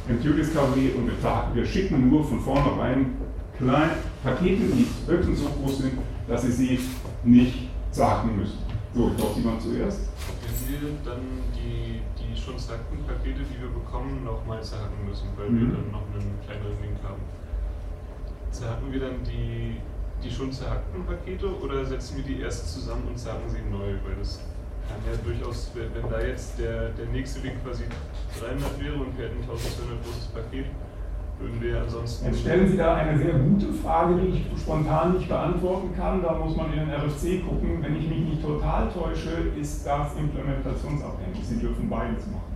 MQ 0.08 0.38
Discovery 0.38 0.92
und 0.96 1.08
wir, 1.08 1.54
wir 1.54 1.66
schicken 1.66 2.10
nur 2.10 2.24
von 2.24 2.40
vornherein 2.40 3.16
kleine 3.58 3.98
Pakete, 4.24 4.64
die 4.66 4.88
höchstens 5.08 5.40
so 5.40 5.50
groß 5.62 5.80
sind, 5.80 5.94
dass 6.28 6.44
Sie 6.44 6.52
sie 6.52 6.80
nicht 7.24 7.70
sagen 7.92 8.36
müssen. 8.38 8.60
So, 8.94 9.10
ich 9.10 9.18
glaube, 9.18 9.40
jemand 9.40 9.62
zuerst. 9.62 10.00
Wenn 10.42 10.82
wir 10.82 10.90
dann 11.04 11.22
die, 11.54 12.00
die 12.15 12.15
schon 12.46 12.60
zackten 12.60 13.04
Pakete, 13.06 13.42
die 13.42 13.60
wir 13.62 13.70
bekommen, 13.70 14.24
nochmal 14.24 14.62
zerhacken 14.64 15.08
müssen, 15.08 15.30
weil 15.36 15.50
Mhm. 15.50 15.60
wir 15.60 15.68
dann 15.76 15.92
noch 15.92 16.06
einen 16.14 16.40
kleineren 16.46 16.82
Link 16.82 16.98
haben. 17.04 17.22
Zerhacken 18.52 18.92
wir 18.94 19.00
dann 19.00 19.24
die, 19.24 19.82
die 20.24 20.32
schon 20.32 20.52
zerhackten 20.52 21.06
Pakete 21.06 21.48
oder 21.60 21.84
setzen 21.86 22.18
wir 22.18 22.24
die 22.24 22.42
erst 22.42 22.72
zusammen 22.74 23.08
und 23.08 23.18
zerhacken 23.18 23.50
sie 23.50 23.62
neu? 23.70 23.94
Weil 24.06 24.16
das 24.20 24.40
kann 24.88 24.98
ja 25.12 25.18
durchaus, 25.24 25.72
wenn 25.74 26.10
da 26.10 26.22
jetzt 26.22 26.60
der, 26.60 26.90
der 26.90 27.08
nächste 27.08 27.40
Link 27.42 27.64
quasi 27.66 27.84
300 28.40 28.80
wäre 28.80 28.96
und 28.96 29.18
wir 29.18 29.26
hätten 29.26 29.38
ein 29.42 29.50
1200 29.50 30.04
großes 30.06 30.28
Paket, 30.28 30.66
würden 31.40 31.62
wir 31.62 31.82
ansonsten. 31.82 32.26
Jetzt 32.26 32.42
stellen 32.42 32.70
Sie 32.70 32.78
da 32.78 32.96
eine 32.96 33.18
sehr 33.18 33.34
gute 33.34 33.74
Frage, 33.74 34.16
die 34.16 34.30
ich 34.30 34.62
spontan 34.62 35.14
nicht 35.14 35.28
beantworten 35.28 35.90
kann. 35.96 36.22
Da 36.22 36.34
muss 36.34 36.56
man 36.56 36.72
in 36.74 36.80
den 36.80 36.90
RFC 36.90 37.46
gucken. 37.46 37.80
Wenn 37.82 37.96
ich 37.98 38.08
mich 38.08 38.20
nicht 38.20 38.42
total 38.42 38.90
täusche, 38.90 39.32
ist 39.60 39.86
das 39.86 40.16
implementationsabhängig. 40.18 41.44
Sie 41.44 41.60
dürfen 41.60 41.90
beides 41.90 42.26
machen. 42.28 42.56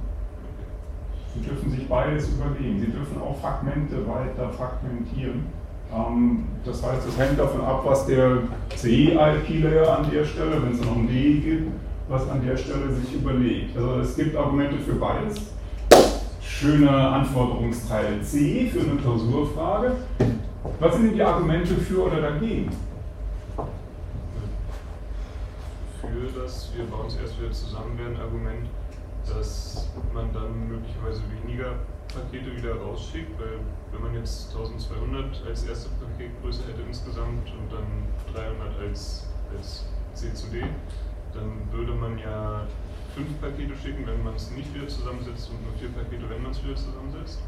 Sie 1.35 1.41
dürfen 1.41 1.71
sich 1.71 1.87
beides 1.87 2.29
überlegen. 2.29 2.79
Sie 2.79 2.91
dürfen 2.91 3.21
auch 3.21 3.39
Fragmente 3.39 3.97
weiter 4.07 4.49
fragmentieren. 4.49 5.45
Ähm, 5.93 6.45
das 6.65 6.83
heißt, 6.83 7.07
es 7.07 7.17
hängt 7.17 7.39
davon 7.39 7.61
ab, 7.61 7.81
was 7.83 8.05
der 8.05 8.39
C-IP-Layer 8.75 9.97
an 9.97 10.11
der 10.11 10.23
Stelle, 10.23 10.61
wenn 10.63 10.73
es 10.73 10.81
noch 10.81 10.95
ein 10.95 11.07
D 11.07 11.39
gibt, 11.39 11.71
was 12.07 12.27
an 12.29 12.45
der 12.45 12.57
Stelle 12.57 12.91
sich 12.93 13.15
überlegt. 13.15 13.75
Also 13.77 13.99
es 13.99 14.15
gibt 14.15 14.35
Argumente 14.35 14.77
für 14.77 14.93
beides. 14.93 15.53
Schöner 16.59 17.13
Anforderungsteil 17.13 18.21
C 18.21 18.69
für 18.69 18.81
eine 18.81 18.99
Klausurfrage. 18.99 19.95
Was 20.81 20.93
sind 20.93 21.05
denn 21.05 21.13
die 21.13 21.23
Argumente 21.23 21.73
für 21.75 22.07
oder 22.07 22.19
dagegen? 22.19 22.69
für 26.01 26.41
das 26.41 26.69
wir 26.75 26.83
bauen 26.83 27.07
es 27.07 27.15
erst 27.15 27.39
wieder 27.39 27.51
zusammen 27.53 27.97
wäre 27.97 28.09
ein 28.09 28.17
Argument, 28.17 28.67
dass 29.25 29.87
man 30.13 30.33
dann 30.33 30.67
möglicherweise 30.67 31.21
weniger 31.31 31.75
Pakete 32.13 32.53
wieder 32.53 32.75
rausschickt, 32.75 33.39
weil 33.39 33.59
wenn 33.93 34.01
man 34.01 34.15
jetzt 34.15 34.53
1200 34.53 35.41
als 35.47 35.63
erste 35.63 35.87
Paketgröße 35.91 36.63
hätte 36.67 36.81
insgesamt 36.85 37.47
und 37.55 37.71
dann 37.71 38.35
300 38.35 38.79
als, 38.81 39.29
als 39.55 39.85
C 40.13 40.33
zu 40.33 40.47
D, 40.47 40.59
dann 41.33 41.71
würde 41.71 41.93
man 41.93 42.19
ja 42.19 42.58
fünf 43.19 43.41
Pakete 43.41 43.75
schicken, 43.75 44.07
wenn 44.07 44.23
man 44.23 44.35
es 44.35 44.49
nicht 44.55 44.71
wieder 44.73 44.87
zusammensetzt 44.87 45.51
und 45.51 45.59
nur 45.63 45.73
vier 45.75 45.91
Pakete, 45.91 46.23
wenn 46.29 46.41
man 46.41 46.51
es 46.51 46.63
wieder 46.63 46.75
zusammensetzt. 46.75 47.43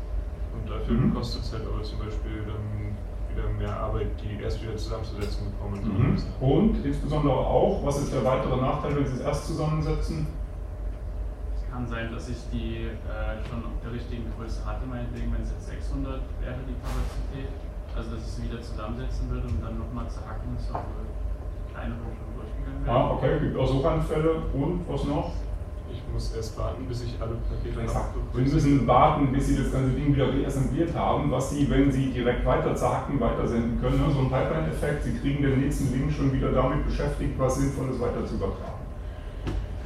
Und 0.51 0.67
dafür 0.69 0.95
Mhm. 0.99 1.13
kostet 1.15 1.43
es 1.43 1.53
halt 1.53 1.63
aber 1.63 1.81
zum 1.81 1.99
Beispiel 1.99 2.43
dann 2.43 2.91
wieder 3.31 3.47
mehr 3.55 3.71
Arbeit, 3.71 4.11
die 4.19 4.35
erst 4.43 4.61
wieder 4.61 4.75
zusammenzusetzen, 4.75 5.47
bevor 5.55 5.71
man 5.71 5.79
Mhm. 5.79 6.19
Und 6.43 6.83
insbesondere 6.85 7.33
auch, 7.39 7.79
was 7.85 8.03
ist 8.03 8.11
der 8.11 8.25
weitere 8.25 8.57
Nachteil, 8.59 8.95
wenn 8.97 9.07
Sie 9.07 9.13
es 9.15 9.21
erst 9.21 9.47
zusammensetzen? 9.47 10.27
Es 11.55 11.63
kann 11.71 11.87
sein, 11.87 12.11
dass 12.11 12.27
ich 12.27 12.35
die 12.51 12.91
äh, 12.91 13.39
schon 13.47 13.63
auf 13.63 13.79
der 13.81 13.93
richtigen 13.93 14.27
Größe 14.35 14.59
hatte, 14.65 14.83
meinetwegen, 14.85 15.31
wenn 15.31 15.41
es 15.41 15.51
jetzt 15.55 15.67
600 15.71 16.19
wäre, 16.43 16.59
die 16.67 16.75
Kapazität. 16.83 17.47
Also, 17.95 18.15
dass 18.15 18.23
ich 18.27 18.31
sie 18.35 18.43
wieder 18.51 18.61
zusammensetzen 18.61 19.29
würde 19.29 19.47
und 19.47 19.63
dann 19.63 19.79
nochmal 19.79 20.07
zerhacken 20.09 20.51
ist, 20.59 20.67
obwohl 20.67 21.07
die 21.07 21.73
kleinere 21.73 21.99
schon 22.11 22.31
durchgegangen 22.35 22.85
wäre. 22.85 22.95
Ja, 22.95 23.11
okay, 23.11 23.39
gibt 23.39 23.55
auch 23.57 23.67
so 23.67 23.79
Randfälle. 23.79 24.31
Und 24.53 24.83
was 24.87 25.03
noch? 25.05 25.31
Ich 26.11 26.15
muss 26.15 26.35
erst 26.35 26.59
warten, 26.59 26.85
bis 26.89 27.03
ich 27.03 27.15
alle 27.21 27.35
Pakete 27.47 27.79
Exakt. 27.79 28.11
abgeprüft 28.11 28.49
Sie 28.49 28.53
müssen 28.53 28.85
warten, 28.85 29.31
bis 29.31 29.47
Sie 29.47 29.55
das 29.55 29.71
ganze 29.71 29.91
Ding 29.91 30.13
wieder 30.13 30.27
reassembliert 30.27 30.93
haben, 30.93 31.31
was 31.31 31.51
Sie, 31.51 31.69
wenn 31.69 31.89
Sie 31.89 32.11
direkt 32.11 32.45
weiter 32.45 32.75
zacken, 32.75 33.17
weitersenden 33.17 33.79
können. 33.79 33.95
Ne? 33.95 34.11
So 34.11 34.19
ein 34.19 34.29
Pipeline-Effekt, 34.29 35.05
Sie 35.05 35.17
kriegen 35.19 35.41
den 35.41 35.61
nächsten 35.61 35.89
Link 35.93 36.11
schon 36.11 36.33
wieder 36.33 36.51
damit 36.51 36.85
beschäftigt, 36.85 37.39
was 37.39 37.55
Sinnvolles 37.55 37.97
weiter 38.01 38.25
zu 38.25 38.35
übertragen. 38.35 38.83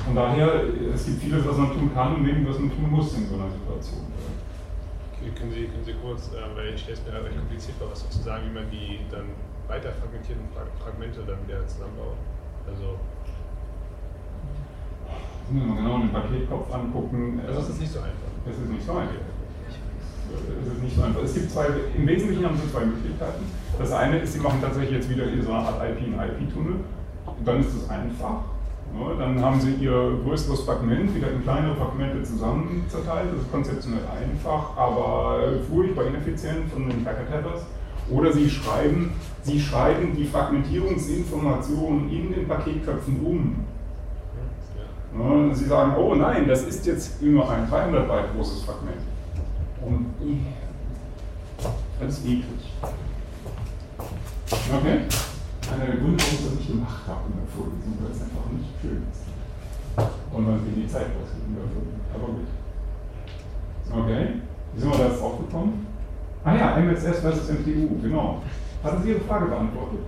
Von 0.03 0.15
daher, 0.15 0.63
es 0.95 1.05
gibt 1.05 1.21
vieles, 1.21 1.47
was 1.47 1.57
man 1.57 1.73
tun 1.73 1.91
kann 1.93 2.15
und 2.15 2.25
wenig, 2.25 2.49
was 2.49 2.57
man 2.57 2.71
tun 2.71 2.89
muss 2.89 3.13
in 3.13 3.29
so 3.29 3.35
einer 3.35 3.51
Situation. 3.51 4.01
Okay, 5.13 5.29
können 5.37 5.51
Sie, 5.51 5.67
können 5.69 5.85
Sie 5.85 5.93
kurz, 6.01 6.33
äh, 6.33 6.41
weil 6.57 6.73
ich 6.73 6.81
stelle 6.81 6.97
es 6.97 7.05
mir 7.05 7.23
recht 7.23 7.37
kompliziert 7.37 7.77
vor, 7.77 7.91
was 7.91 8.01
dazu 8.01 8.17
sagen, 8.25 8.49
wie 8.49 8.53
man 8.53 8.65
die 8.71 9.05
dann 9.11 9.29
weiter 9.67 9.93
fragmentierten 9.93 10.49
Frag 10.55 10.73
Fragmente 10.81 11.21
dann 11.21 11.45
wieder 11.45 11.61
zusammenbaut. 11.67 12.17
Also, 12.65 12.97
müssen 15.51 15.67
wir 15.67 15.75
genau 15.75 15.99
den 15.99 16.11
Paketkopf 16.11 16.73
angucken. 16.73 17.39
also 17.45 17.59
das 17.59 17.69
ist 17.69 17.81
nicht 17.81 17.93
so 17.93 17.99
einfach. 17.99 18.31
Es 18.49 18.57
ist 18.57 18.69
nicht 18.69 18.85
so 18.85 18.91
einfach. 18.93 19.13
Es 20.61 20.73
ist 20.73 20.83
nicht 20.83 20.95
so 20.95 21.03
einfach. 21.03 21.23
Es 21.23 21.33
gibt 21.33 21.51
zwei, 21.51 21.67
im 21.95 22.07
Wesentlichen 22.07 22.45
haben 22.45 22.57
Sie 22.57 22.71
zwei 22.71 22.85
Möglichkeiten. 22.85 23.45
Das 23.77 23.91
eine 23.91 24.19
ist, 24.19 24.33
Sie 24.33 24.39
machen 24.39 24.59
tatsächlich 24.61 24.91
jetzt 24.91 25.09
wieder 25.09 25.25
so 25.43 25.51
eine 25.51 25.67
Art 25.67 25.81
IP- 25.81 26.07
und 26.07 26.13
IP-Tunnel. 26.13 26.75
Dann 27.43 27.59
ist 27.59 27.75
es 27.75 27.89
einfach. 27.89 28.41
Dann 29.19 29.41
haben 29.41 29.59
Sie 29.59 29.73
Ihr 29.73 30.19
größeres 30.23 30.61
Fragment 30.61 31.13
wieder 31.13 31.29
in 31.31 31.43
kleinere 31.43 31.75
Fragmente 31.75 32.23
zusammen 32.23 32.85
zerteilt. 32.87 33.29
Das 33.33 33.41
ist 33.41 33.51
konzeptionell 33.51 33.99
einfach, 34.07 34.77
aber 34.77 35.39
furchtbar 35.69 36.05
ineffizient 36.05 36.71
von 36.71 36.89
den 36.89 37.03
Packet 37.03 37.29
Headers. 37.29 37.65
Oder 38.09 38.31
Sie 38.31 38.49
schreiben, 38.49 39.11
Sie 39.43 39.59
schreiben 39.59 40.15
die 40.15 40.25
Fragmentierungsinformationen 40.25 42.09
in 42.09 42.33
den 42.33 42.47
Paketköpfen 42.47 43.19
um. 43.25 43.65
Sie 45.53 45.65
sagen, 45.65 45.95
oh 45.97 46.13
nein, 46.13 46.45
das 46.45 46.63
ist 46.63 46.85
jetzt 46.85 47.21
immer 47.21 47.49
ein 47.49 47.69
300 47.69 48.05
Byte 48.05 48.35
großes 48.35 48.63
Fragment. 48.63 49.01
Und 49.81 50.13
das 51.99 52.17
ist 52.17 52.25
eklig. 52.25 52.73
Okay? 54.47 54.99
Einer 55.71 55.85
der 55.85 55.95
Gründe, 55.95 56.17
warum 56.19 56.35
ich 56.35 56.45
das 56.45 56.55
nicht 56.55 56.67
gemacht 56.67 57.07
habe 57.07 57.21
in 57.31 57.39
der 57.39 57.47
Vorlesung, 57.47 57.97
weil 58.01 58.11
es 58.11 58.21
einfach 58.21 58.51
nicht 58.51 58.69
schön 58.81 59.03
ist. 59.09 59.23
Und 60.33 60.45
man 60.45 60.65
will 60.65 60.83
die 60.83 60.87
Zeit 60.87 61.07
ausgeben 61.15 61.55
dafür. 61.55 61.81
Aber 62.13 62.33
gut. 62.33 62.47
Okay, 63.89 64.41
wie 64.73 64.79
sind 64.81 64.91
wir 64.91 64.97
da 64.97 65.07
jetzt 65.07 65.21
drauf 65.21 65.37
gekommen? 65.39 65.87
Ah 66.43 66.55
ja, 66.55 66.77
MSS 66.77 67.19
versus 67.21 67.49
MTU, 67.49 68.01
genau. 68.01 68.41
Hatten 68.83 69.01
Sie 69.01 69.09
Ihre 69.11 69.21
Frage 69.21 69.45
beantwortet? 69.45 69.99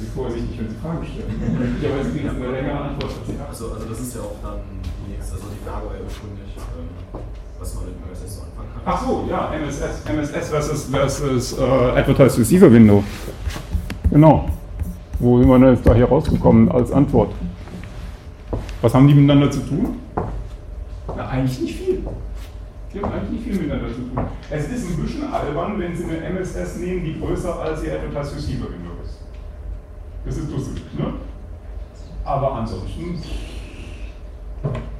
Sie 0.00 0.06
vorsichtig, 0.06 0.58
wenn 0.58 0.68
Sie 0.70 0.76
Fragen 0.82 1.04
stellen. 1.06 1.34
Möglicherweise 1.38 2.10
gibt 2.10 2.26
es 2.26 2.34
eine 2.34 2.50
längere 2.50 2.80
Antwort. 2.80 3.12
als 3.14 3.26
Sie 3.26 3.38
haben. 3.38 3.48
Also, 3.48 3.64
also 3.72 3.86
das 3.86 4.00
ist 4.00 4.14
ja 4.16 4.20
auch 4.22 4.38
dann 4.42 4.58
die 4.74 5.12
nächste, 5.12 5.34
also 5.34 5.46
die 5.54 5.62
Frage 5.62 5.86
war 5.86 5.94
ja 5.94 6.02
ursprünglich, 6.02 6.50
ähm, 6.56 7.20
was 7.58 7.74
man 7.74 7.84
mit 7.86 7.94
MSS 8.02 8.36
so 8.36 8.42
anfangen 8.42 8.68
kann. 8.74 8.82
Ach 8.84 9.00
so, 9.06 9.24
ja, 9.30 9.54
MSS, 9.54 10.02
MSS 10.04 10.48
versus, 10.50 10.84
versus 10.90 11.58
äh, 11.58 11.62
Advertised 12.00 12.38
Receiver 12.38 12.70
Window. 12.72 13.04
Genau. 14.10 14.48
Wo 15.18 15.38
sind 15.38 15.48
wir 15.48 15.58
denn 15.58 15.74
jetzt 15.74 15.86
da 15.86 15.94
hier 15.94 16.06
rausgekommen 16.06 16.70
als 16.72 16.90
Antwort? 16.90 17.32
Was 18.82 18.92
haben 18.92 19.06
die 19.08 19.14
miteinander 19.14 19.50
zu 19.50 19.60
tun? 19.60 19.96
Na, 21.16 21.28
eigentlich 21.28 21.60
nicht 21.60 21.76
viel. 21.76 22.02
Die 22.92 23.00
haben 23.00 23.12
eigentlich 23.12 23.30
nicht 23.30 23.44
viel 23.44 23.62
miteinander 23.62 23.88
zu 23.88 24.02
tun. 24.02 24.24
Es 24.50 24.68
ist 24.68 24.90
ein 24.90 25.02
bisschen 25.02 25.32
albern, 25.32 25.78
wenn 25.78 25.96
Sie 25.96 26.04
eine 26.04 26.18
MSS 26.18 26.76
nehmen, 26.78 27.04
die 27.04 27.18
größer 27.18 27.60
als 27.60 27.82
Ihr 27.84 27.94
Advertised 27.94 28.36
Receiver 28.36 28.64
Window. 28.64 28.93
Das 30.24 30.36
ist 30.36 30.50
dusselig, 30.50 30.82
ne? 30.98 31.14
Aber 32.24 32.52
ansonsten 32.54 33.20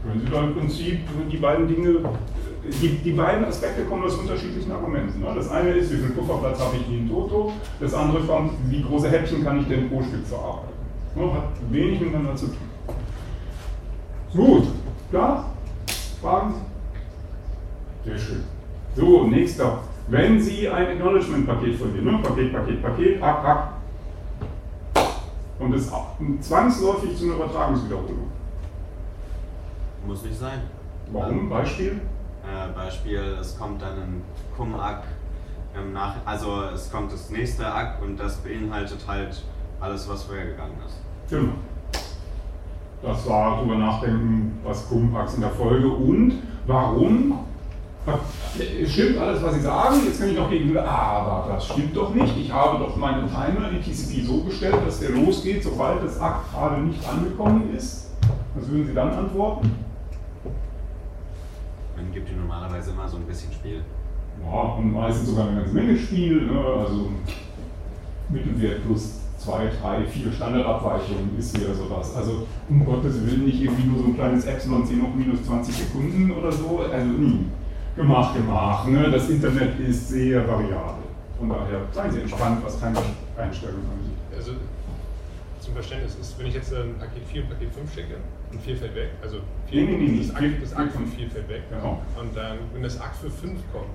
können 0.02 0.20
Sie 0.20 0.30
da 0.30 0.44
im 0.44 0.54
Prinzip 0.54 1.00
die 1.32 1.38
beiden 1.38 1.66
Dinge, 1.66 2.00
die, 2.82 2.88
die 2.98 3.12
beiden 3.12 3.46
Aspekte 3.46 3.84
kommen 3.84 4.04
aus 4.04 4.14
unterschiedlichen 4.16 4.70
Argumenten. 4.70 5.20
Ne? 5.20 5.32
Das 5.34 5.50
eine 5.50 5.70
ist, 5.70 5.90
wie 5.90 5.96
viel 5.96 6.10
Pufferplatz 6.10 6.60
habe 6.60 6.76
ich 6.76 6.86
ein 6.86 7.08
Toto, 7.08 7.52
das 7.80 7.94
andere 7.94 8.20
kommt, 8.24 8.52
wie 8.68 8.82
große 8.82 9.10
Häppchen 9.10 9.42
kann 9.42 9.60
ich 9.60 9.68
denn 9.68 9.88
pro 9.88 10.02
Stück 10.02 10.26
verarbeiten. 10.26 10.74
Ne? 11.16 11.32
Hat 11.32 11.48
wenig 11.70 12.00
miteinander 12.00 12.36
zu 12.36 12.46
tun. 12.46 12.56
Gut, 14.34 14.66
klar? 15.10 15.54
Fragen? 16.20 16.54
Sehr 18.04 18.18
schön. 18.18 18.42
So, 18.96 19.24
nächster. 19.24 19.78
Wenn 20.08 20.40
Sie 20.40 20.68
ein 20.68 20.88
Acknowledgement-Paket 20.88 21.76
verlieren, 21.76 22.04
ne? 22.04 22.18
Paket, 22.22 22.52
Paket, 22.52 22.82
Paket, 22.82 23.22
Ack, 23.22 23.44
Ack, 23.44 23.68
und 25.58 25.74
es 25.74 25.90
zwangsläufig 26.40 27.16
zu 27.16 27.24
einer 27.24 27.34
Übertragungswiederholung. 27.34 28.30
Muss 30.06 30.22
nicht 30.22 30.38
sein. 30.38 30.62
Warum? 31.12 31.48
Beispiel? 31.48 32.00
Äh, 32.42 32.72
Beispiel, 32.74 33.38
es 33.40 33.58
kommt 33.58 33.80
dann 33.80 33.96
ein 33.96 34.22
Cum-Ack 34.56 35.04
Nach 35.92 36.16
also 36.24 36.64
es 36.74 36.90
kommt 36.90 37.12
das 37.12 37.30
nächste 37.30 37.66
Ack 37.66 38.00
und 38.02 38.18
das 38.18 38.36
beinhaltet 38.38 39.00
halt 39.06 39.42
alles, 39.80 40.08
was 40.08 40.24
vorher 40.24 40.46
gegangen 40.46 40.76
ist. 40.86 40.96
Genau. 41.30 41.52
Das 43.02 43.28
war 43.28 43.58
drüber 43.58 43.76
nachdenken, 43.76 44.60
was 44.62 44.88
Cum-Acks 44.88 45.34
in 45.34 45.40
der 45.40 45.50
Folge 45.50 45.88
und 45.88 46.42
warum. 46.66 47.43
Es 48.82 48.92
stimmt 48.92 49.18
alles, 49.18 49.42
was 49.42 49.54
Sie 49.54 49.60
sagen, 49.60 49.96
jetzt 50.04 50.20
kann 50.20 50.28
ich 50.28 50.36
noch 50.36 50.50
gegenüber, 50.50 50.86
aber 50.86 51.54
das 51.54 51.66
stimmt 51.66 51.96
doch 51.96 52.14
nicht. 52.14 52.36
Ich 52.38 52.52
habe 52.52 52.78
doch 52.78 52.96
meinen 52.96 53.28
Timer 53.28 53.70
in 53.70 53.82
TCP 53.82 54.26
so 54.26 54.42
gestellt, 54.42 54.76
dass 54.86 55.00
der 55.00 55.10
losgeht, 55.10 55.62
sobald 55.64 56.04
das 56.04 56.20
Akt 56.20 56.52
gerade 56.52 56.82
nicht 56.82 57.06
angekommen 57.08 57.74
ist. 57.74 58.10
Was 58.54 58.68
würden 58.68 58.86
Sie 58.86 58.94
dann 58.94 59.10
antworten? 59.10 59.72
Man 61.96 62.12
gibt 62.12 62.30
ihm 62.30 62.40
normalerweise 62.40 62.90
immer 62.90 63.08
so 63.08 63.16
ein 63.16 63.24
bisschen 63.24 63.52
Spiel. 63.52 63.82
Ja, 64.44 64.60
und 64.60 64.92
meistens 64.92 65.30
sogar 65.30 65.48
eine 65.48 65.60
ganze 65.60 65.74
Menge 65.74 65.96
Spiel, 65.96 66.42
ne? 66.42 66.60
also 66.60 67.10
Mittelwert 68.28 68.84
plus 68.84 69.20
zwei, 69.38 69.70
drei, 69.80 70.04
vier 70.04 70.32
Standardabweichungen 70.32 71.36
ist 71.38 71.58
wieder 71.58 71.74
sowas. 71.74 72.14
Also 72.16 72.46
um 72.68 72.84
Gottes 72.84 73.24
Willen 73.24 73.46
nicht 73.46 73.62
irgendwie 73.62 73.88
nur 73.88 73.98
so 73.98 74.04
ein 74.06 74.14
kleines 74.14 74.44
Epsilon 74.44 74.86
10 74.86 75.02
hoch 75.02 75.14
minus 75.14 75.44
20 75.44 75.74
Sekunden 75.74 76.30
oder 76.30 76.52
so, 76.52 76.80
also 76.90 77.06
nie. 77.06 77.46
Gemacht, 77.96 78.34
gemacht. 78.34 78.88
Ne? 78.88 79.10
Das 79.10 79.28
Internet 79.28 79.78
ist 79.80 80.08
sehr 80.08 80.46
variabel. 80.48 81.04
Von 81.38 81.48
daher 81.48 81.80
seien 81.92 82.10
Sie 82.12 82.20
entspannt, 82.20 82.64
was 82.64 82.80
keine 82.80 82.98
Einstellungen 83.36 83.86
angeht. 83.90 84.36
Also 84.36 84.52
zum 85.60 85.74
Verständnis 85.74 86.16
ist, 86.16 86.38
wenn 86.38 86.46
ich 86.46 86.54
jetzt 86.54 86.72
ein 86.74 86.94
Paket 86.98 87.22
4 87.30 87.42
und 87.42 87.50
Paket 87.50 87.72
5 87.72 87.94
schicke 87.94 88.14
und 88.52 88.60
4 88.60 88.76
fällt 88.76 88.94
weg, 88.94 89.10
also 89.22 89.38
4, 89.68 89.82
Nee, 89.84 89.96
nee, 89.96 90.08
nee, 90.08 90.26
das. 90.26 90.34
Akt, 90.36 90.44
das 90.62 90.74
Akt 90.74 90.92
von 90.92 91.06
4 91.06 91.30
fällt 91.30 91.48
weg 91.48 91.62
Genau. 91.70 92.02
und 92.20 92.36
dann, 92.36 92.58
wenn 92.72 92.82
das 92.82 93.00
Akt 93.00 93.16
für 93.16 93.30
5 93.30 93.58
kommt, 93.72 93.86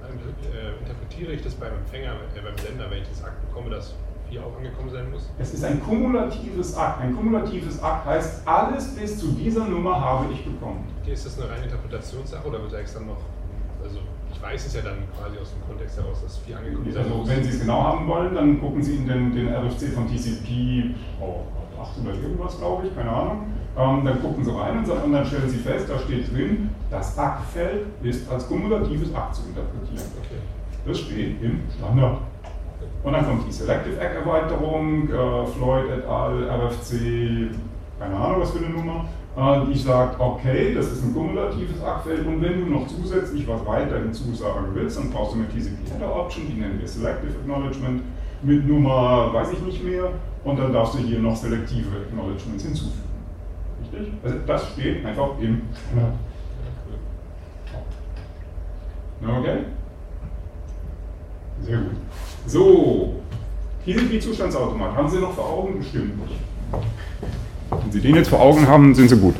dann 0.00 0.12
äh, 0.16 0.78
interpretiere 0.80 1.32
ich 1.32 1.42
das 1.42 1.54
beim 1.54 1.72
Empfänger, 1.74 2.12
äh, 2.34 2.40
beim 2.42 2.56
Sender, 2.58 2.90
wenn 2.90 3.02
ich 3.02 3.08
das 3.08 3.22
Akt 3.24 3.40
bekomme, 3.48 3.70
dass 3.70 3.94
4 4.30 4.40
auch 4.42 4.56
angekommen 4.56 4.90
sein 4.90 5.10
muss. 5.10 5.28
Es 5.38 5.52
ist 5.54 5.64
ein 5.64 5.82
kumulatives 5.82 6.76
Akt. 6.76 7.00
Ein 7.02 7.14
kumulatives 7.16 7.82
Akt 7.82 8.06
heißt, 8.06 8.46
alles 8.46 8.94
bis 8.94 9.18
zu 9.18 9.28
dieser 9.32 9.66
Nummer 9.66 10.00
habe 10.00 10.32
ich 10.32 10.44
bekommen. 10.44 10.84
Okay, 11.02 11.12
ist 11.12 11.26
das 11.26 11.38
eine 11.40 11.50
reine 11.50 11.64
Interpretationssache 11.64 12.46
oder 12.48 12.60
wird 12.62 12.72
da 12.72 12.78
extra 12.78 13.00
noch, 13.00 13.18
ich 14.38 14.42
weiß 14.44 14.66
es 14.66 14.74
ja 14.74 14.82
dann 14.82 14.98
quasi 15.18 15.36
aus 15.38 15.50
dem 15.50 15.66
Kontext 15.66 15.98
heraus, 15.98 16.22
dass 16.22 16.38
4 16.38 16.58
angekommen 16.58 16.92
sein 16.92 17.02
Also, 17.02 17.28
wenn 17.28 17.42
Sie 17.42 17.50
es 17.50 17.60
genau 17.60 17.82
haben 17.82 18.06
wollen, 18.06 18.34
dann 18.34 18.60
gucken 18.60 18.82
Sie 18.82 18.94
in 18.94 19.08
den, 19.08 19.34
den 19.34 19.48
RFC 19.48 19.92
von 19.92 20.06
TCP, 20.06 20.94
oh, 21.20 21.42
800 21.80 22.22
irgendwas, 22.22 22.58
glaube 22.58 22.86
ich, 22.86 22.94
keine 22.94 23.10
Ahnung. 23.10 23.46
Ähm, 23.76 24.04
dann 24.04 24.22
gucken 24.22 24.44
Sie 24.44 24.52
rein 24.52 24.78
und, 24.78 25.12
dann 25.12 25.26
stellen 25.26 25.48
Sie 25.48 25.58
fest, 25.58 25.86
da 25.88 25.98
steht 25.98 26.32
drin, 26.32 26.70
das 26.90 27.18
Aktfeld 27.18 27.86
ist 28.02 28.30
als 28.30 28.46
kumulatives 28.46 29.14
Akt 29.14 29.34
zu 29.34 29.42
interpretieren. 29.48 30.10
Okay. 30.18 30.40
Das 30.86 30.98
steht 31.00 31.42
im 31.42 31.62
Standard. 31.76 32.18
Und 33.02 33.12
dann 33.12 33.26
kommt 33.26 33.46
die 33.46 33.52
Selective 33.52 34.00
Act 34.00 34.14
Erweiterung, 34.16 35.08
äh, 35.08 35.46
Floyd 35.46 35.90
et 35.90 36.06
al., 36.06 36.48
RFC, 36.48 37.50
keine 37.98 38.16
Ahnung 38.16 38.40
was 38.40 38.50
für 38.52 38.64
eine 38.64 38.74
Nummer, 38.74 39.04
die 39.38 39.78
sagt, 39.78 40.18
okay, 40.18 40.74
das 40.74 40.90
ist 40.90 41.04
ein 41.04 41.14
kumulatives 41.14 41.80
Aktfeld 41.80 42.26
und 42.26 42.42
wenn 42.42 42.60
du 42.60 42.72
noch 42.72 42.88
zusätzlich 42.88 43.46
was 43.46 43.64
weiter 43.64 44.00
hinzusagen 44.00 44.74
willst, 44.74 44.98
dann 44.98 45.10
brauchst 45.10 45.34
du 45.34 45.38
eine 45.38 45.48
TCP 45.48 45.92
Header 45.92 46.16
Option, 46.16 46.46
die 46.48 46.60
nennen 46.60 46.80
wir 46.80 46.88
Selective 46.88 47.34
Acknowledgement 47.40 48.02
mit 48.42 48.66
Nummer, 48.66 49.32
weiß 49.32 49.52
ich 49.52 49.60
nicht 49.62 49.84
mehr, 49.84 50.10
und 50.42 50.58
dann 50.58 50.72
darfst 50.72 50.94
du 50.94 50.98
hier 50.98 51.20
noch 51.20 51.36
selektive 51.36 51.88
Acknowledgements 51.98 52.64
hinzufügen. 52.64 53.02
Richtig? 53.80 54.12
Also 54.24 54.38
das 54.44 54.72
steht 54.72 55.06
einfach 55.06 55.28
im 55.40 55.62
Standard. 55.86 56.14
Okay? 59.22 59.58
Sehr 61.60 61.78
gut. 61.78 61.96
So, 62.46 63.14
TCP-Zustandsautomat. 63.84 64.96
Haben 64.96 65.08
Sie 65.08 65.18
noch 65.18 65.32
vor 65.32 65.48
Augen? 65.48 65.78
Bestimmt 65.78 66.18
nicht. 66.22 66.40
Wenn 67.70 67.92
Sie 67.92 68.00
den 68.00 68.16
jetzt 68.16 68.28
vor 68.28 68.40
Augen 68.40 68.66
haben, 68.66 68.94
sind 68.94 69.08
Sie 69.08 69.16
gut. 69.16 69.34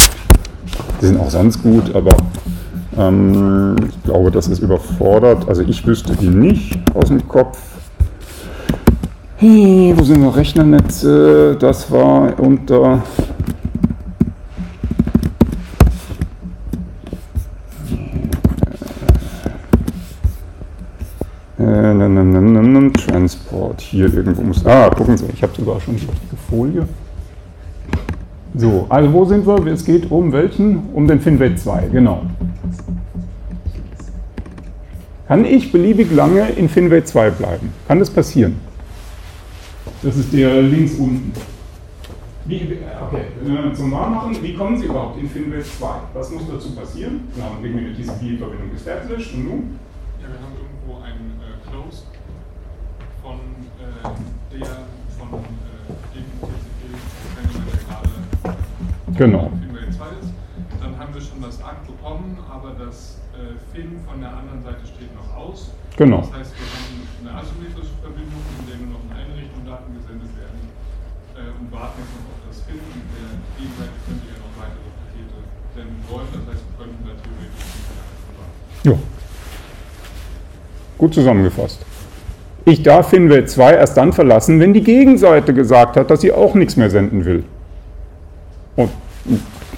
Sie 1.01 1.07
sind 1.07 1.21
auch 1.21 1.31
sonst 1.31 1.63
gut, 1.63 1.95
aber 1.95 2.17
ähm, 2.97 3.77
ich 3.89 4.03
glaube, 4.03 4.31
das 4.31 4.49
ist 4.49 4.59
überfordert. 4.61 5.49
Also 5.49 5.63
ich 5.63 5.87
wüsste 5.87 6.15
die 6.17 6.29
nicht 6.29 6.79
aus 6.95 7.09
dem 7.09 7.27
Kopf. 7.29 7.59
Hey, 9.37 9.95
wo 9.97 10.03
sind 10.03 10.21
wir? 10.21 10.35
Rechnernetze. 10.35 11.57
Das 11.61 11.91
war 11.93 12.39
unter. 12.41 13.03
Äh, 21.59 22.91
Transport. 23.07 23.81
Hier 23.81 24.13
irgendwo 24.13 24.43
muss. 24.43 24.67
Ah, 24.67 24.91
gucken 24.91 25.17
Sie, 25.17 25.27
ich 25.33 25.43
habe 25.43 25.53
sogar 25.57 25.81
schon 25.81 25.97
die 25.97 26.07
richtige 26.07 26.37
Folie. 26.51 26.89
So, 28.55 28.87
also 28.89 29.13
wo 29.13 29.25
sind 29.25 29.47
wir? 29.47 29.67
Es 29.67 29.85
geht 29.85 30.11
um 30.11 30.33
welchen? 30.33 30.91
Um 30.95 31.07
den 31.07 31.21
FinWet 31.21 31.59
2, 31.59 31.89
genau. 31.93 32.23
Kann 35.27 35.45
ich 35.45 35.71
beliebig 35.71 36.11
lange 36.11 36.49
in 36.51 36.69
FinWet 36.69 37.07
2 37.07 37.31
bleiben? 37.31 37.73
Kann 37.87 37.99
das 37.99 38.09
passieren? 38.11 38.57
Das 40.03 40.17
ist 40.17 40.33
der 40.33 40.63
links 40.63 40.95
unten. 40.95 41.33
Wie, 42.47 42.79
okay, 43.07 43.25
äh, 43.45 43.75
zum 43.75 43.93
Wahrmachen, 43.93 44.35
wie 44.43 44.55
kommen 44.55 44.79
Sie 44.79 44.87
überhaupt 44.87 45.21
in 45.21 45.29
FinWet 45.29 45.67
2? 45.67 45.87
Was 46.15 46.31
muss 46.31 46.43
dazu 46.51 46.75
passieren? 46.75 47.29
Wir 47.35 47.45
haben 47.45 47.63
irgendwie 47.63 47.87
eine 47.87 47.95
TCP-Verbindung 47.95 48.71
established 48.75 49.35
und 49.35 49.45
nun? 49.45 49.79
Genau. 59.19 59.51
Finway 59.51 59.91
2 59.91 60.07
ist. 60.23 60.31
Dann 60.79 60.95
haben 60.95 61.11
wir 61.11 61.21
schon 61.21 61.43
das 61.43 61.59
ARC 61.59 61.83
bekommen, 61.91 62.39
aber 62.47 62.71
das 62.79 63.19
äh, 63.35 63.59
Fin 63.75 63.99
von 64.07 64.23
der 64.23 64.31
anderen 64.31 64.63
Seite 64.63 64.87
steht 64.87 65.11
noch 65.19 65.27
aus. 65.35 65.75
Genau. 65.99 66.23
Das 66.23 66.39
heißt, 66.39 66.55
wir 66.55 66.69
haben 66.71 67.03
eine 67.27 67.33
asymmetrische 67.35 67.99
Verbindung, 67.99 68.39
in 68.39 68.65
der 68.71 68.79
nur 68.79 68.95
noch 68.95 69.05
in 69.11 69.19
eine 69.19 69.35
Richtung 69.35 69.67
Daten 69.67 69.91
gesendet 69.99 70.31
werden 70.39 70.63
äh, 71.35 71.51
und 71.51 71.67
warten 71.75 71.99
jetzt 71.99 72.15
noch 72.15 72.31
auf 72.31 72.41
das 72.47 72.63
Fin. 72.63 72.79
Und 72.79 73.11
der 73.11 73.27
Gegenseite 73.59 73.99
könnte 74.07 74.23
ja 74.31 74.39
noch 74.39 74.55
weitere 74.55 74.87
Pakete 74.87 75.39
senden 75.75 75.99
wollen. 76.07 76.31
Das 76.39 76.45
heißt, 76.55 76.63
wir 76.63 76.75
könnten 76.79 77.03
da 77.03 77.15
theoretisch 77.19 77.67
nicht. 77.75 77.91
Ja. 78.87 78.97
Gut 80.95 81.11
zusammengefasst. 81.11 81.83
Ich 82.71 82.87
darf 82.87 83.11
Finway 83.11 83.47
2 83.47 83.83
erst 83.83 83.97
dann 83.97 84.13
verlassen, 84.13 84.61
wenn 84.63 84.75
die 84.75 84.87
Gegenseite 84.87 85.51
gesagt 85.55 85.97
hat, 85.97 86.07
dass 86.07 86.21
sie 86.21 86.31
auch 86.31 86.55
nichts 86.55 86.77
mehr 86.77 86.91
senden 86.91 87.25
will. 87.25 87.43
Und 88.77 88.91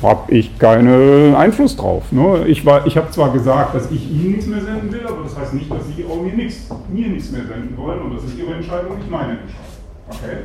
habe 0.02 0.32
ich 0.32 0.58
keinen 0.58 1.34
Einfluss 1.34 1.76
drauf. 1.76 2.10
Ne? 2.10 2.46
Ich, 2.46 2.64
war- 2.64 2.86
ich 2.86 2.96
habe 2.96 3.10
zwar 3.10 3.32
gesagt, 3.32 3.74
dass 3.74 3.90
ich 3.90 4.10
Ihnen 4.10 4.30
nichts 4.32 4.46
mehr 4.46 4.60
senden 4.62 4.90
will, 4.92 5.06
aber 5.06 5.22
das 5.24 5.36
heißt 5.36 5.54
nicht, 5.54 5.70
dass 5.70 5.86
Sie 5.94 6.04
auch 6.06 6.22
mir 6.22 6.32
nichts, 6.32 6.68
mir 6.88 7.08
nichts 7.08 7.30
mehr 7.30 7.44
senden 7.46 7.76
wollen 7.76 8.00
und 8.02 8.14
das 8.16 8.24
ist 8.24 8.38
Ihre 8.38 8.54
Entscheidung, 8.54 8.96
nicht 8.98 9.10
meine 9.10 9.32
Entscheidung. 9.38 9.66
Okay? 10.08 10.36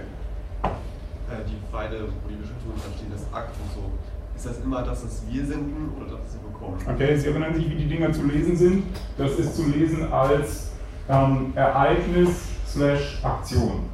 Äh, 0.63 1.43
die 1.47 1.57
Pfeile, 1.71 2.01
wo 2.23 2.29
die 2.29 2.35
Beschriftung 2.35 2.73
da 2.75 2.91
steht, 2.97 3.13
das 3.13 3.33
Akt 3.33 3.51
und 3.63 3.71
so. 3.73 3.89
Ist 4.35 4.45
das 4.45 4.59
immer 4.63 4.81
das, 4.83 5.03
was 5.05 5.23
wir 5.31 5.45
senden 5.45 5.89
oder 5.95 6.05
das, 6.11 6.19
was 6.25 6.33
sie 6.33 6.39
bekommen? 6.39 6.77
Okay, 6.93 7.15
Sie 7.15 7.27
erinnern 7.29 7.55
sich, 7.55 7.69
wie 7.69 7.75
die 7.75 7.87
Dinger 7.87 8.11
zu 8.11 8.23
lesen 8.25 8.55
sind. 8.57 8.83
Das 9.17 9.31
ist 9.39 9.55
zu 9.55 9.63
lesen 9.69 10.11
als 10.11 10.71
ähm, 11.09 11.53
Ereignis 11.55 12.29
slash 12.67 13.19
Aktion. 13.23 13.85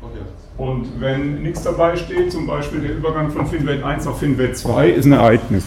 Okay. 0.00 0.20
Und 0.58 1.00
wenn 1.00 1.42
nichts 1.42 1.62
dabei 1.62 1.96
steht, 1.96 2.30
zum 2.30 2.46
Beispiel 2.46 2.80
der 2.80 2.96
Übergang 2.96 3.30
von 3.30 3.46
FinWelt 3.46 3.82
1 3.82 4.06
auf 4.06 4.18
FinWelt 4.20 4.56
2, 4.56 4.90
ist 4.90 5.06
ein 5.06 5.12
Ereignis. 5.12 5.64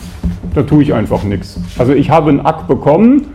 Da 0.53 0.63
tue 0.63 0.83
ich 0.83 0.93
einfach 0.93 1.23
nichts. 1.23 1.59
Also 1.77 1.93
ich 1.93 2.11
habe 2.11 2.29
ein 2.29 2.45
Akt 2.45 2.67
bekommen, 2.67 3.27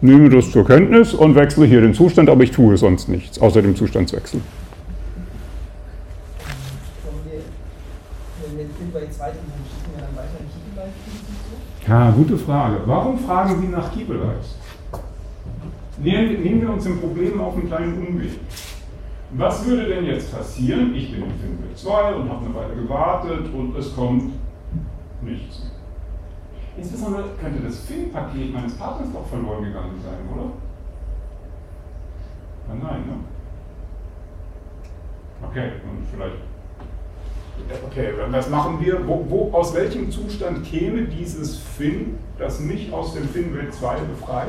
nehme 0.00 0.30
das 0.30 0.50
zur 0.50 0.66
Kenntnis 0.66 1.12
und 1.14 1.34
wechsle 1.34 1.66
hier 1.66 1.82
den 1.82 1.94
Zustand, 1.94 2.30
aber 2.30 2.42
ich 2.42 2.50
tue 2.50 2.76
sonst 2.76 3.08
nichts, 3.08 3.38
außer 3.38 3.62
dem 3.62 3.76
Zustandswechsel. 3.76 4.40
Ja, 11.86 12.10
gute 12.10 12.36
Frage. 12.36 12.78
Warum 12.86 13.18
fragen 13.18 13.60
Sie 13.60 13.68
nach 13.68 13.92
Keybelives? 13.92 14.56
Nehmen, 15.98 16.62
wir 16.62 16.70
uns 16.70 16.84
im 16.84 16.98
Problem 16.98 17.40
auf 17.40 17.54
einen 17.54 17.68
kleinen 17.68 18.06
Umweg. 18.06 18.30
Was 19.38 19.66
würde 19.66 19.86
denn 19.86 20.06
jetzt 20.06 20.32
passieren? 20.32 20.94
Ich 20.94 21.12
bin 21.12 21.24
in 21.24 21.30
FinWelt 21.30 21.76
2 21.76 22.14
und 22.14 22.30
habe 22.30 22.46
eine 22.46 22.54
Weile 22.54 22.74
gewartet 22.74 23.52
und 23.52 23.76
es 23.76 23.94
kommt 23.94 24.32
nichts. 25.20 25.70
Insbesondere 26.76 27.24
könnte 27.40 27.62
das 27.62 27.80
FIN-Paket 27.80 28.52
meines 28.52 28.74
Partners 28.76 29.08
doch 29.12 29.26
verloren 29.26 29.64
gegangen 29.64 30.00
sein, 30.02 30.18
oder? 30.34 30.52
Ah, 32.68 32.74
nein, 32.74 33.00
ne? 33.06 33.14
Okay, 35.48 35.72
und 35.88 36.06
vielleicht. 36.10 36.36
Okay, 37.86 38.12
was 38.30 38.50
machen 38.50 38.78
wir? 38.80 39.06
Wo, 39.06 39.24
wo, 39.28 39.50
aus 39.52 39.74
welchem 39.74 40.10
Zustand 40.10 40.64
käme 40.64 41.04
dieses 41.04 41.58
FIN, 41.58 42.18
das 42.38 42.60
mich 42.60 42.92
aus 42.92 43.14
dem 43.14 43.28
FIN-Welt 43.28 43.72
2 43.72 43.96
befreit? 44.00 44.48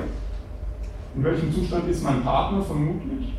In 1.15 1.23
welchem 1.23 1.53
Zustand 1.53 1.89
ist 1.89 2.03
mein 2.03 2.21
Partner 2.23 2.61
vermutlich? 2.61 3.33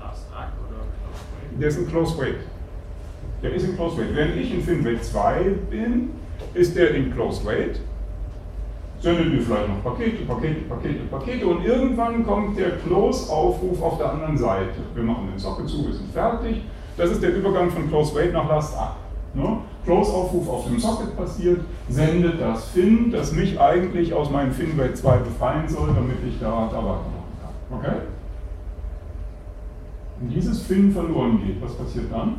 Last 0.00 0.26
Act 0.32 0.58
oder 0.58 0.82
Close 0.98 1.24
Der 1.58 1.68
ist 1.68 1.78
in 1.78 1.88
Close 1.88 2.18
Wait. 2.18 2.36
Der 3.42 3.52
ist 3.52 3.64
in 3.64 3.76
Close 3.76 3.98
Wait. 3.98 4.14
Wenn 4.14 4.38
ich 4.38 4.52
in 4.52 4.62
FinWait 4.62 5.04
2 5.04 5.40
bin, 5.70 6.10
ist 6.54 6.76
der 6.76 6.94
in 6.94 7.12
Close 7.12 7.44
Wait. 7.44 7.80
Sendet 9.00 9.32
mir 9.32 9.40
vielleicht 9.40 9.68
noch 9.68 9.82
Pakete, 9.82 10.24
Pakete, 10.24 10.60
Pakete, 10.68 11.00
Pakete 11.10 11.46
und 11.46 11.64
irgendwann 11.64 12.24
kommt 12.24 12.56
der 12.56 12.70
Close-Aufruf 12.78 13.82
auf 13.82 13.98
der 13.98 14.12
anderen 14.12 14.38
Seite. 14.38 14.78
Wir 14.94 15.02
machen 15.02 15.28
den 15.28 15.38
Socket 15.38 15.68
zu, 15.68 15.84
wir 15.86 15.92
sind 15.92 16.12
fertig. 16.12 16.62
Das 16.96 17.10
ist 17.10 17.20
der 17.20 17.34
Übergang 17.34 17.68
von 17.70 17.88
Close 17.88 18.14
Wait 18.14 18.32
nach 18.32 18.48
Last 18.48 18.74
Act. 18.74 19.02
Ne? 19.34 19.58
Close-Aufruf 19.84 20.48
auf 20.48 20.66
dem 20.66 20.78
Socket 20.78 21.16
passiert, 21.16 21.60
sendet 21.88 22.40
das 22.40 22.66
Fin, 22.68 23.10
das 23.10 23.32
mich 23.32 23.58
eigentlich 23.58 24.14
aus 24.14 24.30
meinem 24.30 24.52
FinWait 24.52 24.96
2 24.96 25.16
befreien 25.16 25.68
soll, 25.68 25.88
damit 25.88 26.18
ich 26.28 26.38
da, 26.38 26.68
da 26.70 26.76
weitermachen 26.76 27.32
kann. 27.40 27.78
Okay? 27.78 27.96
Wenn 30.22 30.30
dieses 30.30 30.62
Fin 30.62 30.92
verloren 30.92 31.42
geht, 31.44 31.60
was 31.60 31.74
passiert 31.74 32.12
dann? 32.12 32.36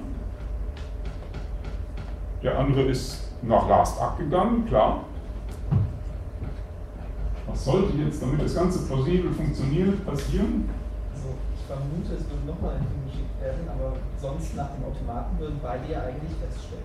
Der 2.41 2.57
andere 2.57 2.83
ist 2.83 3.29
nach 3.41 3.67
Last 3.67 4.01
Act 4.01 4.19
gegangen, 4.19 4.65
klar. 4.65 5.01
Was 7.45 7.65
sollte 7.65 7.97
jetzt, 7.97 8.21
damit 8.21 8.41
das 8.41 8.55
Ganze 8.55 8.87
plausibel 8.87 9.33
funktioniert, 9.33 10.05
passieren? 10.05 10.69
Also 11.13 11.35
ich 11.53 11.65
vermute, 11.67 12.13
es 12.13 12.29
würde 12.29 12.47
nochmal 12.47 12.75
ein 12.75 12.87
Film 12.87 13.05
geschickt 13.05 13.41
werden, 13.41 13.67
aber 13.67 13.97
sonst 14.17 14.55
nach 14.55 14.69
dem 14.69 14.85
Automaten 14.85 15.37
würden 15.39 15.59
beide 15.61 15.91
ja 15.91 16.03
eigentlich 16.03 16.37
feststellen. 16.39 16.83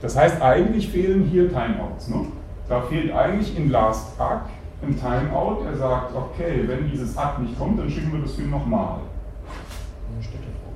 Das 0.00 0.16
heißt, 0.16 0.40
eigentlich 0.40 0.88
fehlen 0.88 1.24
hier 1.24 1.48
Timeouts. 1.48 2.08
Ne? 2.08 2.26
Da 2.68 2.80
fehlt 2.82 3.10
eigentlich 3.12 3.56
in 3.56 3.70
Last 3.70 4.20
Act 4.20 4.50
ein 4.82 4.96
Timeout, 4.96 5.64
der 5.64 5.76
sagt, 5.76 6.14
okay, 6.14 6.62
wenn 6.66 6.88
dieses 6.88 7.16
Act 7.16 7.40
nicht 7.40 7.58
kommt, 7.58 7.80
dann 7.80 7.90
schicken 7.90 8.12
wir 8.12 8.20
das 8.20 8.34
Film 8.34 8.50
nochmal. 8.50 9.00
Eine 10.30 10.52
vor. 10.62 10.72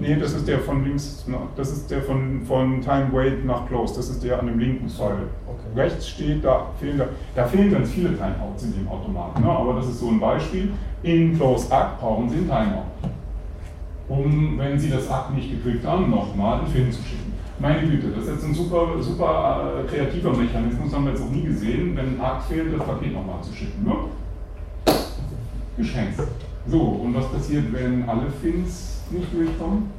Nee, 0.00 0.16
das 0.16 0.32
ist 0.34 0.48
der 0.48 0.58
von 0.58 0.84
links, 0.84 1.24
das 1.56 1.72
ist 1.72 1.90
der 1.90 2.02
von, 2.02 2.42
von 2.42 2.80
Time 2.80 3.08
Wait 3.12 3.44
nach 3.44 3.66
Close, 3.66 3.94
das 3.94 4.10
ist 4.10 4.24
der 4.24 4.40
an 4.40 4.46
dem 4.46 4.58
linken 4.58 4.88
Pfeil. 4.88 5.28
Okay. 5.46 5.80
Rechts 5.80 6.08
steht, 6.08 6.44
da 6.44 6.66
fehlen, 6.80 6.98
da, 6.98 7.06
da 7.34 7.44
fehlen 7.44 7.70
ganz 7.70 7.90
viele 7.90 8.10
Timeouts 8.10 8.64
in 8.64 8.74
dem 8.74 8.88
Automaten, 8.88 9.42
ne? 9.42 9.48
aber 9.48 9.74
das 9.74 9.88
ist 9.88 10.00
so 10.00 10.08
ein 10.08 10.18
Beispiel. 10.18 10.72
In 11.02 11.36
Close 11.36 11.72
Act 11.72 12.00
brauchen 12.00 12.28
Sie 12.28 12.38
ein 12.38 12.48
Timeout, 12.48 13.08
um, 14.08 14.58
wenn 14.58 14.78
Sie 14.78 14.90
das 14.90 15.06
Act 15.08 15.30
nicht 15.34 15.50
gekriegt 15.50 15.86
haben, 15.86 16.10
nochmal 16.10 16.58
einen 16.58 16.68
Film 16.68 16.90
zu 16.90 17.02
schicken. 17.02 17.32
Meine 17.60 17.86
Güte, 17.86 18.08
das 18.08 18.24
ist 18.24 18.30
jetzt 18.30 18.44
ein 18.46 18.54
super, 18.54 19.00
super 19.00 19.84
äh, 19.84 19.88
kreativer 19.88 20.36
Mechanismus, 20.36 20.92
haben 20.92 21.04
wir 21.04 21.12
jetzt 21.12 21.24
noch 21.24 21.30
nie 21.30 21.44
gesehen, 21.44 21.96
wenn 21.96 22.18
ein 22.18 22.20
Act 22.20 22.42
fehlt, 22.48 22.76
das 22.76 22.84
Paket 22.84 23.12
nochmal 23.12 23.40
zu 23.42 23.54
schicken. 23.54 23.84
Ne? 23.84 23.94
Geschenkt. 25.76 26.20
So, 26.66 26.80
und 26.80 27.14
was 27.14 27.30
passiert, 27.30 27.72
wenn 27.72 28.08
alle 28.08 28.30
Fins 28.30 29.02
nicht 29.10 29.32
durchkommen? 29.32 29.90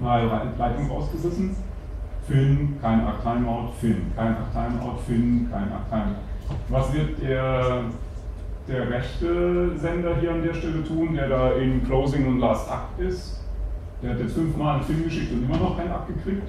Mal 0.00 0.52
Leitung 0.56 0.90
ausgerissen. 0.90 1.56
Fin, 2.26 2.78
kein 2.80 3.02
Timeout, 3.22 3.72
Fin, 3.80 4.12
kein 4.14 4.36
Timeout, 4.52 4.98
Fin, 5.06 5.48
kein 5.50 5.68
Timeout. 5.90 6.16
Was 6.68 6.92
wird 6.92 7.20
der, 7.22 7.84
der 8.68 8.90
rechte 8.90 9.76
Sender 9.78 10.16
hier 10.20 10.32
an 10.32 10.42
der 10.42 10.54
Stelle 10.54 10.84
tun, 10.84 11.14
der 11.14 11.28
da 11.28 11.52
in 11.52 11.84
Closing 11.84 12.26
und 12.26 12.38
Last 12.38 12.70
Act 12.70 13.00
ist? 13.00 13.40
Der 14.02 14.12
hat 14.12 14.20
jetzt 14.20 14.34
fünfmal 14.34 14.76
einen 14.76 14.84
Film 14.84 15.04
geschickt 15.04 15.32
und 15.32 15.44
immer 15.44 15.56
noch 15.56 15.76
keinen 15.76 15.90
Act 15.90 16.06
gekriegt. 16.06 16.48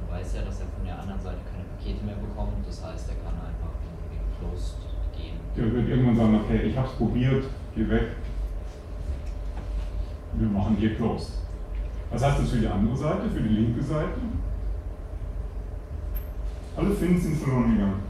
Er 0.00 0.18
weiß 0.18 0.34
ja, 0.34 0.42
dass 0.42 0.60
er 0.60 0.66
von 0.66 0.84
der 0.84 0.98
anderen 0.98 1.20
Seite 1.20 1.38
keine 1.52 1.64
Pakete 1.76 2.04
mehr 2.04 2.16
bekommt. 2.16 2.66
Das 2.66 2.84
heißt, 2.84 3.10
er 3.10 3.16
kann 3.22 3.34
einfach 3.38 3.53
in 4.44 4.50
Closed 4.50 4.76
gehen. 5.16 5.34
Der 5.56 5.72
wird 5.72 5.88
irgendwann 5.88 6.16
sagen, 6.16 6.40
okay, 6.44 6.62
ich 6.68 6.76
hab's 6.76 6.92
probiert, 6.92 7.44
geh 7.74 7.88
weg. 7.88 8.08
Wir 10.34 10.48
machen 10.48 10.76
hier 10.78 10.94
Closed. 10.96 11.38
Was 12.10 12.24
heißt 12.24 12.40
das 12.40 12.50
für 12.50 12.58
die 12.58 12.66
andere 12.66 12.96
Seite, 12.96 13.30
für 13.32 13.40
die 13.40 13.54
linke 13.54 13.82
Seite? 13.82 14.20
Alle 16.76 16.90
Fins 16.90 17.22
sind 17.22 17.36
verloren 17.36 17.72
gegangen. 17.72 18.02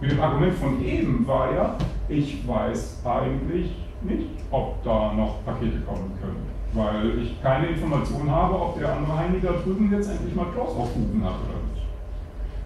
Mit 0.00 0.10
dem 0.12 0.20
Argument 0.20 0.54
von 0.54 0.84
eben 0.84 1.26
war 1.26 1.52
ja, 1.52 1.76
ich 2.08 2.46
weiß 2.46 3.02
eigentlich 3.04 3.76
nicht, 4.02 4.30
ob 4.50 4.82
da 4.84 5.12
noch 5.12 5.44
Pakete 5.44 5.80
kommen 5.80 6.12
können. 6.20 6.44
Weil 6.72 7.18
ich 7.18 7.40
keine 7.42 7.68
Information 7.68 8.30
habe, 8.30 8.60
ob 8.60 8.78
der 8.78 8.94
andere 8.94 9.16
Heini 9.16 9.40
da 9.40 9.52
drüben 9.52 9.90
jetzt 9.92 10.10
endlich 10.10 10.34
mal 10.34 10.46
Close 10.52 10.76
aufgerufen 10.76 11.24
hat 11.24 11.34
oder 11.34 11.58
nicht. 11.72 11.73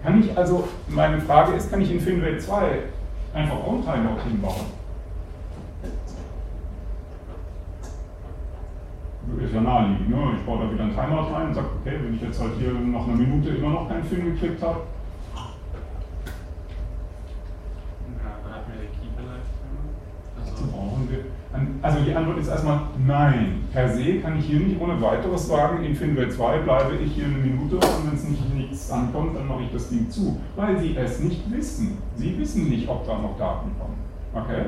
Kann 0.03 0.21
ich 0.23 0.37
also, 0.37 0.69
meine 0.89 1.21
Frage 1.21 1.55
ist, 1.55 1.71
kann 1.71 1.81
ich 1.81 1.91
in 1.91 2.01
FinWelt 2.01 2.41
2 2.41 2.83
einfach 3.35 3.57
auch 3.57 3.73
ein 3.73 3.83
Timeout 3.83 4.23
hinbauen? 4.23 4.79
Ist 9.45 9.55
ja 9.55 9.61
naheliegend, 9.61 10.11
ne? 10.11 10.17
Ich 10.39 10.47
baue 10.47 10.65
da 10.65 10.73
wieder 10.73 10.85
ein 10.85 10.95
Timeout 10.95 11.33
rein 11.33 11.49
und 11.49 11.55
sage, 11.55 11.69
okay, 11.81 11.99
wenn 12.03 12.15
ich 12.15 12.23
jetzt 12.23 12.41
halt 12.41 12.53
hier 12.59 12.73
nach 12.73 13.07
einer 13.07 13.17
Minute 13.17 13.51
immer 13.51 13.71
noch 13.71 13.89
keinen 13.89 14.05
Film 14.05 14.35
gekriegt 14.35 14.63
habe, 14.63 14.81
Ja, 18.19 18.35
dann 18.43 18.53
hat 18.55 18.69
mir 18.69 18.75
der 18.75 18.89
Keeper 18.89 19.23
Live 19.29 19.49
so 20.57 20.67
brauchen 20.67 21.09
wir. 21.11 21.25
Also 21.81 22.01
die 22.01 22.15
Antwort 22.15 22.39
ist 22.39 22.49
erstmal 22.49 22.81
nein. 23.07 23.65
Per 23.73 23.89
se 23.89 24.19
kann 24.21 24.39
ich 24.39 24.47
hier 24.47 24.61
nicht 24.61 24.81
ohne 24.81 25.01
weiteres 25.01 25.47
sagen, 25.47 25.85
in 25.85 25.95
FinWelt 25.95 26.33
2 26.33 26.59
bleibe 26.59 26.97
ich 26.97 27.13
hier 27.13 27.27
eine 27.27 27.39
Minute 27.39 27.77
und 27.77 28.07
wenn 28.07 28.15
es 28.15 28.25
nicht 28.25 28.55
nichts 28.55 28.91
ankommt, 28.91 29.37
dann 29.37 29.47
mache 29.47 29.63
ich 29.63 29.73
das 29.73 29.89
Ding 29.89 30.11
zu. 30.11 30.41
Weil 30.57 30.79
sie 30.79 30.97
es 30.97 31.21
nicht 31.21 31.51
wissen. 31.51 31.99
Sie 32.17 32.37
wissen 32.39 32.69
nicht, 32.69 32.89
ob 32.89 33.07
da 33.07 33.19
noch 33.19 33.39
Daten 33.39 33.71
kommen. 33.79 33.99
Okay? 34.35 34.65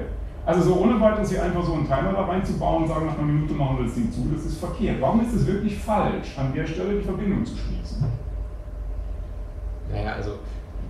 Also 0.46 0.62
so 0.62 0.80
ohne 0.80 1.00
weiteres 1.00 1.30
hier 1.30 1.42
einfach 1.42 1.64
so 1.64 1.74
einen 1.74 1.86
Timer 1.86 2.12
da 2.12 2.24
reinzubauen 2.24 2.84
und 2.84 2.88
sagen, 2.88 3.06
nach 3.06 3.18
einer 3.18 3.26
Minute 3.26 3.54
machen 3.54 3.78
wir 3.78 3.86
das 3.86 3.94
Ding 3.94 4.10
zu, 4.10 4.26
das 4.34 4.44
ist 4.44 4.58
verkehrt. 4.58 5.00
Warum 5.00 5.20
ist 5.20 5.34
es 5.34 5.46
wirklich 5.46 5.78
falsch, 5.78 6.38
an 6.38 6.52
der 6.54 6.66
Stelle 6.66 6.98
die 6.98 7.04
Verbindung 7.04 7.44
zu 7.44 7.56
schließen? 7.56 8.04
Naja, 9.92 10.14
also 10.14 10.38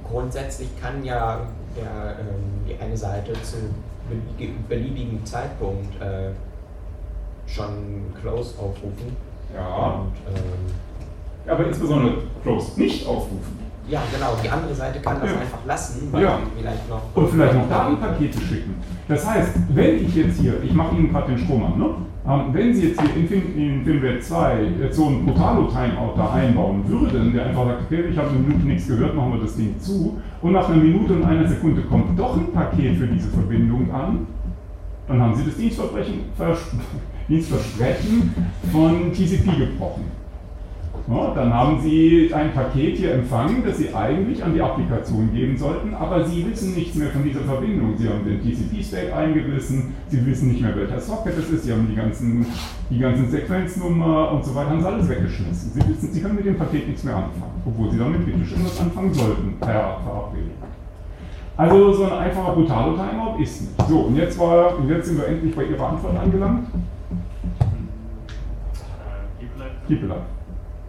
grundsätzlich 0.09 0.69
kann 0.81 1.03
ja 1.03 1.41
der, 1.77 2.21
ähm, 2.21 2.67
die 2.69 2.81
eine 2.81 2.97
Seite 2.97 3.33
zu 3.43 3.57
beliebigen 4.69 5.25
Zeitpunkt 5.25 6.01
äh, 6.01 6.31
schon 7.47 8.05
Close 8.21 8.59
aufrufen. 8.59 9.17
Ja. 9.55 9.87
Und, 10.01 10.13
ähm, 10.37 11.51
Aber 11.53 11.67
insbesondere 11.67 12.15
Close 12.43 12.79
nicht 12.81 13.07
aufrufen. 13.07 13.59
ja, 13.89 14.01
genau, 14.13 14.37
die 14.43 14.49
andere 14.49 14.75
Seite 14.75 15.01
kann 15.01 15.21
das 15.21 15.31
Ja. 15.33 15.39
einfach 15.41 15.59
lassen, 15.67 16.09
weil 16.13 16.23
Ja. 16.23 16.39
vielleicht 16.57 16.89
noch. 16.89 17.03
Und 17.15 17.29
vielleicht 17.29 17.55
noch 17.55 17.69
Datenpakete 17.69 18.41
schicken. 18.41 18.75
Das 19.09 19.27
heißt, 19.27 19.51
wenn 19.71 20.05
ich 20.05 20.15
jetzt 20.15 20.39
hier, 20.39 20.63
ich 20.63 20.73
mache 20.73 20.95
Ihnen 20.97 21.11
gerade 21.13 21.33
den 21.35 21.39
Strom 21.39 21.65
an, 21.65 21.79
ne? 21.79 21.87
Wenn 22.53 22.75
Sie 22.75 22.89
jetzt 22.89 23.01
hier 23.01 23.17
in, 23.17 23.27
Fin- 23.29 23.57
in 23.57 23.85
Finware 23.85 24.21
2 24.21 24.59
jetzt 24.83 24.97
so 24.97 25.07
einen 25.09 25.27
Brutalo-Timeout 25.27 26.15
da 26.17 26.33
einbauen 26.33 26.83
würden, 26.87 27.33
der 27.33 27.47
einfach 27.47 27.65
sagt, 27.67 27.83
okay, 27.87 28.05
ich 28.11 28.17
habe 28.17 28.29
eine 28.31 28.39
Minute 28.39 28.67
nichts 28.67 28.87
gehört, 28.87 29.15
machen 29.17 29.33
wir 29.35 29.41
das 29.41 29.57
Ding 29.57 29.75
zu, 29.81 30.21
und 30.43 30.53
nach 30.53 30.69
einer 30.69 30.83
Minute 30.83 31.15
und 31.15 31.25
einer 31.25 31.49
Sekunde 31.49 31.83
kommt 31.83 32.19
doch 32.19 32.37
ein 32.37 32.53
Paket 32.53 32.97
für 32.99 33.07
diese 33.09 33.29
Verbindung 33.31 33.91
an, 33.93 34.27
dann 35.09 35.21
haben 35.21 35.35
Sie 35.35 35.45
das 35.45 35.57
Dienstverbrechen, 35.57 36.21
Vers 36.37 36.59
Dienstversprechen 37.29 38.35
von 38.73 39.13
TCP 39.13 39.57
gebrochen. 39.59 40.20
Ja, 41.09 41.35
dann 41.35 41.53
haben 41.53 41.81
Sie 41.81 42.31
ein 42.33 42.53
Paket 42.53 42.99
hier 42.99 43.15
empfangen, 43.15 43.63
das 43.65 43.79
Sie 43.79 43.93
eigentlich 43.95 44.45
an 44.45 44.55
die 44.55 44.63
Applikation 44.63 45.33
geben 45.33 45.57
sollten, 45.57 45.95
aber 45.95 46.25
Sie 46.25 46.47
wissen 46.49 46.75
nichts 46.75 46.95
mehr 46.95 47.11
von 47.11 47.25
dieser 47.25 47.41
Verbindung. 47.41 47.97
Sie 47.97 48.09
haben 48.09 48.25
den 48.25 48.41
TCP-Stack 48.41 49.13
eingerissen, 49.13 49.95
Sie 50.09 50.25
wissen 50.25 50.49
nicht 50.49 50.63
mehr, 50.63 50.77
welcher 50.77 51.01
Socket 51.01 51.37
es 51.39 51.51
ist, 51.51 51.65
Sie 51.65 51.73
haben 51.73 51.89
die 51.89 51.97
ganzen, 51.97 52.47
die 52.91 52.99
ganzen 52.99 53.31
Sequenznummer 53.31 54.33
und 54.33 54.45
so 54.45 54.55
weiter, 54.55 54.71
haben 54.71 54.81
Sie 54.81 54.87
alles 54.87 55.09
weggeschmissen. 55.09 55.73
Sie, 55.73 55.89
wissen, 55.89 56.13
Sie 56.13 56.21
können 56.21 56.37
mit 56.37 56.47
dem 56.47 56.57
Paket 56.57 56.87
nichts 56.87 57.03
mehr 57.03 57.17
anfangen, 57.17 57.63
obwohl 57.67 57.91
Sie 57.91 57.99
damit 57.99 58.25
bitte 58.25 58.45
schon 58.45 58.65
was 58.65 58.81
anfangen 58.81 59.13
sollten, 59.13 59.55
per 59.61 60.01
Verabredung. 60.05 60.51
Also 61.57 61.93
so 61.93 62.05
ein 62.05 62.13
einfacher 62.13 62.53
Brutalo-Timeout 62.53 63.43
ist 63.43 63.61
nicht. 63.63 63.89
So, 63.89 63.99
und 64.03 64.17
jetzt, 64.17 64.39
war, 64.39 64.79
jetzt 64.89 65.07
sind 65.09 65.19
wir 65.19 65.27
endlich 65.27 65.55
bei 65.55 65.65
Ihrer 65.65 65.89
Antwort 65.89 66.17
angelangt. 66.17 66.69
Äh, 67.59 67.65
Keep. 69.41 69.51
Keep 69.89 70.03
Alive. 70.05 70.40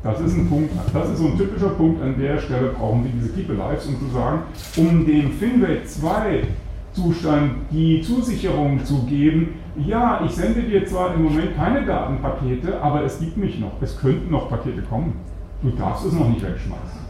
Das 0.03 0.19
ist 0.19 0.35
ein 0.35 0.49
Punkt, 0.49 0.71
das 0.91 1.09
ist 1.11 1.17
so 1.19 1.27
ein 1.27 1.37
typischer 1.37 1.69
Punkt, 1.69 2.01
an 2.01 2.15
der 2.19 2.39
Stelle 2.39 2.69
brauchen 2.69 3.03
wir 3.03 3.11
diese 3.11 3.29
Keep 3.33 3.51
Alives, 3.51 3.85
um 3.85 3.99
zu 3.99 4.07
sagen, 4.07 4.41
um 4.77 5.05
dem 5.05 5.31
Finway 5.33 5.83
2 5.85 6.43
Zustand 6.93 7.51
die 7.71 8.01
Zusicherung 8.01 8.83
zu 8.83 9.03
geben, 9.03 9.59
ja, 9.77 10.21
ich 10.25 10.31
sende 10.31 10.63
dir 10.63 10.85
zwar 10.85 11.13
im 11.13 11.23
Moment 11.23 11.55
keine 11.55 11.85
Datenpakete, 11.85 12.81
aber 12.81 13.03
es 13.03 13.19
gibt 13.19 13.37
mich 13.37 13.59
noch, 13.59 13.81
es 13.81 13.97
könnten 13.97 14.29
noch 14.31 14.49
Pakete 14.49 14.81
kommen. 14.81 15.13
Du 15.61 15.69
darfst 15.69 16.05
es 16.05 16.13
noch 16.13 16.27
nicht 16.27 16.41
wegschmeißen. 16.41 17.01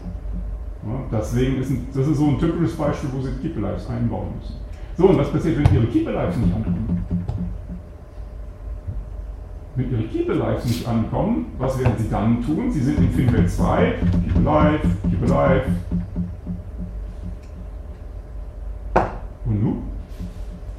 Ja, 0.84 1.18
deswegen 1.18 1.56
ist 1.60 1.70
ein, 1.70 1.86
das 1.94 2.06
ist 2.06 2.18
so 2.18 2.26
ein 2.26 2.38
typisches 2.38 2.76
Beispiel, 2.76 3.10
wo 3.12 3.22
sie 3.22 3.30
Keep 3.40 3.56
Alives 3.56 3.88
einbauen 3.88 4.28
müssen. 4.38 4.54
So, 4.96 5.08
und 5.08 5.18
was 5.18 5.32
passiert, 5.32 5.56
wenn 5.58 5.74
ihre 5.74 5.86
Keep 5.86 6.06
Alives 6.08 6.36
nicht 6.36 6.54
ankommen? 6.54 7.04
Wenn 9.74 9.90
Ihre 9.90 10.02
Keep 10.02 10.28
Alive 10.28 10.66
nicht 10.66 10.86
ankommen, 10.86 11.46
was 11.56 11.78
werden 11.78 11.94
Sie 11.96 12.10
dann 12.10 12.44
tun? 12.44 12.70
Sie 12.70 12.80
sind 12.80 12.98
in 12.98 13.10
Finware 13.10 13.46
2, 13.46 13.94
Keep 14.24 14.46
Alive, 14.46 14.80
Keep 15.08 15.22
Alive. 15.30 15.64
Und 19.46 19.64
nun? 19.64 19.82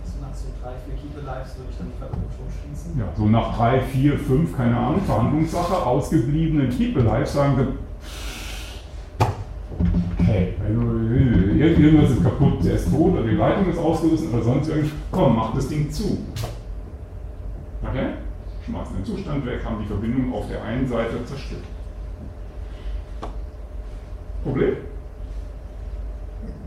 So 0.05 0.21
nach 0.21 0.35
so 0.35 0.47
drei, 0.61 0.73
vier 0.85 0.93
Keep 0.93 1.25
Lives 1.25 1.57
würde 1.57 1.71
ich 1.71 1.77
dann 1.77 1.87
die 1.87 1.97
schon 2.37 2.45
schließen. 2.51 2.99
Ja, 2.99 3.05
so 3.17 3.25
nach 3.25 3.57
3, 3.57 3.81
4, 3.81 4.19
5, 4.19 4.57
keine 4.57 4.77
Ahnung, 4.77 5.01
Verhandlungssache, 5.01 5.75
ausgebliebenen 5.75 6.69
Keep 6.69 6.95
Alive 6.97 7.25
sagen 7.25 7.55
Sie, 7.57 9.25
okay, 10.19 10.53
also, 10.63 10.81
irgendwas 11.57 12.11
ist 12.11 12.23
kaputt, 12.23 12.63
der 12.63 12.75
ist 12.75 12.91
tot 12.91 13.13
oder 13.13 13.23
die 13.23 13.35
Leitung 13.35 13.71
ist 13.71 13.79
ausgerissen 13.79 14.31
oder 14.31 14.43
sonst 14.43 14.67
irgendwas, 14.67 14.91
komm, 15.09 15.35
mach 15.35 15.55
das 15.55 15.67
Ding 15.67 15.89
zu. 15.89 16.19
Okay? 17.81 18.09
Schmeißen 18.65 18.95
den 18.95 19.05
Zustand 19.05 19.45
weg, 19.45 19.63
haben 19.65 19.79
die 19.81 19.87
Verbindung 19.87 20.33
auf 20.33 20.47
der 20.47 20.63
einen 20.63 20.87
Seite 20.87 21.23
zerstört. 21.25 21.63
Problem? 24.43 24.75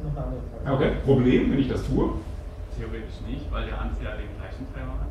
Noch 0.05 0.11
eine 0.17 0.27
andere 0.27 0.41
Frage. 0.65 0.77
Okay, 0.77 0.93
Problem, 1.05 1.51
wenn 1.53 1.59
ich 1.59 1.69
das 1.69 1.87
tue? 1.87 2.11
Theoretisch 2.79 3.21
nicht, 3.27 3.51
weil 3.51 3.67
der 3.67 3.81
andere 3.81 4.05
ja 4.05 4.11
den 4.17 4.29
gleichen 4.39 4.67
Timer 4.73 4.93
hat. 5.01 5.09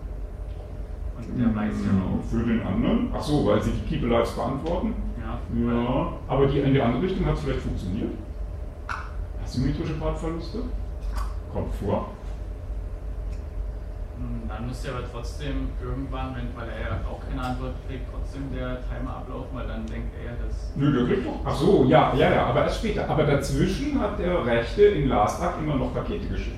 Und 1.18 1.40
der 1.40 1.56
weiß 1.56 1.74
ja 1.86 1.92
auch. 2.04 2.24
für 2.30 2.44
den 2.44 2.62
anderen. 2.62 3.10
Ach 3.14 3.22
so, 3.22 3.46
weil 3.46 3.62
sie 3.62 3.72
die 3.72 3.88
Keep 3.88 4.04
Alives 4.04 4.32
beantworten. 4.34 4.94
Ja, 5.20 5.72
Ja, 5.72 6.14
aber 6.28 6.48
die 6.48 6.60
in 6.60 6.74
die 6.74 6.82
andere 6.82 7.04
Richtung 7.04 7.26
hat 7.26 7.36
es 7.36 7.42
vielleicht 7.42 7.62
funktioniert. 7.62 8.12
Asymmetrische 9.44 9.94
Partverluste? 9.94 10.60
Kommt 11.54 11.74
vor. 11.76 12.10
Dann 14.66 14.72
müsste 14.72 14.90
aber 14.90 15.04
trotzdem 15.12 15.70
irgendwann, 15.80 16.36
wenn, 16.36 16.50
weil 16.58 16.68
er 16.74 16.90
ja 16.90 17.00
auch 17.08 17.22
keine 17.22 17.40
Antwort 17.40 17.76
kriegt, 17.88 18.02
trotzdem 18.12 18.50
der 18.52 18.80
Timer 18.82 19.18
ablaufen, 19.18 19.50
weil 19.54 19.68
dann 19.68 19.86
denkt 19.86 20.16
er, 20.18 20.44
dass. 20.44 20.72
Nö, 20.76 20.92
der 20.92 21.06
kriegt 21.06 21.28
doch. 21.28 21.40
Ach 21.46 21.56
so, 21.56 21.86
ja, 21.86 22.12
ja, 22.16 22.34
ja, 22.34 22.46
aber 22.48 22.64
erst 22.64 22.80
später. 22.80 23.08
Aber 23.08 23.26
dazwischen 23.26 24.00
hat 24.00 24.18
der 24.18 24.44
Rechte 24.44 24.82
in 24.86 25.08
Last 25.08 25.44
Act 25.44 25.60
immer 25.60 25.76
noch 25.76 25.94
Pakete 25.94 26.26
geschickt. 26.26 26.58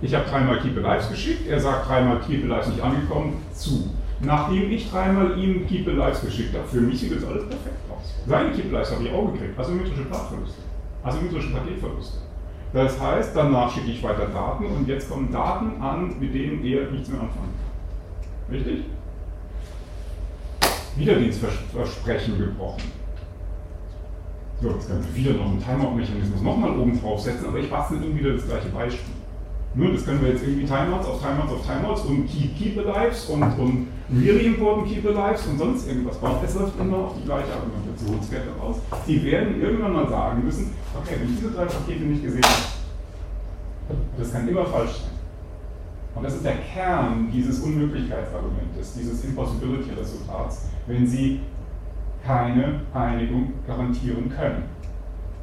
Ich 0.00 0.14
habe 0.14 0.24
dreimal 0.24 0.58
Keep 0.58 0.82
Alives 0.82 1.10
geschickt, 1.10 1.46
er 1.46 1.60
sagt 1.60 1.86
dreimal 1.86 2.18
Keep 2.20 2.50
Alives 2.50 2.68
nicht 2.68 2.80
angekommen, 2.82 3.44
zu. 3.52 3.90
Nachdem 4.20 4.70
ich 4.70 4.90
dreimal 4.90 5.38
ihm 5.38 5.66
Keep 5.66 5.86
Alives 5.86 6.22
geschickt 6.22 6.56
habe, 6.56 6.66
für 6.66 6.80
mich 6.80 6.98
sieht 6.98 7.14
das 7.14 7.24
alles 7.24 7.46
perfekt 7.46 7.76
aus. 7.90 8.14
Seine 8.26 8.52
Keep 8.52 8.72
Alives 8.72 8.90
habe 8.90 9.04
ich 9.04 9.12
auch 9.12 9.30
gekriegt, 9.30 9.58
asymmetrische 9.58 10.04
Partverluste, 10.06 10.62
asymmetrische 11.04 11.52
Paketverluste. 11.52 12.31
Das 12.72 12.98
heißt, 12.98 13.36
danach 13.36 13.72
schicke 13.72 13.90
ich 13.90 14.02
weiter 14.02 14.26
Daten 14.26 14.64
und 14.64 14.88
jetzt 14.88 15.10
kommen 15.10 15.30
Daten 15.30 15.80
an, 15.80 16.18
mit 16.18 16.34
denen 16.34 16.64
er 16.64 16.90
nichts 16.90 17.08
mehr 17.08 17.20
anfangen 17.20 17.52
kann. 18.48 18.56
Richtig? 18.56 18.84
Wiederdienstversprechen 20.96 22.38
gebrochen. 22.38 22.82
So, 24.60 24.70
jetzt 24.70 24.86
können 24.86 25.04
wir 25.04 25.14
wieder 25.14 25.38
noch 25.38 25.50
einen 25.50 25.62
Timeout-Mechanismus 25.62 26.40
nochmal 26.40 26.78
oben 26.78 26.98
draufsetzen, 27.00 27.48
aber 27.48 27.58
ich 27.58 27.68
bastel 27.68 28.02
ihm 28.02 28.16
wieder 28.16 28.34
das 28.34 28.46
gleiche 28.46 28.68
Beispiel. 28.68 29.14
Nur, 29.74 29.92
das 29.92 30.04
können 30.04 30.22
wir 30.22 30.30
jetzt 30.30 30.42
irgendwie 30.42 30.66
Timeouts 30.66 31.06
auf 31.06 31.20
Timeouts 31.20 31.52
auf 31.52 31.66
Timeouts 31.66 32.02
und 32.02 32.26
Keep 32.26 32.56
Keep 32.56 32.86
Alives 32.86 33.26
und, 33.26 33.42
und 33.58 33.88
Really 34.14 34.46
Important 34.46 34.88
Keep 34.88 35.06
Alives 35.06 35.46
und 35.46 35.58
sonst 35.58 35.88
irgendwas 35.88 36.18
bauen. 36.18 36.36
Es 36.44 36.54
läuft 36.54 36.78
immer 36.78 36.98
auf 36.98 37.14
die 37.16 37.24
gleiche 37.24 37.52
Argumentationskette 37.54 38.50
raus. 38.60 38.76
Sie 39.06 39.24
werden 39.24 39.60
irgendwann 39.60 39.94
mal 39.94 40.08
sagen 40.08 40.44
müssen, 40.44 40.74
okay, 40.94 41.16
wenn 41.18 41.30
ich 41.30 41.40
diese 41.40 41.52
drei 41.52 41.64
Pakete 41.64 42.04
nicht 42.04 42.22
gesehen 42.22 42.44
habe, 42.44 43.98
das 44.18 44.32
kann 44.32 44.46
immer 44.46 44.66
falsch 44.66 44.90
sein. 44.90 45.12
Und 46.14 46.24
das 46.24 46.34
ist 46.34 46.44
der 46.44 46.56
Kern 46.56 47.30
dieses 47.32 47.60
Unmöglichkeitsargumentes, 47.60 48.94
dieses 48.94 49.24
Impossibility-Resultats, 49.24 50.66
wenn 50.86 51.06
Sie 51.06 51.40
keine 52.22 52.80
Einigung 52.92 53.54
garantieren 53.66 54.28
können. 54.28 54.64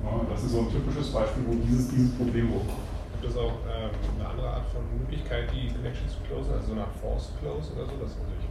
Ja, 0.04 0.22
das 0.30 0.44
ist 0.44 0.52
so 0.52 0.60
ein 0.60 0.70
typisches 0.72 1.12
Beispiel, 1.12 1.44
wo 1.48 1.56
dieses, 1.66 1.90
dieses 1.90 2.12
Problem 2.14 2.50
hochkommt. 2.50 2.88
Gibt 3.20 3.34
es 3.34 3.38
auch 3.38 3.52
ähm, 3.68 3.92
eine 4.16 4.30
andere 4.30 4.48
Art 4.48 4.68
von 4.72 4.80
Möglichkeit, 4.96 5.52
die 5.52 5.68
Connection 5.74 6.08
zu 6.08 6.24
closen, 6.24 6.54
also 6.54 6.72
Art 6.80 6.96
Forced 7.02 7.36
Close 7.42 7.74
oder 7.76 7.84
so? 7.84 8.00
Dass 8.00 8.16
also, 8.16 8.32
ich, 8.40 8.48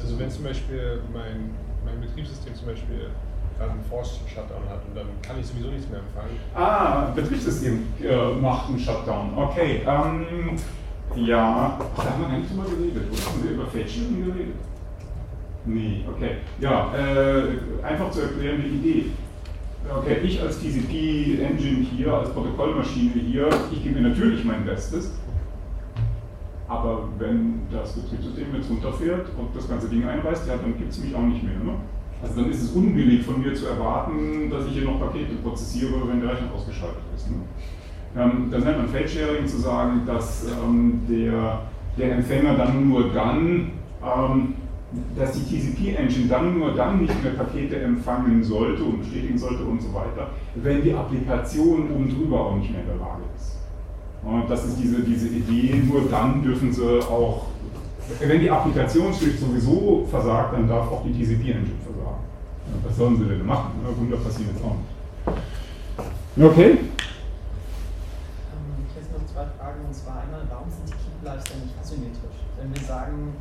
also 0.00 0.18
wenn 0.18 0.30
zum 0.30 0.44
Beispiel 0.44 1.02
mein, 1.12 1.50
mein 1.84 2.00
Betriebssystem 2.00 2.54
zum 2.54 2.66
Beispiel 2.68 3.10
gerade 3.58 3.72
einen 3.72 3.84
Forced 3.84 4.20
Shutdown 4.28 4.68
hat 4.68 4.80
und 4.88 4.96
dann 4.96 5.06
kann 5.22 5.38
ich 5.38 5.46
sowieso 5.46 5.68
nichts 5.68 5.88
mehr 5.88 6.00
empfangen. 6.00 6.38
Ah, 6.54 7.12
Betriebssystem 7.14 7.86
äh, 8.02 8.32
macht 8.40 8.68
einen 8.68 8.78
Shutdown. 8.78 9.32
Okay, 9.36 9.82
ähm, 9.86 10.56
ja, 11.14 11.78
da 11.96 12.04
haben 12.04 12.22
wir 12.22 12.28
gar 12.28 12.38
nicht 12.38 12.50
drüber 12.50 12.64
geredet, 12.64 13.04
oder? 13.12 13.26
Haben 13.26 13.42
wir 13.44 13.50
über 13.50 13.66
Fetching 13.66 14.24
geredet? 14.24 14.54
Nee, 15.64 16.04
okay. 16.08 16.36
Ja, 16.60 16.92
äh, 16.94 17.84
einfach 17.84 18.10
zu 18.10 18.22
erklären 18.22 18.62
die 18.64 18.88
Idee. 18.88 19.04
Okay, 19.96 20.18
ich 20.22 20.40
als 20.40 20.58
TCP-Engine 20.60 21.84
hier, 21.84 22.12
als 22.12 22.30
Protokollmaschine 22.30 23.14
hier, 23.14 23.48
ich 23.70 23.82
gebe 23.82 24.00
mir 24.00 24.08
natürlich 24.08 24.44
mein 24.44 24.64
Bestes. 24.64 25.12
Aber 26.72 27.04
wenn 27.18 27.60
das 27.70 27.92
Betriebssystem 27.92 28.46
jetzt 28.56 28.70
runterfährt 28.70 29.26
und 29.38 29.54
das 29.54 29.68
ganze 29.68 29.88
Ding 29.88 30.08
einreißt, 30.08 30.48
ja, 30.48 30.56
dann 30.56 30.78
gibt 30.78 30.90
es 30.90 31.04
mich 31.04 31.14
auch 31.14 31.20
nicht 31.20 31.42
mehr. 31.42 31.52
Ne? 31.52 31.74
Also 32.22 32.40
dann 32.40 32.50
ist 32.50 32.62
es 32.62 32.70
unbillig 32.70 33.26
von 33.26 33.42
mir 33.42 33.52
zu 33.52 33.66
erwarten, 33.66 34.48
dass 34.48 34.66
ich 34.66 34.72
hier 34.72 34.84
noch 34.84 34.98
Pakete 34.98 35.34
prozessiere, 35.42 35.92
wenn 36.08 36.22
der 36.22 36.30
Rechner 36.30 36.48
ausgeschaltet 36.54 37.02
ist. 37.14 37.30
Ne? 37.30 37.36
Ähm, 38.16 38.48
das 38.50 38.64
nennt 38.64 38.78
man 38.78 38.88
Fade-Sharing, 38.88 39.46
zu 39.46 39.58
sagen, 39.58 40.02
dass 40.06 40.46
ähm, 40.46 41.02
der, 41.10 41.60
der 41.98 42.16
Empfänger 42.16 42.56
dann 42.56 42.88
nur 42.88 43.10
dann, 43.12 43.72
ähm, 44.02 44.54
dass 45.14 45.32
die 45.32 45.42
TCP-Engine 45.42 46.28
dann 46.28 46.58
nur 46.58 46.72
dann 46.72 47.02
nicht 47.02 47.22
mehr 47.22 47.32
Pakete 47.32 47.82
empfangen 47.82 48.42
sollte 48.42 48.82
und 48.82 49.00
bestätigen 49.00 49.36
sollte 49.36 49.62
und 49.64 49.82
so 49.82 49.92
weiter, 49.92 50.30
wenn 50.54 50.82
die 50.82 50.94
Applikation 50.94 51.90
oben 51.90 52.08
drüber 52.08 52.46
auch 52.46 52.56
nicht 52.56 52.70
mehr 52.70 52.80
in 52.80 52.86
der 52.86 52.96
Lage 52.96 53.24
ist. 53.36 53.61
Und 54.24 54.48
das 54.48 54.64
ist 54.64 54.78
diese, 54.78 55.00
diese 55.00 55.28
Idee, 55.28 55.82
nur 55.84 56.08
dann 56.08 56.42
dürfen 56.42 56.72
sie 56.72 57.00
auch, 57.00 57.46
wenn 58.20 58.40
die 58.40 58.50
Applikationsschicht 58.50 59.40
sowieso 59.40 60.06
versagt, 60.08 60.54
dann 60.54 60.68
darf 60.68 60.90
auch 60.90 61.02
die 61.04 61.12
TCP-Engine 61.12 61.80
versagen. 61.82 62.22
Was 62.84 62.96
sollen 62.96 63.18
sie 63.18 63.24
denn 63.24 63.44
machen? 63.44 63.72
Wunder 63.98 64.16
passieren 64.18 64.50
jetzt 64.54 64.64
auch 64.64 64.76
nicht. 64.76 64.92
Okay? 66.38 66.70
Ähm, 66.70 66.88
ich 68.86 68.94
hätte 68.94 69.12
noch 69.12 69.26
zwei 69.26 69.46
Fragen 69.58 69.84
und 69.86 69.94
zwar 69.94 70.22
einmal, 70.22 70.42
warum 70.48 70.70
sind 70.70 70.88
die 70.88 70.92
Keep 70.92 71.22
Lives 71.24 71.44
denn 71.44 71.60
nicht 71.62 71.74
asymmetrisch? 71.80 72.38
Wenn 72.58 72.74
wir 72.74 72.82
sagen, 72.86 73.34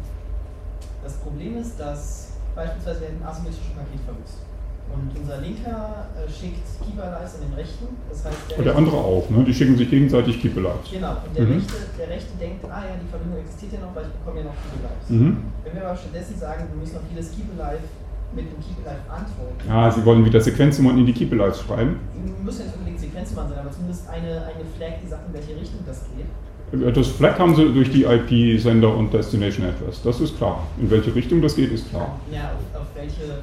das 1.04 1.14
Problem 1.18 1.58
ist, 1.58 1.80
dass 1.80 2.34
beispielsweise 2.56 3.02
wir 3.02 3.08
hätten 3.10 3.24
asymmetrischen 3.24 3.76
Paketverlust. 3.76 4.51
Und 4.94 5.08
unser 5.20 5.38
linker 5.40 6.08
äh, 6.18 6.28
schickt 6.30 6.64
Keeper 6.84 7.12
Lives 7.12 7.36
an 7.36 7.42
den 7.48 7.54
rechten. 7.56 7.88
Das 8.10 8.26
heißt, 8.26 8.58
Und 8.58 8.66
der 8.66 8.76
andere 8.76 8.98
auch, 8.98 9.30
ne? 9.30 9.44
die 9.44 9.54
schicken 9.54 9.78
sich 9.78 9.90
gegenseitig 9.90 10.42
Keep 10.42 10.58
Alive. 10.58 10.80
Genau, 10.92 11.12
und 11.26 11.32
der, 11.36 11.44
Mhm. 11.46 11.54
rechte, 11.64 11.74
der 11.98 12.08
rechte 12.10 12.34
denkt, 12.40 12.66
ah 12.66 12.84
ja, 12.84 12.96
die 13.02 13.08
Verbindung 13.10 13.40
existiert 13.40 13.74
ja 13.74 13.80
noch, 13.80 13.96
weil 13.96 14.06
ich 14.06 14.14
bekomme 14.20 14.40
ja 14.42 14.46
noch 14.52 14.58
Keep 14.60 14.74
Alives. 14.84 15.08
Mhm. 15.10 15.38
Wenn 15.64 15.74
wir 15.76 15.84
aber 15.88 15.96
stattdessen 15.98 16.36
sagen, 16.38 16.68
wir 16.72 16.80
müssen 16.80 16.96
auf 16.98 17.06
jedes 17.10 17.32
Keep 17.32 17.48
Alive 17.56 17.84
mit 18.36 18.46
dem 18.52 18.60
Keep 18.60 18.78
Alive 18.84 19.06
antworten, 19.12 19.64
Ah, 19.72 19.92
sie 19.92 20.04
wollen 20.06 20.24
wieder 20.26 20.40
Sequenznummern 20.42 20.98
in 21.00 21.06
die 21.06 21.14
Keep 21.14 21.32
Alive 21.34 21.56
schreiben. 21.56 22.00
müssen 22.44 22.66
jetzt 22.68 22.76
unbedingt 22.76 23.00
Sequenznummern 23.00 23.48
sein, 23.50 23.60
aber 23.60 23.72
zumindest 23.72 24.08
eine, 24.10 24.44
eine 24.52 24.66
Flag, 24.76 25.00
die 25.04 25.08
sagt, 25.08 25.28
in 25.28 25.34
welche 25.34 25.56
Richtung 25.60 25.80
das 25.88 26.04
geht. 26.16 26.28
Das 26.96 27.08
Flag 27.08 27.38
haben 27.38 27.54
sie 27.54 27.68
durch 27.74 27.92
die 27.92 28.06
IP-Sender 28.06 28.96
und 28.96 29.12
Destination 29.14 29.66
Address. 29.68 30.02
Das 30.04 30.22
ist 30.22 30.38
klar. 30.38 30.66
In 30.80 30.90
welche 30.90 31.14
Richtung 31.14 31.42
das 31.42 31.56
geht, 31.58 31.70
ist 31.72 31.90
klar. 31.90 32.16
Ja, 32.32 32.52
auf, 32.74 32.82
auf 32.82 32.88
welche 32.96 33.40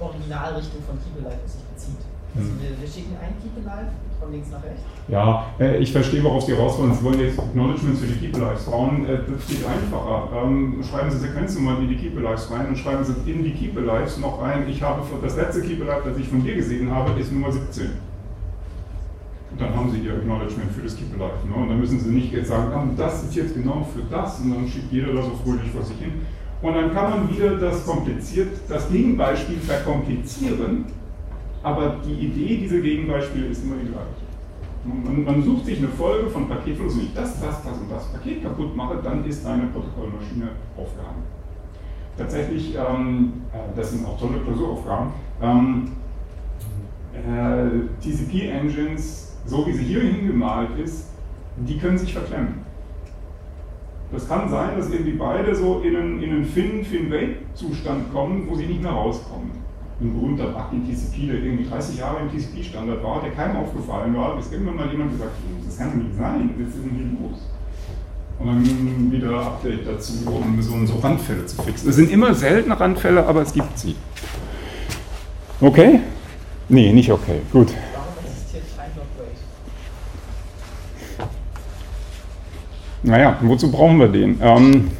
Originalrichtung 0.00 0.80
von 0.86 0.96
Keep 0.98 1.24
Alive 1.26 1.46
sich 1.46 1.62
bezieht. 1.74 2.02
Also 2.34 2.48
Mhm. 2.48 2.60
wir, 2.62 2.70
wir 2.80 2.88
schicken 2.88 3.12
ein 3.20 3.34
Keep 3.42 3.60
Alive 3.60 3.92
von 4.18 4.32
links 4.32 4.48
nach 4.50 4.62
rechts. 4.64 4.80
Ja, 5.08 5.46
äh, 5.60 5.76
ich 5.78 5.92
verstehe, 5.92 6.24
worauf 6.24 6.44
Sie 6.44 6.52
raus 6.52 6.78
wollen. 6.78 6.94
Sie 6.94 7.04
wollen 7.04 7.20
jetzt 7.20 7.38
Acknowledgements 7.38 8.00
für 8.00 8.06
die 8.06 8.18
Keep 8.18 8.36
Alives 8.40 8.64
bauen. 8.64 9.04
Äh, 9.04 9.18
das 9.28 9.46
geht 9.46 9.66
einfacher. 9.66 10.28
Ähm, 10.42 10.80
schreiben 10.82 11.10
Sie 11.10 11.18
Sequenznummern 11.18 11.82
in 11.82 11.88
die 11.88 11.96
Keep 11.96 12.16
Alives 12.16 12.50
rein 12.50 12.68
und 12.68 12.76
schreiben 12.78 13.04
Sie 13.04 13.30
in 13.30 13.44
die 13.44 13.52
Keep 13.52 13.76
Alives 13.76 14.16
noch 14.18 14.40
rein. 14.40 14.66
Ich 14.68 14.80
habe 14.82 15.02
das 15.22 15.36
letzte 15.36 15.60
Keep 15.62 15.82
Alive, 15.82 16.08
das 16.08 16.18
ich 16.18 16.28
von 16.28 16.42
dir 16.42 16.54
gesehen 16.54 16.90
habe, 16.90 17.18
ist 17.20 17.30
Nummer 17.32 17.52
17. 17.52 17.90
Und 19.50 19.60
dann 19.60 19.76
haben 19.76 19.90
Sie 19.90 19.98
Ihr 19.98 20.14
Acknowledgement 20.14 20.72
für 20.72 20.80
das 20.80 20.96
Keep 20.96 21.12
Alive. 21.12 21.46
Ne? 21.46 21.54
Und 21.54 21.68
dann 21.68 21.78
müssen 21.78 22.00
Sie 22.00 22.08
nicht 22.08 22.32
jetzt 22.32 22.48
sagen, 22.48 22.72
ah, 22.72 22.86
das 22.96 23.24
ist 23.24 23.34
jetzt 23.34 23.54
genau 23.54 23.86
für 23.94 24.00
das. 24.10 24.40
Und 24.40 24.54
dann 24.54 24.66
schickt 24.66 24.90
jeder 24.90 25.12
da 25.12 25.22
so 25.22 25.32
fröhlich 25.44 25.70
vor 25.70 25.82
sich 25.82 25.98
hin. 25.98 26.22
Und 26.62 26.74
dann 26.74 26.94
kann 26.94 27.10
man 27.10 27.30
wieder 27.30 27.56
das 27.56 27.84
kompliziert, 27.84 28.60
das 28.68 28.88
Gegenbeispiel 28.88 29.58
verkomplizieren. 29.58 30.84
Aber 31.62 31.96
die 32.04 32.26
Idee 32.26 32.56
dieser 32.58 32.80
Gegenbeispiele 32.80 33.46
ist 33.46 33.64
immer 33.64 33.76
die 33.76 33.88
gleiche. 33.88 34.22
Man, 34.84 35.24
man 35.24 35.42
sucht 35.42 35.66
sich 35.66 35.78
eine 35.78 35.88
Folge 35.88 36.28
von 36.30 36.48
Paketfluss, 36.48 36.96
wenn 36.96 37.04
ich 37.04 37.14
das, 37.14 37.40
das, 37.40 37.62
das 37.62 37.78
und 37.78 37.90
das 37.90 38.12
Paket 38.12 38.42
kaputt 38.42 38.76
mache, 38.76 38.98
dann 39.02 39.24
ist 39.24 39.46
eine 39.46 39.66
Protokollmaschine 39.66 40.48
aufgehangen. 40.76 41.22
Tatsächlich, 42.16 42.74
ähm, 42.74 43.32
äh, 43.52 43.76
das 43.76 43.92
sind 43.92 44.04
auch 44.04 44.18
tolle 44.18 44.40
Klausuraufgaben, 44.40 45.12
ähm, 45.40 45.92
äh, 47.14 48.00
TCP-Engines, 48.00 49.36
so 49.46 49.66
wie 49.66 49.72
sie 49.72 49.84
hier 49.84 50.00
hingemalt 50.00 50.78
ist, 50.78 51.08
die 51.56 51.78
können 51.78 51.98
sich 51.98 52.12
verklemmen. 52.12 52.71
Das 54.12 54.28
kann 54.28 54.48
sein, 54.50 54.76
dass 54.76 54.90
irgendwie 54.90 55.12
beide 55.12 55.54
so 55.54 55.80
in 55.80 55.96
einen, 55.96 56.22
in 56.22 56.30
einen 56.30 56.44
Fin-Fin-Wait-Zustand 56.44 58.12
kommen, 58.12 58.46
wo 58.48 58.54
sie 58.54 58.66
nicht 58.66 58.82
mehr 58.82 58.92
rauskommen. 58.92 59.50
Ein 60.00 60.12
berühmter 60.14 60.48
Bug 60.48 60.66
in 60.72 60.84
TCP, 60.84 61.28
der 61.28 61.36
irgendwie 61.42 61.68
30 61.68 61.98
Jahre 61.98 62.18
im 62.20 62.30
TCP-Standard 62.30 63.02
war, 63.02 63.22
der 63.22 63.30
keinem 63.30 63.56
aufgefallen 63.56 64.14
war, 64.16 64.36
bis 64.36 64.52
irgendwann 64.52 64.76
mal 64.76 64.90
jemand 64.90 65.12
gesagt 65.12 65.30
hat, 65.30 65.66
das 65.66 65.78
kann 65.78 65.90
doch 65.90 65.96
nicht 65.96 66.16
sein, 66.16 66.50
was 66.58 66.68
ist 66.68 66.82
hier 66.82 67.28
los? 67.28 67.40
Und 68.38 68.46
dann 68.48 69.12
wieder 69.12 69.46
Update 69.46 69.86
dazu, 69.86 70.12
um 70.26 70.60
so, 70.60 70.84
so 70.84 70.98
Randfälle 70.98 71.46
zu 71.46 71.62
fixen. 71.62 71.88
Es 71.88 71.96
sind 71.96 72.10
immer 72.10 72.34
seltene 72.34 72.78
Randfälle, 72.78 73.24
aber 73.24 73.42
es 73.42 73.52
gibt 73.52 73.78
sie. 73.78 73.94
Okay? 75.60 76.00
Nee, 76.68 76.92
nicht 76.92 77.10
okay. 77.12 77.40
Gut. 77.52 77.72
Warum 77.94 78.06
existiert 78.24 78.64
Time 78.74 78.88
Not 78.96 79.06
Wait? 79.18 79.38
Naja, 83.02 83.36
wozu 83.42 83.70
brauchen 83.70 83.98
wir 83.98 84.08
den? 84.08 84.38
Ähm, 84.40 84.90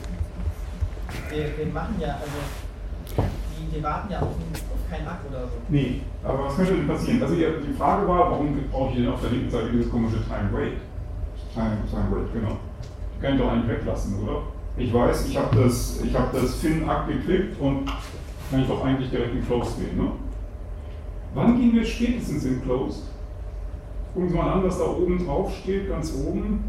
Wir, 1.31 1.45
wir 1.57 1.73
machen 1.73 1.95
ja, 2.01 2.09
also, 2.15 3.27
die, 3.57 3.75
wir 3.77 3.83
warten 3.83 4.11
ja 4.13 4.19
auf, 4.19 4.27
auf 4.29 4.91
keinen 4.91 5.07
Akt 5.07 5.25
oder 5.31 5.43
so. 5.43 5.53
Nee, 5.69 6.01
aber 6.25 6.47
was 6.47 6.57
könnte 6.57 6.75
denn 6.75 6.89
passieren? 6.89 7.23
Also 7.23 7.35
die, 7.37 7.47
die 7.67 7.73
Frage 7.75 8.07
war, 8.09 8.31
warum 8.33 8.59
brauche 8.71 8.91
ich 8.91 8.97
denn 8.97 9.09
auf 9.09 9.21
der 9.21 9.31
linken 9.31 9.51
Seite 9.51 9.71
dieses 9.73 9.91
komische 9.91 10.17
Time 10.17 10.51
Wait? 10.53 10.79
Time, 11.55 11.79
time 11.89 12.09
Wait, 12.11 12.33
genau. 12.35 12.57
Die 13.17 13.23
kann 13.25 13.35
ich 13.35 13.41
doch 13.41 13.53
eigentlich 13.53 13.69
weglassen, 13.79 14.15
oder? 14.23 14.43
Ich 14.77 14.93
weiß, 14.93 15.29
ich 15.29 15.37
habe 15.37 15.57
das, 15.63 16.01
ich 16.03 16.15
hab 16.15 16.33
das 16.33 16.55
Fin-Akt 16.57 17.09
geklickt 17.09 17.61
und 17.61 17.87
kann 18.51 18.63
ich 18.63 18.67
doch 18.69 18.85
eigentlich 18.85 19.11
direkt 19.11 19.35
in 19.35 19.47
Closed 19.47 19.77
gehen, 19.79 19.97
ne? 19.97 20.11
Wann 21.35 21.57
gehen 21.57 21.73
wir 21.75 21.85
spätestens 21.85 22.45
in 22.45 22.63
Closed? 22.63 23.05
Gucken 24.13 24.29
Sie 24.29 24.37
mal 24.37 24.53
an, 24.55 24.65
was 24.65 24.79
da 24.79 24.85
oben 24.85 25.25
drauf 25.25 25.53
steht, 25.63 25.89
ganz 25.89 26.13
oben. 26.27 26.65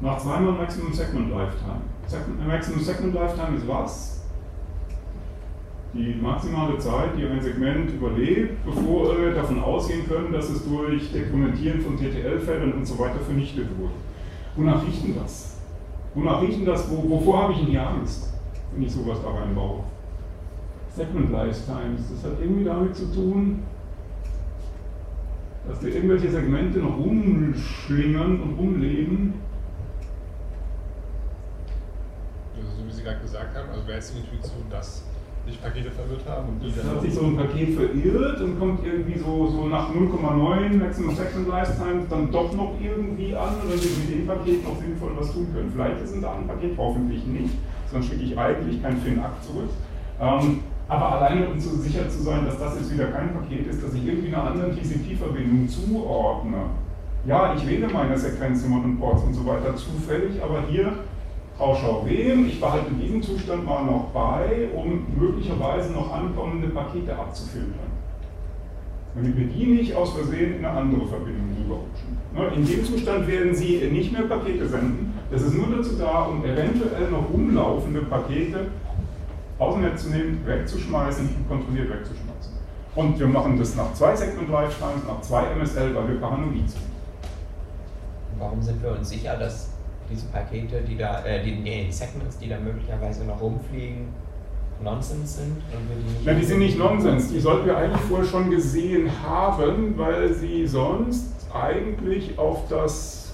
Nach 0.00 0.18
zweimal 0.18 0.52
Maximum 0.52 0.92
Segment 0.92 1.30
Lifetime. 1.30 1.82
Segment, 2.06 2.46
Maximum 2.46 2.80
Segment 2.80 3.14
Lifetime 3.14 3.56
ist 3.56 3.68
was? 3.68 4.20
die 5.92 6.14
maximale 6.20 6.78
Zeit, 6.78 7.16
die 7.16 7.26
ein 7.26 7.40
Segment 7.40 7.90
überlebt, 7.90 8.64
bevor 8.64 9.18
wir 9.18 9.34
davon 9.34 9.60
ausgehen 9.60 10.06
können, 10.06 10.32
dass 10.32 10.48
es 10.48 10.64
durch 10.64 11.12
Dekrementieren 11.12 11.80
von 11.80 11.96
TTL-Feldern 11.96 12.72
und 12.74 12.86
so 12.86 12.98
weiter 12.98 13.18
vernichtet 13.18 13.66
wurde. 13.78 13.94
Wonach 14.56 14.86
riecht 14.86 15.04
denn 15.04 15.16
das? 15.20 15.58
Wonach 16.14 16.42
riecht 16.42 16.58
denn 16.58 16.66
das? 16.66 16.88
Wo, 16.90 17.08
wovor 17.10 17.42
habe 17.42 17.52
ich 17.52 17.58
denn 17.60 17.70
die 17.70 17.78
Angst, 17.78 18.32
wenn 18.72 18.82
ich 18.82 18.92
sowas 18.92 19.18
da 19.22 19.30
reinbaue? 19.30 19.84
Segment 20.94 21.32
Lifetimes, 21.32 22.02
das 22.12 22.30
hat 22.30 22.40
irgendwie 22.40 22.64
damit 22.64 22.94
zu 22.94 23.12
tun, 23.12 23.62
dass 25.68 25.82
wir 25.82 25.94
irgendwelche 25.94 26.30
Segmente 26.30 26.78
noch 26.78 26.98
rumschlingern 26.98 28.40
und 28.40 28.58
rumleben. 28.58 29.34
Also, 32.56 32.68
so 32.76 32.86
wie 32.86 32.92
Sie 32.92 32.99
gerade 33.10 33.22
gesagt 33.22 33.56
haben, 33.56 33.68
also 33.70 33.86
wäre 33.86 33.98
jetzt 33.98 34.14
die 34.14 34.20
Intuition, 34.20 34.62
dass 34.70 35.02
sich 35.46 35.60
Pakete 35.60 35.90
verirrt 35.90 36.22
haben 36.28 36.48
und 36.48 36.62
die 36.62 36.68
Es 36.68 36.76
dann. 36.76 36.90
hat 36.94 37.00
sich 37.02 37.14
so 37.14 37.24
ein 37.24 37.36
Paket 37.36 37.74
verirrt 37.74 38.40
und 38.40 38.58
kommt 38.58 38.84
irgendwie 38.84 39.18
so, 39.18 39.48
so 39.48 39.66
nach 39.66 39.90
0,9 39.90 40.76
Maximum 40.76 41.16
Second 41.16 41.48
Lifetime 41.48 42.04
dann 42.08 42.30
doch 42.30 42.52
noch 42.52 42.74
irgendwie 42.80 43.34
an 43.34 43.54
und 43.56 43.70
dann 43.72 43.80
wir 43.80 43.90
mit 43.98 44.10
dem 44.12 44.26
Paket 44.26 44.64
noch 44.64 44.78
sinnvoll 44.78 45.12
was 45.18 45.32
tun 45.32 45.48
können. 45.52 45.72
Vielleicht 45.72 46.02
ist 46.02 46.14
ein 46.14 46.22
da 46.22 46.34
ein 46.34 46.46
Paket, 46.46 46.76
hoffentlich 46.76 47.24
nicht, 47.26 47.54
sonst 47.90 48.06
schicke 48.08 48.22
ich 48.22 48.38
eigentlich 48.38 48.82
kein 48.82 48.98
Fin-Akt 48.98 49.42
zurück. 49.44 49.70
Ähm, 50.20 50.60
aber 50.86 51.12
alleine 51.12 51.48
um 51.48 51.58
so 51.58 51.70
sicher 51.76 52.08
zu 52.08 52.22
sein, 52.22 52.44
dass 52.44 52.58
das 52.58 52.74
jetzt 52.76 52.92
wieder 52.92 53.06
kein 53.06 53.32
Paket 53.32 53.66
ist, 53.68 53.82
dass 53.82 53.94
ich 53.94 54.04
irgendwie 54.06 54.28
einer 54.34 54.44
anderen 54.44 54.76
TCP-Verbindung 54.76 55.68
zuordne. 55.68 56.58
Ja, 57.24 57.54
ich 57.54 57.66
wähle 57.66 57.88
meine 57.88 58.18
Sequenznummern 58.18 58.84
und 58.84 58.98
Ports 58.98 59.22
und 59.24 59.34
so 59.34 59.46
weiter 59.46 59.74
zufällig, 59.76 60.42
aber 60.42 60.64
hier 60.68 60.92
Tauschau 61.60 62.06
wem, 62.06 62.46
ich 62.46 62.58
behalte 62.58 62.90
diesen 62.92 63.22
Zustand 63.22 63.66
mal 63.66 63.84
noch 63.84 64.06
bei, 64.14 64.70
um 64.74 65.04
möglicherweise 65.14 65.92
noch 65.92 66.10
ankommende 66.10 66.68
Pakete 66.68 67.14
abzufiltern. 67.14 67.90
Damit 69.14 69.36
wir 69.36 69.44
die 69.44 69.66
nicht 69.66 69.94
aus 69.94 70.14
Versehen 70.14 70.56
in 70.56 70.64
eine 70.64 70.70
andere 70.70 71.06
Verbindung 71.06 71.50
rüberrutschen. 71.58 72.16
Ne, 72.34 72.46
In 72.56 72.66
dem 72.66 72.82
Zustand 72.82 73.28
werden 73.28 73.54
Sie 73.54 73.76
nicht 73.92 74.10
mehr 74.10 74.22
Pakete 74.22 74.66
senden. 74.66 75.12
Das 75.30 75.42
ist 75.42 75.54
nur 75.54 75.66
dazu 75.76 75.96
da, 75.98 76.22
um 76.22 76.42
eventuell 76.42 77.10
noch 77.10 77.28
umlaufende 77.30 78.02
Pakete 78.02 78.68
aus 79.58 79.74
dem 79.74 79.82
Netz 79.82 80.04
zu 80.04 80.10
nehmen, 80.10 80.40
wegzuschmeißen 80.46 81.28
und 81.28 81.46
kontrolliert 81.48 81.90
wegzuschmeißen. 81.90 82.54
Und 82.94 83.18
wir 83.18 83.26
machen 83.26 83.58
das 83.58 83.76
nach 83.76 83.92
zwei 83.92 84.16
Segment 84.16 84.48
Lifetimes, 84.48 85.04
nach 85.06 85.20
zwei 85.20 85.42
MSL, 85.54 85.94
weil 85.94 86.08
wir 86.08 86.20
paranoid 86.20 86.70
sind. 86.70 86.88
Warum 88.38 88.62
sind 88.62 88.82
wir 88.82 88.92
uns 88.92 89.10
sicher, 89.10 89.36
dass 89.36 89.68
diese 90.10 90.26
Pakete, 90.26 90.82
die 90.82 90.96
da, 90.96 91.24
äh, 91.24 91.42
die, 91.42 91.56
nee, 91.56 91.84
die 91.86 91.92
Segments, 91.92 92.38
die 92.38 92.48
da 92.48 92.58
möglicherweise 92.58 93.24
noch 93.24 93.40
rumfliegen, 93.40 94.08
Nonsens 94.82 95.36
sind? 95.36 95.56
Und 95.56 95.88
wir 95.88 95.96
die, 95.96 96.10
nicht 96.10 96.26
Ja, 96.26 96.34
die 96.34 96.44
sind 96.44 96.58
nicht 96.58 96.78
Nonsens. 96.78 97.28
Die 97.28 97.40
sollten 97.40 97.66
wir 97.66 97.76
eigentlich 97.76 98.00
vorher 98.02 98.26
schon 98.26 98.50
gesehen 98.50 99.10
haben, 99.26 99.96
weil 99.96 100.32
sie 100.34 100.66
sonst 100.66 101.32
eigentlich 101.52 102.38
auf 102.38 102.68
das. 102.68 103.32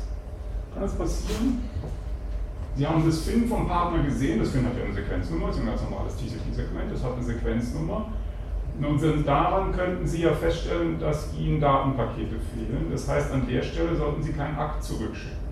Kann 0.75 0.83
das 0.83 0.95
passieren? 0.95 1.63
Sie 2.75 2.87
haben 2.87 3.07
das 3.07 3.21
Fin 3.21 3.49
vom 3.49 3.67
Partner 3.67 4.03
gesehen. 4.03 4.39
Das 4.39 4.51
Fin 4.51 4.67
hat 4.67 4.77
ja 4.77 4.85
eine 4.85 4.93
Sequenznummer, 4.93 5.47
das 5.47 5.57
ist 5.57 5.63
ein 5.63 5.69
ganz 5.69 5.83
normales 5.83 6.17
TCP-Segment, 6.17 6.93
das 6.93 7.03
hat 7.03 7.15
eine 7.15 7.23
Sequenznummer. 7.23 8.07
Und 8.79 8.99
sind 8.99 9.27
daran 9.27 9.73
könnten 9.73 10.07
Sie 10.07 10.23
ja 10.23 10.35
feststellen, 10.35 11.01
dass 11.01 11.33
Ihnen 11.33 11.59
Datenpakete 11.59 12.37
fehlen. 12.55 12.89
Das 12.93 13.09
heißt, 13.09 13.33
an 13.33 13.47
der 13.49 13.63
Stelle 13.63 13.97
sollten 13.97 14.23
Sie 14.23 14.33
keinen 14.33 14.59
Akt 14.59 14.85
zurückschicken. 14.85 15.46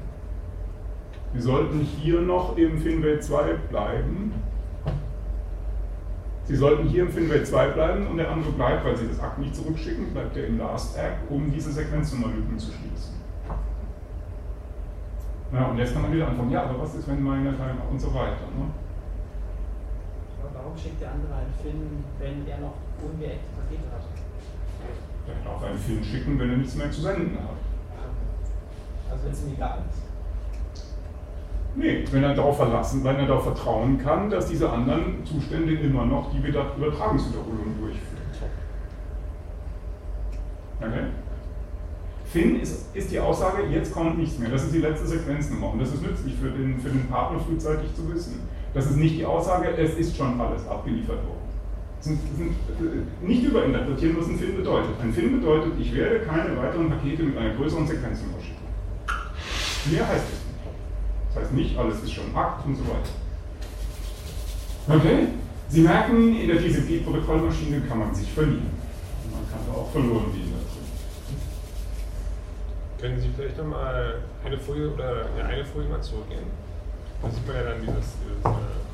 Wir 1.34 1.42
sollten 1.42 1.80
hier 1.80 2.20
noch 2.20 2.56
im 2.56 2.78
FinWay 2.78 3.18
2 3.18 3.54
bleiben. 3.68 4.32
Sie 6.44 6.54
sollten 6.54 6.88
hier 6.88 7.02
im 7.02 7.10
FinWay 7.10 7.42
2 7.42 7.68
bleiben 7.70 8.06
und 8.06 8.18
der 8.18 8.30
andere 8.30 8.52
bleibt, 8.52 8.84
weil 8.84 8.96
Sie 8.96 9.08
das 9.08 9.18
Akt 9.18 9.40
nicht 9.40 9.56
zurückschicken, 9.56 10.12
bleibt 10.12 10.36
er 10.36 10.46
im 10.46 10.58
Last 10.58 10.96
Act, 10.96 11.28
um 11.28 11.50
diese 11.50 11.72
Sequenznummerlücken 11.72 12.56
zu 12.56 12.70
schließen. 12.70 13.14
Ja, 15.52 15.66
und 15.66 15.78
jetzt 15.78 15.92
kann 15.92 16.02
man 16.02 16.12
wieder 16.12 16.28
anfangen, 16.28 16.52
ja, 16.52 16.62
aber 16.64 16.80
was 16.80 16.94
ist, 16.94 17.08
wenn 17.08 17.20
meine 17.20 17.56
Teil 17.56 17.74
und 17.90 18.00
so 18.00 18.14
weiter. 18.14 18.46
Ne? 18.56 18.70
Aber 20.40 20.50
warum 20.54 20.78
schickt 20.78 21.00
der 21.00 21.10
andere 21.10 21.34
einen 21.34 21.54
Finn, 21.60 22.04
wenn 22.20 22.46
er 22.46 22.60
noch 22.60 22.74
ungeeckte 23.02 23.50
Pakete 23.58 23.90
hat? 23.90 24.04
Der 25.26 25.34
darf 25.44 25.64
einen 25.64 25.78
Film 25.78 26.04
schicken, 26.04 26.38
wenn 26.38 26.50
er 26.50 26.56
nichts 26.58 26.76
mehr 26.76 26.90
zu 26.92 27.00
senden 27.00 27.36
hat. 27.38 27.58
Also 29.10 29.24
wenn 29.24 29.32
es 29.32 29.44
ihm 29.44 29.54
egal 29.54 29.78
ist. 29.90 30.03
Nee, 31.76 32.04
wenn 32.12 32.22
er 32.22 32.34
darauf 32.34 32.56
verlassen, 32.56 33.02
wenn 33.02 33.16
er 33.16 33.26
darauf 33.26 33.44
vertrauen 33.44 33.98
kann, 33.98 34.30
dass 34.30 34.46
diese 34.46 34.70
anderen 34.70 35.24
Zustände 35.24 35.72
immer 35.72 36.06
noch 36.06 36.30
die 36.32 36.42
Wieder- 36.44 36.72
Übertragungswiederholung 36.76 37.74
durchführen. 37.80 38.14
Okay? 40.80 41.06
Finn 42.26 42.60
ist, 42.60 42.94
ist 42.94 43.10
die 43.10 43.18
Aussage, 43.20 43.62
jetzt 43.72 43.92
kommt 43.92 44.18
nichts 44.18 44.38
mehr. 44.38 44.50
Das 44.50 44.64
ist 44.64 44.74
die 44.74 44.78
letzte 44.80 45.06
Sequenznummer. 45.06 45.72
Und 45.72 45.80
das 45.80 45.92
ist 45.94 46.02
nützlich 46.02 46.34
für 46.34 46.50
den, 46.50 46.78
für 46.78 46.88
den 46.90 47.06
Partner 47.08 47.38
frühzeitig 47.40 47.94
zu 47.94 48.12
wissen. 48.12 48.40
Das 48.72 48.86
ist 48.86 48.96
nicht 48.96 49.16
die 49.18 49.24
Aussage, 49.24 49.68
es 49.76 49.94
ist 49.94 50.16
schon 50.16 50.40
alles 50.40 50.66
abgeliefert 50.68 51.18
worden. 51.18 51.44
Sind, 52.00 52.18
sind, 52.36 52.50
äh, 52.80 53.26
nicht 53.26 53.44
überinterpretieren, 53.44 54.16
was 54.18 54.28
ein 54.28 54.36
Finn 54.36 54.56
bedeutet. 54.56 54.90
Ein 55.00 55.12
Finn 55.12 55.40
bedeutet, 55.40 55.72
ich 55.78 55.94
werde 55.94 56.20
keine 56.20 56.56
weiteren 56.56 56.90
Pakete 56.90 57.22
mit 57.22 57.36
einer 57.38 57.54
größeren 57.54 57.86
Sequenznummer 57.86 58.38
schicken. 58.40 59.94
Mehr 59.94 60.06
heißt 60.08 60.24
es. 60.32 60.43
Das 61.34 61.44
heißt 61.44 61.52
nicht, 61.52 61.76
alles 61.76 62.02
ist 62.02 62.12
schon 62.12 62.34
Akt 62.34 62.64
und 62.66 62.76
so 62.76 62.82
weiter. 62.84 63.10
Okay? 64.88 65.28
Sie 65.68 65.80
merken, 65.80 66.36
in 66.36 66.48
der 66.48 66.58
TCP-Protokollmaschine 66.58 67.80
kann 67.88 67.98
man 67.98 68.14
sich 68.14 68.30
verlieren. 68.30 68.70
Man 69.32 69.42
kann 69.50 69.60
da 69.66 69.80
auch 69.80 69.90
verloren 69.90 70.32
gehen 70.32 70.52
dazu. 70.52 70.78
Können 73.00 73.20
Sie 73.20 73.30
vielleicht 73.36 73.58
nochmal 73.58 74.20
eine 74.44 74.58
Folie 74.58 74.90
oder 74.90 75.26
ja, 75.36 75.46
eine 75.46 75.64
Folie 75.64 75.88
mal 75.88 76.00
zurückgehen? 76.00 76.46
Da 77.22 77.30
sieht 77.30 77.46
man 77.46 77.56
ja 77.56 77.62
dann 77.62 77.80
dieses, 77.80 78.14
dieses 78.22 78.44
äh. 78.44 78.84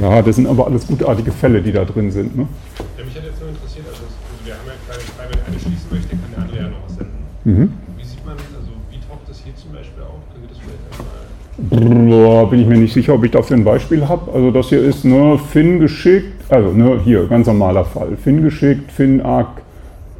Ja, 0.00 0.22
das 0.22 0.36
sind 0.36 0.46
aber 0.46 0.66
alles 0.66 0.86
gutartige 0.86 1.30
Fälle, 1.30 1.62
die 1.62 1.72
da 1.72 1.84
drin 1.84 2.10
sind. 2.10 2.36
Ne? 2.36 2.48
Ja, 2.96 3.04
mich 3.04 3.14
hat 3.16 3.24
jetzt 3.24 3.40
nur 3.40 3.50
interessiert, 3.50 3.86
also, 3.86 4.02
also 4.02 4.44
wir 4.44 4.54
haben 4.54 4.66
ja 4.66 4.74
kleinen 4.86 5.08
Fall, 5.14 5.26
wenn 5.30 5.38
der 5.38 5.46
eine 5.46 5.60
schließen 5.60 5.90
möchte, 5.90 6.08
kann 6.16 6.30
der 6.34 6.42
andere 6.42 6.56
ja 6.58 6.68
noch 6.68 6.82
was 6.84 6.96
senden. 6.96 7.18
Mhm. 7.44 7.72
Wie 7.96 8.04
sieht 8.04 8.24
man, 8.26 8.36
also 8.36 8.72
wie 8.90 8.98
taucht 8.98 9.28
das 9.28 9.38
hier 9.38 9.54
zum 9.54 9.72
Beispiel 9.72 10.02
auf? 10.02 10.18
Können 10.32 10.46
Sie 10.46 10.54
das 10.54 10.58
vielleicht 10.58 10.82
einmal. 10.90 11.06
Boah, 11.06 11.47
bin 11.58 12.60
ich 12.60 12.66
mir 12.66 12.78
nicht 12.78 12.92
sicher, 12.92 13.14
ob 13.14 13.24
ich 13.24 13.32
dafür 13.32 13.56
ein 13.56 13.64
Beispiel 13.64 14.08
habe. 14.08 14.30
Also 14.32 14.50
das 14.52 14.68
hier 14.68 14.80
ist 14.82 15.04
ne, 15.04 15.38
Finn 15.38 15.80
geschickt, 15.80 16.44
also 16.48 16.70
ne, 16.70 17.00
hier, 17.04 17.26
ganz 17.26 17.48
normaler 17.48 17.84
Fall. 17.84 18.16
Finn 18.16 18.42
geschickt, 18.42 18.92
Finn 18.92 19.20
Akt, 19.20 19.60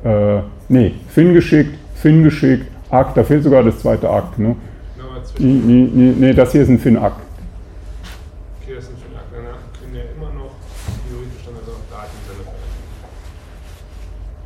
äh, 0.04 0.40
nee, 0.68 0.94
Finn 1.08 1.34
geschickt, 1.34 1.78
Finn 1.94 2.24
geschickt, 2.24 2.66
Akt, 2.90 3.16
da 3.16 3.22
fehlt 3.22 3.44
sogar 3.44 3.62
das 3.62 3.78
zweite 3.78 4.10
Akt. 4.10 4.38
Ne? 4.38 4.56
Nee, 5.38 5.60
nee, 5.64 5.88
nee, 5.92 6.14
nee, 6.18 6.32
das 6.32 6.50
hier 6.50 6.62
ist 6.62 6.68
ein 6.70 6.78
Finn 6.80 6.96
Akt. 6.96 7.20
Okay, 8.60 8.74
das 8.74 8.86
sind 8.86 8.96
schon 8.98 9.12
danach 9.14 9.58
können 9.78 9.94
ja 9.94 10.02
immer 10.16 10.34
noch 10.34 10.50
theoretisch 11.06 11.44
dann 11.46 11.54
also 11.54 11.70
noch 11.70 11.86
Daten. 11.88 12.18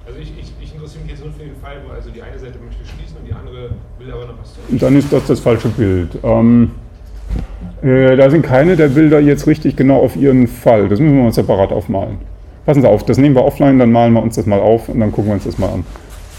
Also 0.07 0.19
ich, 0.21 0.35
ich, 0.39 0.53
ich 0.61 0.75
interessiere 0.75 1.05
mich 1.05 1.13
jetzt 1.13 1.25
nur 1.25 1.33
für 1.33 1.45
den 1.45 1.57
Fall, 1.57 1.77
wo 1.87 1.95
also 1.95 2.11
die 2.11 2.21
eine 2.21 2.39
Seite 2.39 2.59
möchte 2.63 2.85
schließen 2.85 3.17
und 3.17 3.27
die 3.27 3.33
andere 3.33 3.71
will 3.99 4.13
aber 4.13 4.27
noch 4.27 4.39
was 4.43 4.53
tun. 4.53 4.79
Dann 4.79 4.95
ist 4.95 5.11
das 5.11 5.27
das 5.27 5.41
falsche 5.41 5.69
Bild. 5.69 6.19
Ähm, 6.23 6.73
äh, 7.83 8.17
da 8.17 8.31
sind 8.31 8.43
keine 8.43 8.77
der 8.77 8.89
Bilder 8.89 9.19
jetzt 9.21 9.47
richtig 9.47 9.77
genau 9.77 9.99
auf 9.99 10.17
ihren 10.17 10.47
Fall. 10.47 10.89
Das 10.89 11.01
müssen 11.01 11.17
wir 11.17 11.25
uns 11.25 11.35
separat 11.35 11.73
aufmalen. 11.73 12.19
Passen 12.65 12.83
Sie 12.83 12.89
auf, 12.89 13.05
das 13.05 13.19
nehmen 13.19 13.35
wir 13.35 13.45
offline, 13.45 13.79
dann 13.79 13.91
malen 13.91 14.13
wir 14.13 14.23
uns 14.23 14.37
das 14.37 14.47
mal 14.47 14.61
auf 14.61 14.89
und 14.89 15.01
dann 15.01 15.11
gucken 15.11 15.31
wir 15.31 15.35
uns 15.35 15.45
das 15.45 15.59
mal 15.59 15.67
an. 15.67 15.85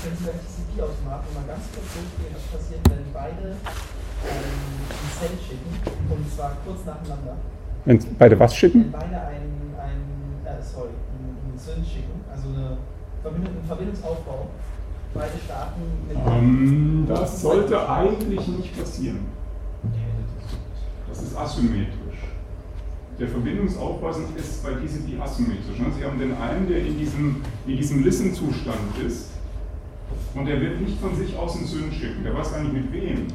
Können 0.04 0.16
Sie 0.18 0.24
beim 0.24 0.36
TCP-Automaten 0.40 1.34
mal 1.36 1.44
ganz 1.46 1.68
kurz 1.76 1.88
durchgehen, 1.92 2.32
was 2.34 2.60
passiert, 2.60 2.80
wenn 2.88 3.12
beide 3.14 3.56
ein 3.60 5.10
Cell 5.20 5.36
schicken, 5.36 5.70
und 6.10 6.34
zwar 6.34 6.56
kurz 6.66 6.86
nacheinander. 6.86 7.36
Wenn 7.84 8.00
beide 8.18 8.40
was 8.40 8.52
Wenn 8.54 8.58
schicken? 8.58 8.86
beide 8.94 9.06
einen, 9.20 9.76
einen 9.84 10.48
äh, 10.48 10.64
sorry, 10.64 10.96
einen, 11.12 11.60
Sync 11.60 11.86
schicken, 11.86 12.24
also 12.32 12.48
eine 12.56 12.78
Verbindung, 13.22 13.52
einen 13.60 13.68
Verbindungsaufbau, 13.68 14.48
beide 15.14 15.36
starten 15.44 15.82
mit 16.08 16.16
Ähm, 16.26 17.06
das 17.10 17.42
sollte 17.42 17.90
eigentlich 17.90 18.48
nicht 18.48 18.80
passieren. 18.80 19.43
Ist 21.34 21.40
asymmetrisch. 21.40 22.22
Der 23.20 23.28
Verbindungsaufbau 23.28 24.10
ist 24.38 24.64
bei 24.64 24.70
TCP 24.74 25.20
asymmetrisch. 25.20 25.80
ne? 25.80 25.86
Sie 25.98 26.06
haben 26.06 26.20
den 26.20 26.38
einen, 26.38 26.68
der 26.68 26.86
in 26.86 26.96
diesem, 26.96 27.42
in 27.66 27.76
diesem 27.76 28.04
Listen-Zustand 28.04 29.00
ist 29.04 29.30
und 30.36 30.46
der 30.46 30.62
wird 30.62 30.80
nicht 30.80 31.00
von 31.00 31.16
sich 31.16 31.36
aus 31.36 31.58
einen 31.58 31.66
Syn 31.66 31.92
schicken. 31.92 32.24
Der 32.24 32.36
weiß 32.36 32.52
gar 32.52 32.62
nicht 32.62 32.74
mit 32.74 32.94
wem. 32.94 33.26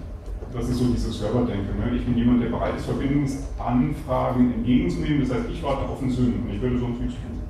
Das 0.52 0.68
ist 0.68 0.78
so 0.78 0.84
dieses 0.84 1.18
Serverdenken. 1.18 1.76
Ne? 1.76 1.96
Ich 1.96 2.04
bin 2.04 2.16
jemand, 2.16 2.40
der 2.40 2.50
bereit 2.50 2.76
ist, 2.76 2.84
Verbindungsanfragen 2.84 4.54
entgegenzunehmen. 4.54 5.26
Das 5.26 5.36
heißt, 5.36 5.50
ich 5.52 5.60
warte 5.64 5.88
auf 5.88 6.00
einen 6.00 6.12
Syn 6.12 6.34
und 6.44 6.54
ich 6.54 6.62
würde 6.62 6.78
sonst 6.78 7.00
nichts 7.00 7.16
tun. 7.16 7.40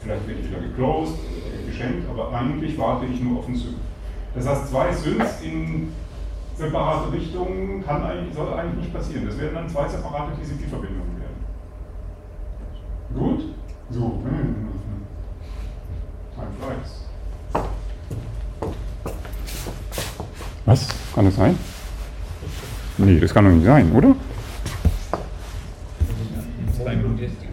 Vielleicht 0.00 0.26
werde 0.26 0.40
ich 0.40 0.48
wieder 0.48 0.60
geclosed, 0.60 1.18
geschenkt, 1.66 2.08
aber 2.08 2.32
eigentlich 2.32 2.78
warte 2.78 3.04
ich 3.04 3.20
nur 3.20 3.40
auf 3.40 3.46
einen 3.46 3.56
Syn. 3.56 3.74
Das 4.34 4.46
heißt, 4.46 4.68
zwei 4.70 4.90
Syns 4.90 5.42
in 5.42 5.92
separate 6.58 7.12
Richtungen 7.12 7.84
kann 7.84 8.02
eigentlich, 8.02 8.34
soll 8.34 8.52
eigentlich 8.52 8.84
nicht 8.84 8.94
passieren. 8.94 9.26
Das 9.26 9.38
werden 9.38 9.54
dann 9.54 9.68
zwei 9.68 9.88
separate 9.88 10.32
TCP-Verbindungen 10.32 11.20
werden. 11.20 11.36
Gut? 13.14 13.54
So. 13.90 14.22
Time 16.34 16.52
flies. 16.58 17.62
Was? 20.66 20.88
Kann 21.14 21.24
das 21.24 21.36
sein? 21.36 21.58
Nee, 22.98 23.20
das 23.20 23.32
kann 23.32 23.44
doch 23.44 23.52
nicht 23.52 23.64
sein, 23.64 23.92
oder? 23.92 24.14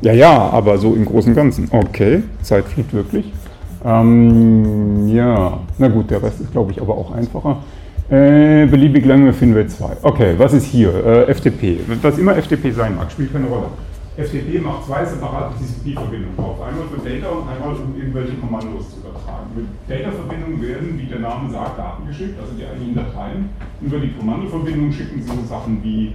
Ja, 0.02 0.14
ja, 0.14 0.50
aber 0.50 0.78
so 0.78 0.94
im 0.94 1.06
Großen 1.06 1.32
und 1.32 1.36
Ganzen. 1.36 1.68
Okay, 1.72 2.24
Zeit 2.42 2.66
fliegt 2.66 2.94
wirklich. 2.94 3.32
Ähm, 3.84 5.08
ja, 5.08 5.60
na 5.78 5.88
gut, 5.88 6.10
der 6.10 6.22
Rest 6.22 6.42
ist, 6.42 6.52
glaube 6.52 6.72
ich, 6.72 6.82
aber 6.82 6.96
auch 6.96 7.12
einfacher. 7.12 7.64
Äh, 8.10 8.68
beliebig 8.68 9.04
lange 9.06 9.34
finden 9.34 9.56
wir 9.56 9.68
zwei. 9.68 9.98
Okay, 10.04 10.36
was 10.38 10.54
ist 10.54 10.66
hier? 10.66 10.94
Äh, 10.94 11.34
FTP. 11.34 11.80
Was 12.04 12.18
immer 12.20 12.36
FTP 12.36 12.72
sein 12.72 12.96
mag, 12.96 13.12
spielt 13.12 13.34
keine 13.34 13.48
Rolle. 13.48 13.66
FTP 14.16 14.62
macht 14.62 14.86
zwei 14.86 15.04
separate 15.04 15.56
TCP-Verbindungen 15.56 16.38
auf. 16.38 16.62
Einmal 16.62 16.86
für 16.88 17.02
Data 17.02 17.30
und 17.30 17.50
einmal 17.50 17.76
um 17.76 18.00
irgendwelche 18.00 18.36
Kommandos 18.36 18.92
zu 18.92 19.00
übertragen. 19.00 19.50
Mit 19.56 19.66
Data-Verbindungen 19.90 20.62
werden, 20.62 21.00
wie 21.00 21.08
der 21.08 21.20
Name 21.20 21.50
sagt, 21.50 21.80
Daten 21.80 22.08
geschickt, 22.08 22.40
also 22.40 22.54
die 22.54 22.64
eigentlichen 22.64 22.96
Dateien. 22.96 23.50
Über 23.82 23.98
die 23.98 24.14
Kommandoverbindung 24.14 24.92
schicken 24.92 25.22
sie 25.22 25.28
so 25.28 25.44
Sachen 25.50 25.84
wie 25.84 26.14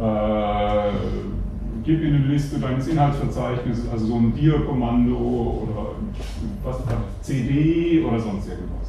äh, 0.00 0.90
gib 1.84 2.00
mir 2.00 2.08
eine 2.08 2.26
Liste 2.26 2.58
deines 2.58 2.88
Inhaltsverzeichnisses, 2.88 3.88
also 3.90 4.06
so 4.06 4.16
ein 4.16 4.34
Dir-Kommando 4.34 5.16
oder 5.62 5.94
was 6.64 6.78
CD 7.22 8.04
oder 8.04 8.18
sonst 8.18 8.48
irgendwas. 8.48 8.79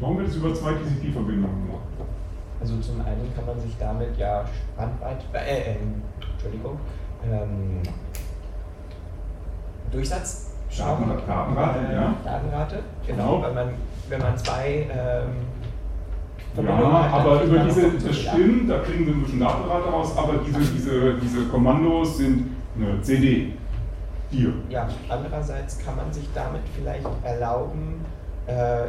Warum 0.00 0.18
wird 0.18 0.28
es 0.28 0.36
über 0.36 0.54
zwei 0.54 0.72
TCP-Verbindungen 0.72 1.66
gemacht? 1.66 1.82
Also 2.60 2.78
zum 2.80 3.00
einen 3.00 3.32
kann 3.34 3.46
man 3.46 3.60
sich 3.60 3.76
damit 3.78 4.16
ja 4.18 4.44
Spannweite, 4.74 5.24
äh, 5.34 5.72
äh, 5.72 5.76
Entschuldigung, 6.32 6.78
ähm, 7.24 7.80
Durchsatz 9.90 10.50
Daten- 10.76 11.08
Datenrate, 11.26 11.78
ja. 11.94 12.14
Datenrate, 12.24 12.76
genau, 13.06 13.36
Genau. 13.36 13.42
wenn 13.46 13.54
man, 13.54 13.68
wenn 14.08 14.20
man 14.20 14.36
zwei 14.36 14.86
ähm, 14.90 16.64
Ja, 16.66 17.08
aber 17.12 17.42
über 17.44 17.58
diese, 17.60 17.90
das 17.92 18.16
stimmt, 18.18 18.68
da 18.70 18.78
kriegen 18.80 19.06
wir 19.06 19.14
ein 19.14 19.22
bisschen 19.22 19.40
Datenrate 19.40 19.88
raus, 19.88 20.12
aber 20.16 20.34
diese, 20.46 20.58
diese, 20.60 21.14
diese 21.14 21.46
Kommandos 21.48 22.18
sind 22.18 22.50
eine 22.76 23.00
CD. 23.02 23.54
Dir. 24.30 24.52
Ja, 24.68 24.86
andererseits 25.08 25.78
kann 25.82 25.96
man 25.96 26.12
sich 26.12 26.28
damit 26.34 26.60
vielleicht 26.76 27.06
erlauben, 27.24 28.04
äh, 28.46 28.88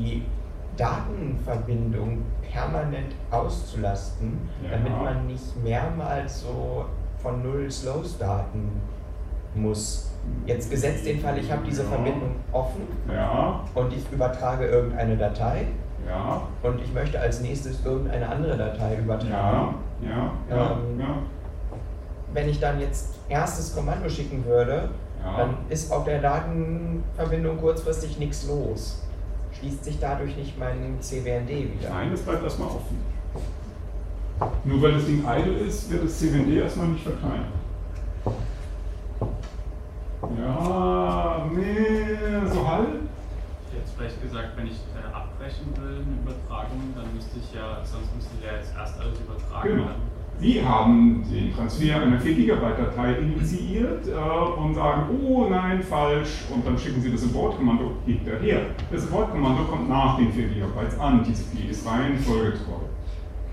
die 0.00 0.22
Datenverbindung 0.76 2.22
permanent 2.50 3.14
auszulasten, 3.30 4.48
Ja. 4.64 4.70
damit 4.70 4.92
man 4.92 5.26
nicht 5.26 5.62
mehrmals 5.62 6.42
so 6.42 6.84
von 7.18 7.42
Null 7.42 7.70
Slow 7.70 8.02
starten 8.04 8.80
muss. 9.54 10.10
Jetzt 10.46 10.70
gesetzt 10.70 11.04
den 11.06 11.20
Fall, 11.20 11.38
ich 11.38 11.50
habe 11.50 11.62
diese 11.66 11.82
Ja. 11.82 11.88
Verbindung 11.90 12.36
offen 12.52 12.82
Ja, 13.12 13.60
und 13.74 13.92
ich 13.92 14.10
übertrage 14.12 14.66
irgendeine 14.66 15.16
Datei 15.16 15.66
und 16.62 16.80
ich 16.82 16.92
möchte 16.92 17.20
als 17.20 17.40
nächstes 17.40 17.84
irgendeine 17.84 18.28
andere 18.28 18.56
Datei 18.56 18.96
übertragen. 18.98 19.74
Ähm. 20.02 21.00
Wenn 22.32 22.48
ich 22.48 22.58
dann 22.60 22.80
jetzt 22.80 23.18
erstes 23.28 23.74
Kommando 23.74 24.08
schicken 24.08 24.44
würde, 24.44 24.88
dann 25.36 25.56
ist 25.68 25.92
auf 25.92 26.04
der 26.04 26.20
Datenverbindung 26.20 27.58
kurzfristig 27.58 28.18
nichts 28.18 28.46
los. 28.48 29.02
Schließt 29.60 29.84
sich 29.84 29.98
dadurch 30.00 30.36
nicht 30.36 30.58
mein 30.58 30.96
CWND 31.00 31.48
wieder. 31.48 31.90
Nein, 31.90 32.10
das 32.10 32.22
bleibt 32.22 32.42
erstmal 32.42 32.68
offen. 32.68 32.98
Nur 34.64 34.82
weil 34.82 34.94
das 34.94 35.04
Ding 35.04 35.22
idle 35.26 35.58
ist, 35.58 35.90
wird 35.90 36.04
das 36.04 36.18
CWD 36.18 36.56
erstmal 36.56 36.88
nicht 36.88 37.04
verkleinert. 37.04 37.52
Ja, 40.38 41.48
nee, 41.54 42.50
so 42.52 42.66
halb. 42.66 42.88
Ich 43.68 43.78
hätte 43.78 43.90
vielleicht 43.96 44.22
gesagt, 44.22 44.48
wenn 44.56 44.66
ich 44.66 44.80
äh, 44.96 45.14
ab 45.14 45.30
abbrechen 45.40 45.66
will, 45.76 46.04
eine 46.04 46.20
Übertragung, 46.20 46.92
dann 46.94 47.14
müsste 47.14 47.38
ich 47.38 47.54
ja, 47.54 47.80
sonst 47.82 48.14
müsste 48.14 48.30
ich 48.38 48.44
ja 48.44 48.56
jetzt 48.56 48.72
erst 48.76 49.00
alles 49.00 49.18
übertragen. 49.18 49.68
Genau. 49.68 49.88
Sie 50.40 50.64
haben 50.64 51.22
den 51.30 51.54
Transfer 51.54 52.00
einer 52.00 52.18
4 52.18 52.34
GB 52.34 52.54
Datei 52.60 53.14
initiiert 53.18 54.08
äh, 54.08 54.58
und 54.60 54.74
sagen, 54.74 55.02
oh 55.22 55.46
nein, 55.50 55.82
falsch, 55.82 56.46
und 56.54 56.66
dann 56.66 56.78
schicken 56.78 57.02
Sie 57.02 57.12
das 57.12 57.20
Support-Kommando 57.22 57.92
hinterher. 58.06 58.62
Das 58.90 59.02
Support-Kommando 59.02 59.64
kommt 59.64 59.88
nach 59.90 60.16
den 60.16 60.32
4 60.32 60.48
GB 60.48 60.64
an, 60.98 61.24
TCP 61.24 61.70
ist 61.70 61.86
reihenfolgetreu. 61.86 62.88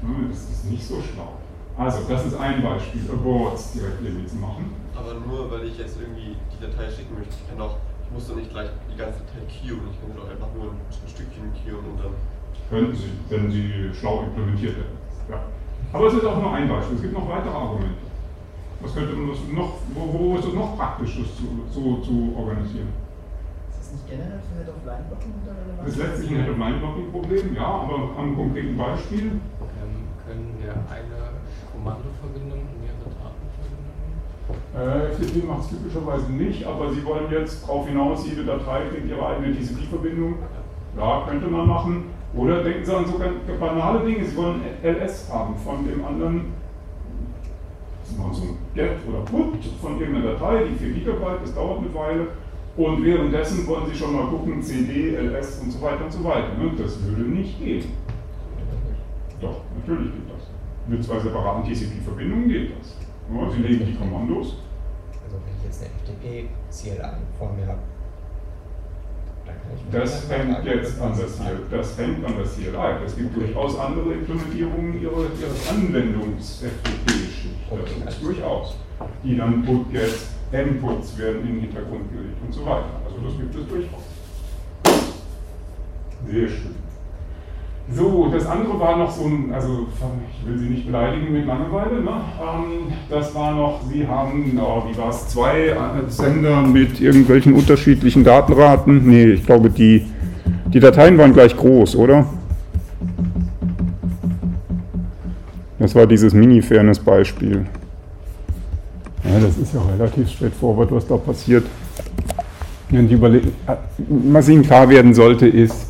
Ne, 0.02 0.30
Das 0.30 0.50
ist 0.50 0.72
nicht 0.72 0.84
so 0.84 1.02
schlau. 1.02 1.34
Also, 1.78 2.00
das 2.08 2.26
ist 2.26 2.36
ein 2.40 2.64
Beispiel, 2.64 3.02
Aborts 3.12 3.74
direkt 3.74 4.02
Limits 4.02 4.34
machen. 4.34 4.72
Aber 4.96 5.14
nur 5.14 5.52
weil 5.52 5.68
ich 5.68 5.78
jetzt 5.78 6.00
irgendwie 6.00 6.36
die 6.54 6.62
Datei 6.66 6.90
schicken 6.90 7.16
möchte, 7.16 7.36
ich 7.36 7.50
kann 7.50 7.60
doch, 7.60 7.76
ich 8.06 8.12
muss 8.14 8.28
doch 8.30 8.36
nicht 8.36 8.50
gleich 8.50 8.70
die 8.92 8.98
ganze 8.98 9.20
Datei 9.20 9.46
queuen, 9.46 9.82
ich 9.92 10.00
kann 10.02 10.16
doch 10.16 10.30
einfach 10.32 10.48
nur 10.56 10.72
ein, 10.72 10.80
ein 10.80 11.10
Stückchen 11.10 11.52
queuen 11.54 11.84
und 11.84 12.00
dann. 12.00 12.14
Könnten 12.70 12.96
Sie, 12.96 13.12
wenn 13.30 13.52
Sie 13.52 13.92
schlau 13.94 14.24
implementiert 14.24 14.78
hätten. 14.78 14.98
Ja. 15.30 15.44
Aber 15.94 16.08
es 16.08 16.14
ist 16.14 16.26
auch 16.26 16.42
nur 16.42 16.54
ein 16.54 16.68
Beispiel, 16.68 16.96
es 16.96 17.02
gibt 17.02 17.14
noch 17.14 17.30
weitere 17.30 17.54
Argumente. 17.54 18.08
Was 18.82 18.94
könnte 18.94 19.14
man 19.14 19.30
das 19.30 19.40
noch, 19.52 19.74
wo, 19.96 20.14
wo 20.14 20.38
ist 20.38 20.46
es 20.46 20.54
noch 20.54 20.78
praktisch, 20.78 21.18
das 21.18 21.36
zu, 21.38 21.48
so 21.72 21.98
zu 22.02 22.34
organisieren? 22.38 22.90
Ist 23.70 23.80
das 23.80 23.92
nicht 23.94 24.10
generell 24.10 24.40
für 24.44 24.60
Head-of-Line-Blocking 24.60 25.34
relevant? 25.48 25.82
Das 25.82 25.90
ist 25.90 25.98
letztlich 25.98 26.30
ein 26.32 26.38
Head-of-Line-Blocking-Problem, 26.44 27.56
ja, 27.56 27.66
aber 27.66 27.96
am 28.20 28.36
konkreten 28.36 28.78
Beispiel. 28.78 29.26
Ähm, 29.26 30.12
können 30.28 30.54
wir 30.60 30.72
eine 30.76 31.18
Kommandoverbindung 31.72 32.68
und 32.68 32.78
mehrere 32.84 33.10
Datenverbindungen? 33.18 33.98
Äh, 34.76 35.16
FTP 35.16 35.48
macht 35.48 35.62
es 35.62 35.70
typischerweise 35.70 36.32
nicht, 36.32 36.68
aber 36.68 36.94
Sie 36.94 37.04
wollen 37.04 37.32
jetzt 37.32 37.64
darauf 37.64 37.88
hinaus, 37.88 38.28
jede 38.28 38.46
Datei 38.46 38.90
kriegt 38.92 39.10
ihre 39.10 39.26
eigene 39.26 39.56
TCP-Verbindung. 39.56 40.36
Ja, 40.98 41.26
könnte 41.28 41.48
man 41.48 41.68
machen. 41.68 42.17
Oder 42.36 42.64
denken 42.64 42.86
Sie 42.86 42.96
an 42.96 43.06
so 43.06 43.20
banale 43.60 44.06
Dinge, 44.06 44.26
Sie 44.26 44.36
wollen 44.36 44.62
LS 44.84 45.32
haben 45.32 45.56
von 45.56 45.88
dem 45.88 46.04
anderen, 46.04 46.54
Sie 48.04 48.18
machen 48.18 48.34
so 48.34 48.42
ein 48.44 48.58
Get 48.74 48.98
oder 49.08 49.20
Put 49.20 49.64
von 49.82 50.00
irgendeiner 50.00 50.34
Datei, 50.34 50.66
die 50.66 50.76
4 50.76 50.94
GB, 50.94 51.26
das 51.42 51.54
dauert 51.54 51.80
eine 51.80 51.94
Weile. 51.94 52.28
Und 52.78 53.04
währenddessen 53.04 53.66
wollen 53.66 53.90
Sie 53.90 53.98
schon 53.98 54.14
mal 54.14 54.28
gucken, 54.28 54.62
CD, 54.62 55.16
LS 55.16 55.60
und 55.62 55.72
so 55.72 55.82
weiter 55.82 56.06
und 56.06 56.12
so 56.12 56.24
weiter. 56.24 56.54
Ne? 56.60 56.72
Das 56.78 57.04
würde 57.04 57.24
nicht 57.24 57.60
gehen. 57.60 57.86
Doch, 59.42 59.62
natürlich 59.76 60.12
geht 60.12 60.30
das. 60.30 60.48
Mit 60.88 61.04
zwei 61.04 61.20
separaten 61.20 61.64
TCP-Verbindungen 61.64 62.48
geht 62.48 62.72
das. 62.78 62.96
Sie 63.54 63.62
legen 63.62 63.86
die 63.86 63.96
Kommandos. 63.96 64.58
Also 65.24 65.38
wenn 65.44 65.56
ich 65.58 65.64
jetzt 65.66 65.82
eine 65.82 65.92
FTP-CLI 66.00 67.18
vor 67.38 67.52
mir 67.54 67.68
habe, 67.68 67.80
dann 69.46 69.56
kann 69.56 69.56
ich 69.57 69.57
mir 69.57 69.57
Das 69.92 70.30
hängt 70.30 70.66
jetzt 70.66 71.00
an 71.02 71.14
der 71.18 71.28
CLI. 71.28 71.58
Das 71.72 71.98
hängt 71.98 72.26
an 72.26 72.34
der 72.38 72.46
CLI. 72.46 73.06
Es 73.06 73.16
gibt 73.16 73.36
durchaus 73.36 73.78
andere 73.80 74.14
Implementierungen 74.14 75.02
ihrer- 75.02 75.30
ihres 75.40 75.70
Anwendungs-FTP-Schicht. 75.70 77.56
Das 78.06 78.14
ist 78.16 78.24
durchaus. 78.24 78.76
Die 79.24 79.38
dann 79.38 79.64
Put-Get, 79.64 80.14
M-Puts 80.52 81.18
werden 81.18 81.42
in 81.42 81.48
den 81.56 81.60
Hintergrund 81.62 82.12
gelegt 82.12 82.38
und 82.46 82.54
so 82.54 82.66
weiter. 82.66 83.00
Also 83.06 83.18
das 83.26 83.38
gibt 83.38 83.56
es 83.56 83.68
durchaus. 83.68 84.04
Sehr 86.30 86.48
schön. 86.50 86.76
So, 87.96 88.30
das 88.34 88.46
andere 88.46 88.78
war 88.80 88.98
noch 88.98 89.12
so 89.12 89.26
ein, 89.26 89.52
also 89.54 89.88
ich 90.30 90.48
will 90.48 90.58
Sie 90.58 90.70
nicht 90.70 90.86
beleidigen 90.88 91.32
mit 91.32 91.46
Langeweile, 91.46 92.02
ne? 92.02 92.12
Ähm, 92.42 92.94
das 93.10 93.34
war 93.34 93.56
noch, 93.56 93.80
Sie 93.90 94.06
haben, 94.06 94.60
oh, 94.62 94.84
wie 94.90 94.98
war 94.98 95.10
es, 95.10 95.30
zwei 95.30 95.70
äh, 95.70 95.76
Sender 96.10 96.64
mit 96.64 97.00
irgendwelchen 97.00 97.54
unterschiedlichen 97.54 98.26
Datenraten. 98.26 99.08
Nee, 99.08 99.32
ich 99.32 99.46
glaube, 99.46 99.70
die, 99.70 100.06
die 100.66 100.82
Dateien 100.82 101.18
waren 101.18 101.34
gleich 101.34 101.56
groß, 101.56 101.96
oder? 101.96 102.26
Das 105.80 105.96
war 105.96 106.06
dieses 106.06 106.34
Mini-Fairness-Beispiel. 106.34 107.66
Ja, 109.24 109.40
das 109.40 109.58
ist 109.58 109.74
ja 109.74 109.82
relativ 109.98 110.30
straightforward, 110.30 110.92
was 110.92 111.08
da 111.08 111.16
passiert. 111.16 111.66
Wenn 112.90 113.08
die 113.08 113.14
Überle 113.14 113.38
äh, 113.38 113.42
was 114.08 114.50
Ihnen 114.50 114.64
klar 114.64 114.90
werden 114.90 115.14
sollte, 115.14 115.48
ist, 115.48 115.88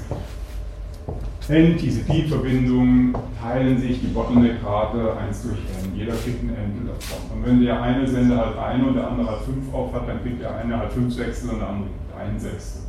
N, 1.49 1.77
TCP-Verbindungen 1.77 3.15
teilen 3.41 3.77
sich 3.79 4.01
die 4.01 4.07
Bottleneck-Rate 4.07 5.17
1 5.17 5.43
durch 5.43 5.59
N. 5.83 5.95
Jeder 5.95 6.13
kriegt 6.13 6.43
ein 6.43 6.49
N 6.49 6.87
davon. 6.87 7.37
Und 7.37 7.45
wenn 7.45 7.61
der 7.61 7.81
eine 7.81 8.05
Sender 8.05 8.37
halt 8.37 8.57
eine 8.57 8.87
und 8.87 8.95
der 8.95 9.07
andere 9.07 9.31
halt 9.31 9.41
5 9.41 9.73
auf 9.73 9.93
hat, 9.93 10.09
dann 10.09 10.21
kriegt 10.21 10.41
der 10.41 10.55
eine 10.55 10.77
halt 10.77 10.91
5 10.91 11.13
Sechstel 11.13 11.51
und 11.51 11.59
der 11.59 11.69
andere 11.69 11.89
kriegt 11.89 12.19
ein 12.19 12.39
Sechstel. 12.39 12.81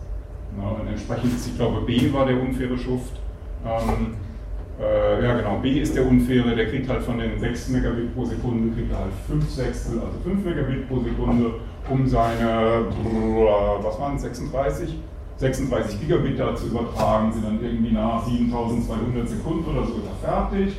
Na, 0.57 0.71
und 0.71 0.89
entsprechend 0.89 1.35
ist, 1.35 1.47
ich 1.47 1.57
glaube, 1.57 1.83
B 1.83 2.13
war 2.13 2.27
der 2.27 2.41
unfaire 2.41 2.77
Schuft. 2.77 3.21
Ähm, 3.65 4.15
äh, 4.81 5.25
ja, 5.25 5.37
genau, 5.37 5.59
B 5.59 5.81
ist 5.81 5.95
der 5.95 6.07
unfaire, 6.07 6.55
der 6.55 6.67
kriegt 6.67 6.89
halt 6.89 7.03
von 7.03 7.19
den 7.19 7.39
6 7.39 7.69
Megabit 7.69 8.15
pro 8.15 8.25
Sekunde, 8.25 8.75
kriegt 8.75 8.91
er 8.93 8.99
halt 8.99 9.13
5 9.29 9.51
Sechstel, 9.51 10.01
also 10.01 10.19
5 10.25 10.45
Megabit 10.45 10.89
pro 10.89 11.01
Sekunde, 11.01 11.55
um 11.91 12.07
seine, 12.07 12.87
was 13.83 14.01
waren 14.01 14.17
es, 14.17 14.23
36? 14.23 14.99
36 15.39 16.01
Gigabit 16.01 16.39
da 16.39 16.55
zu 16.55 16.67
übertragen, 16.67 17.33
sind 17.33 17.45
dann 17.45 17.63
irgendwie 17.63 17.93
nach 17.93 18.27
7200 18.27 19.29
Sekunden 19.29 19.71
oder 19.71 19.87
so 19.87 19.95
er 19.95 20.29
fertig. 20.29 20.77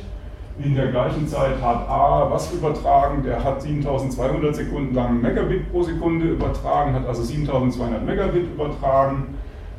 In 0.62 0.74
der 0.74 0.88
gleichen 0.88 1.26
Zeit 1.26 1.62
hat 1.62 1.88
A 1.88 2.28
was 2.30 2.52
übertragen, 2.52 3.22
der 3.22 3.42
hat 3.42 3.62
7200 3.62 4.54
Sekunden 4.54 4.94
lang 4.94 5.22
Megabit 5.22 5.72
pro 5.72 5.82
Sekunde 5.82 6.26
übertragen, 6.32 6.92
hat 6.92 7.06
also 7.06 7.22
7200 7.22 8.04
Megabit 8.04 8.52
übertragen, 8.52 9.34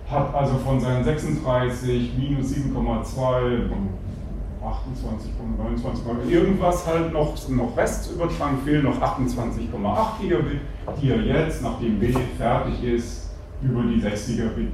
hat 0.09 0.33
also 0.33 0.55
von 0.55 0.79
seinen 0.79 1.03
36 1.03 2.13
minus 2.17 2.47
7,2, 2.47 3.69
28,29, 4.63 6.31
irgendwas 6.31 6.87
halt 6.87 7.13
noch, 7.13 7.35
noch 7.49 7.77
Rest 7.77 8.05
zu 8.05 8.13
übertragen, 8.15 8.57
fehlen 8.65 8.85
noch 8.85 8.99
28,8 8.99 10.21
Gigabit, 10.21 10.61
die 10.99 11.11
er 11.11 11.21
jetzt, 11.21 11.61
nachdem 11.61 11.99
B 11.99 12.11
fertig 12.37 12.83
ist, 12.83 13.20
über 13.61 13.83
die 13.83 13.99
6 13.99 14.27
Gigabit 14.27 14.71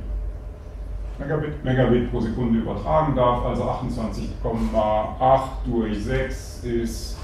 Megabit, 1.20 1.64
Megabit 1.64 2.12
pro 2.12 2.20
Sekunde 2.20 2.60
übertragen 2.60 3.16
darf, 3.16 3.44
also 3.44 3.64
28,8 3.64 5.42
durch 5.66 6.04
6 6.04 6.64
ist 6.64 7.18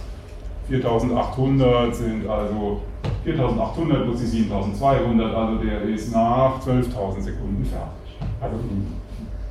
4800, 0.67 1.93
sind 1.93 2.27
also 2.27 2.81
4800 3.23 4.03
plus 4.03 4.19
die 4.21 4.25
7200, 4.25 5.35
also 5.35 5.63
der 5.63 5.81
ist 5.83 6.11
nach 6.11 6.59
12.000 6.59 7.21
Sekunden 7.21 7.65
fertig. 7.65 8.17
Also 8.41 8.55
ein 8.55 8.99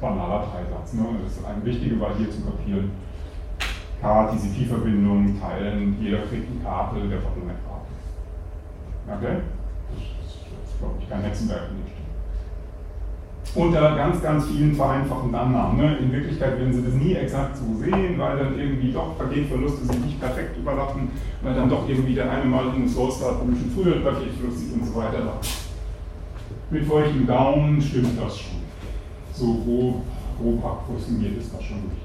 banaler 0.00 0.46
Dreisatz. 0.46 0.94
Ne? 0.94 1.04
Das 1.22 1.36
ist 1.36 1.46
eine 1.46 1.64
wichtige 1.64 2.00
war 2.00 2.10
hier 2.16 2.30
zu 2.30 2.42
kapieren. 2.42 2.90
K, 4.00 4.26
TCP-Verbindungen 4.26 5.40
teilen, 5.40 5.96
jeder 6.00 6.18
kriegt 6.22 6.50
eine 6.50 6.60
Karte 6.64 6.96
der 6.96 7.18
Bottleneck-Rate. 7.18 7.86
Okay? 9.06 9.36
Das 9.88 10.02
ist, 10.02 10.46
das 10.50 10.72
ist 10.72 10.78
glaube 10.80 10.94
ich, 11.00 11.08
kein 11.08 11.22
Hexenwerk 11.22 11.70
nicht 11.70 12.01
unter 13.54 13.96
ganz, 13.96 14.22
ganz 14.22 14.46
vielen 14.46 14.74
vereinfachten 14.74 15.34
Annahmen. 15.34 15.76
Ne? 15.76 15.98
In 15.98 16.12
Wirklichkeit 16.12 16.58
werden 16.58 16.72
Sie 16.72 16.82
das 16.82 16.94
nie 16.94 17.14
exakt 17.14 17.56
so 17.56 17.74
sehen, 17.78 18.18
weil 18.18 18.38
dann 18.38 18.58
irgendwie 18.58 18.92
doch 18.92 19.18
Paketverluste 19.18 19.86
sich 19.86 19.98
nicht 19.98 20.20
perfekt 20.20 20.56
überlappen, 20.56 21.10
weil 21.42 21.54
dann 21.54 21.68
doch 21.68 21.86
irgendwie 21.88 22.14
der 22.14 22.30
eine 22.30 22.46
mal 22.46 22.70
einen 22.70 22.88
Source 22.88 23.16
Start 23.16 23.42
ein 23.42 23.50
bisschen 23.50 23.70
früher 23.72 24.02
Paketverlust 24.02 24.72
und 24.72 24.86
so 24.86 24.94
weiter. 24.94 25.38
Mit 26.70 26.86
feuchtem 26.86 27.26
Daumen 27.26 27.80
stimmt 27.82 28.18
das 28.18 28.38
schon. 28.38 28.62
So 29.34 29.54
grob, 29.64 30.02
grob 30.38 30.88
ist 30.98 31.54
das 31.54 31.62
schon 31.62 31.76
richtig. 31.76 32.02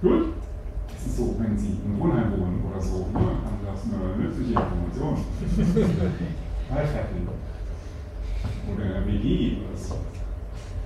Gut? 0.00 0.34
Das 0.88 1.06
ist 1.06 1.16
so, 1.16 1.34
wenn 1.38 1.58
Sie 1.58 1.78
im 1.84 1.98
Wohnheim 1.98 2.30
wohnen 2.32 2.62
oder 2.70 2.80
so, 2.80 2.98
ne? 2.98 3.20
dann 3.42 3.58
das 3.66 3.82
eine 3.84 4.24
nützliche 4.24 4.52
Information. 4.52 5.16
Lifehacking 6.70 7.26
oder 8.68 8.84
in 8.84 8.92
der 8.92 9.06
WG 9.06 9.56
oder 9.58 9.76
so. 9.76 9.96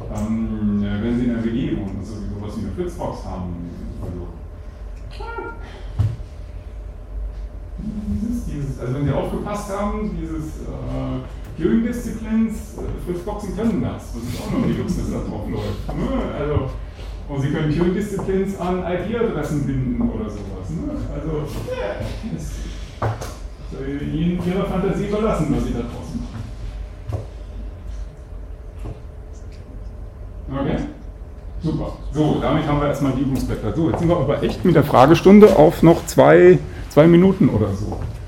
Ähm, 0.01 0.83
wenn 1.03 1.19
Sie 1.19 1.25
in 1.25 1.35
der 1.35 1.45
WG 1.45 1.77
wohnen, 1.77 1.97
also 1.99 2.15
sowas 2.15 2.57
wie 2.57 2.67
eine 2.67 2.73
Fritzbox 2.73 3.25
haben, 3.25 3.55
also, 4.03 4.29
dieses, 8.21 8.45
dieses, 8.47 8.81
also 8.81 8.95
wenn 8.95 9.05
Sie 9.05 9.13
aufgepasst 9.13 9.71
haben, 9.71 10.17
dieses 10.21 10.45
äh, 10.61 11.57
Viewing 11.57 11.85
Disciplines, 11.85 12.77
äh, 12.77 13.07
Fritzboxen 13.07 13.57
können 13.57 13.83
das. 13.83 14.13
Das 14.13 14.23
ist 14.23 14.43
auch 14.43 14.51
noch 14.53 14.67
die 14.67 14.75
Luxus, 14.75 15.11
da 15.11 15.19
drauf 15.19 15.49
läuft. 15.49 15.97
Ne? 15.97 16.35
Also, 16.39 16.71
und 17.29 17.41
Sie 17.41 17.51
können 17.51 17.73
Viewing 17.73 17.95
Disciplines 17.95 18.59
an 18.61 18.79
IP-Adressen 18.81 19.67
binden 19.67 20.01
oder 20.01 20.31
sowas. 20.31 20.71
Ne? 20.71 20.93
Also, 21.15 21.47
ist 22.37 22.67
soll 23.73 24.03
Ihnen 24.03 24.41
Ihrer 24.47 24.65
Fantasie 24.67 25.09
überlassen, 25.09 25.55
was 25.55 25.65
Sie 25.65 25.73
da 25.73 25.81
draußen 25.81 26.21
machen. 26.21 26.37
Okay? 30.51 30.77
Super. 31.63 31.93
So, 32.13 32.39
damit 32.41 32.67
haben 32.67 32.81
wir 32.81 32.89
erstmal 32.89 33.13
die 33.13 33.23
Übungsblätter. 33.23 33.75
So, 33.75 33.91
jetzt 33.91 33.99
sind 33.99 34.09
wir 34.09 34.17
aber 34.17 34.43
echt 34.43 34.65
mit 34.65 34.75
der 34.75 34.85
Fragestunde 34.85 35.57
auf 35.57 35.83
noch 35.83 36.07
zwei, 36.07 36.59
zwei 36.91 37.07
Minuten 37.07 37.49
oder 37.49 37.69
so. 37.73 37.99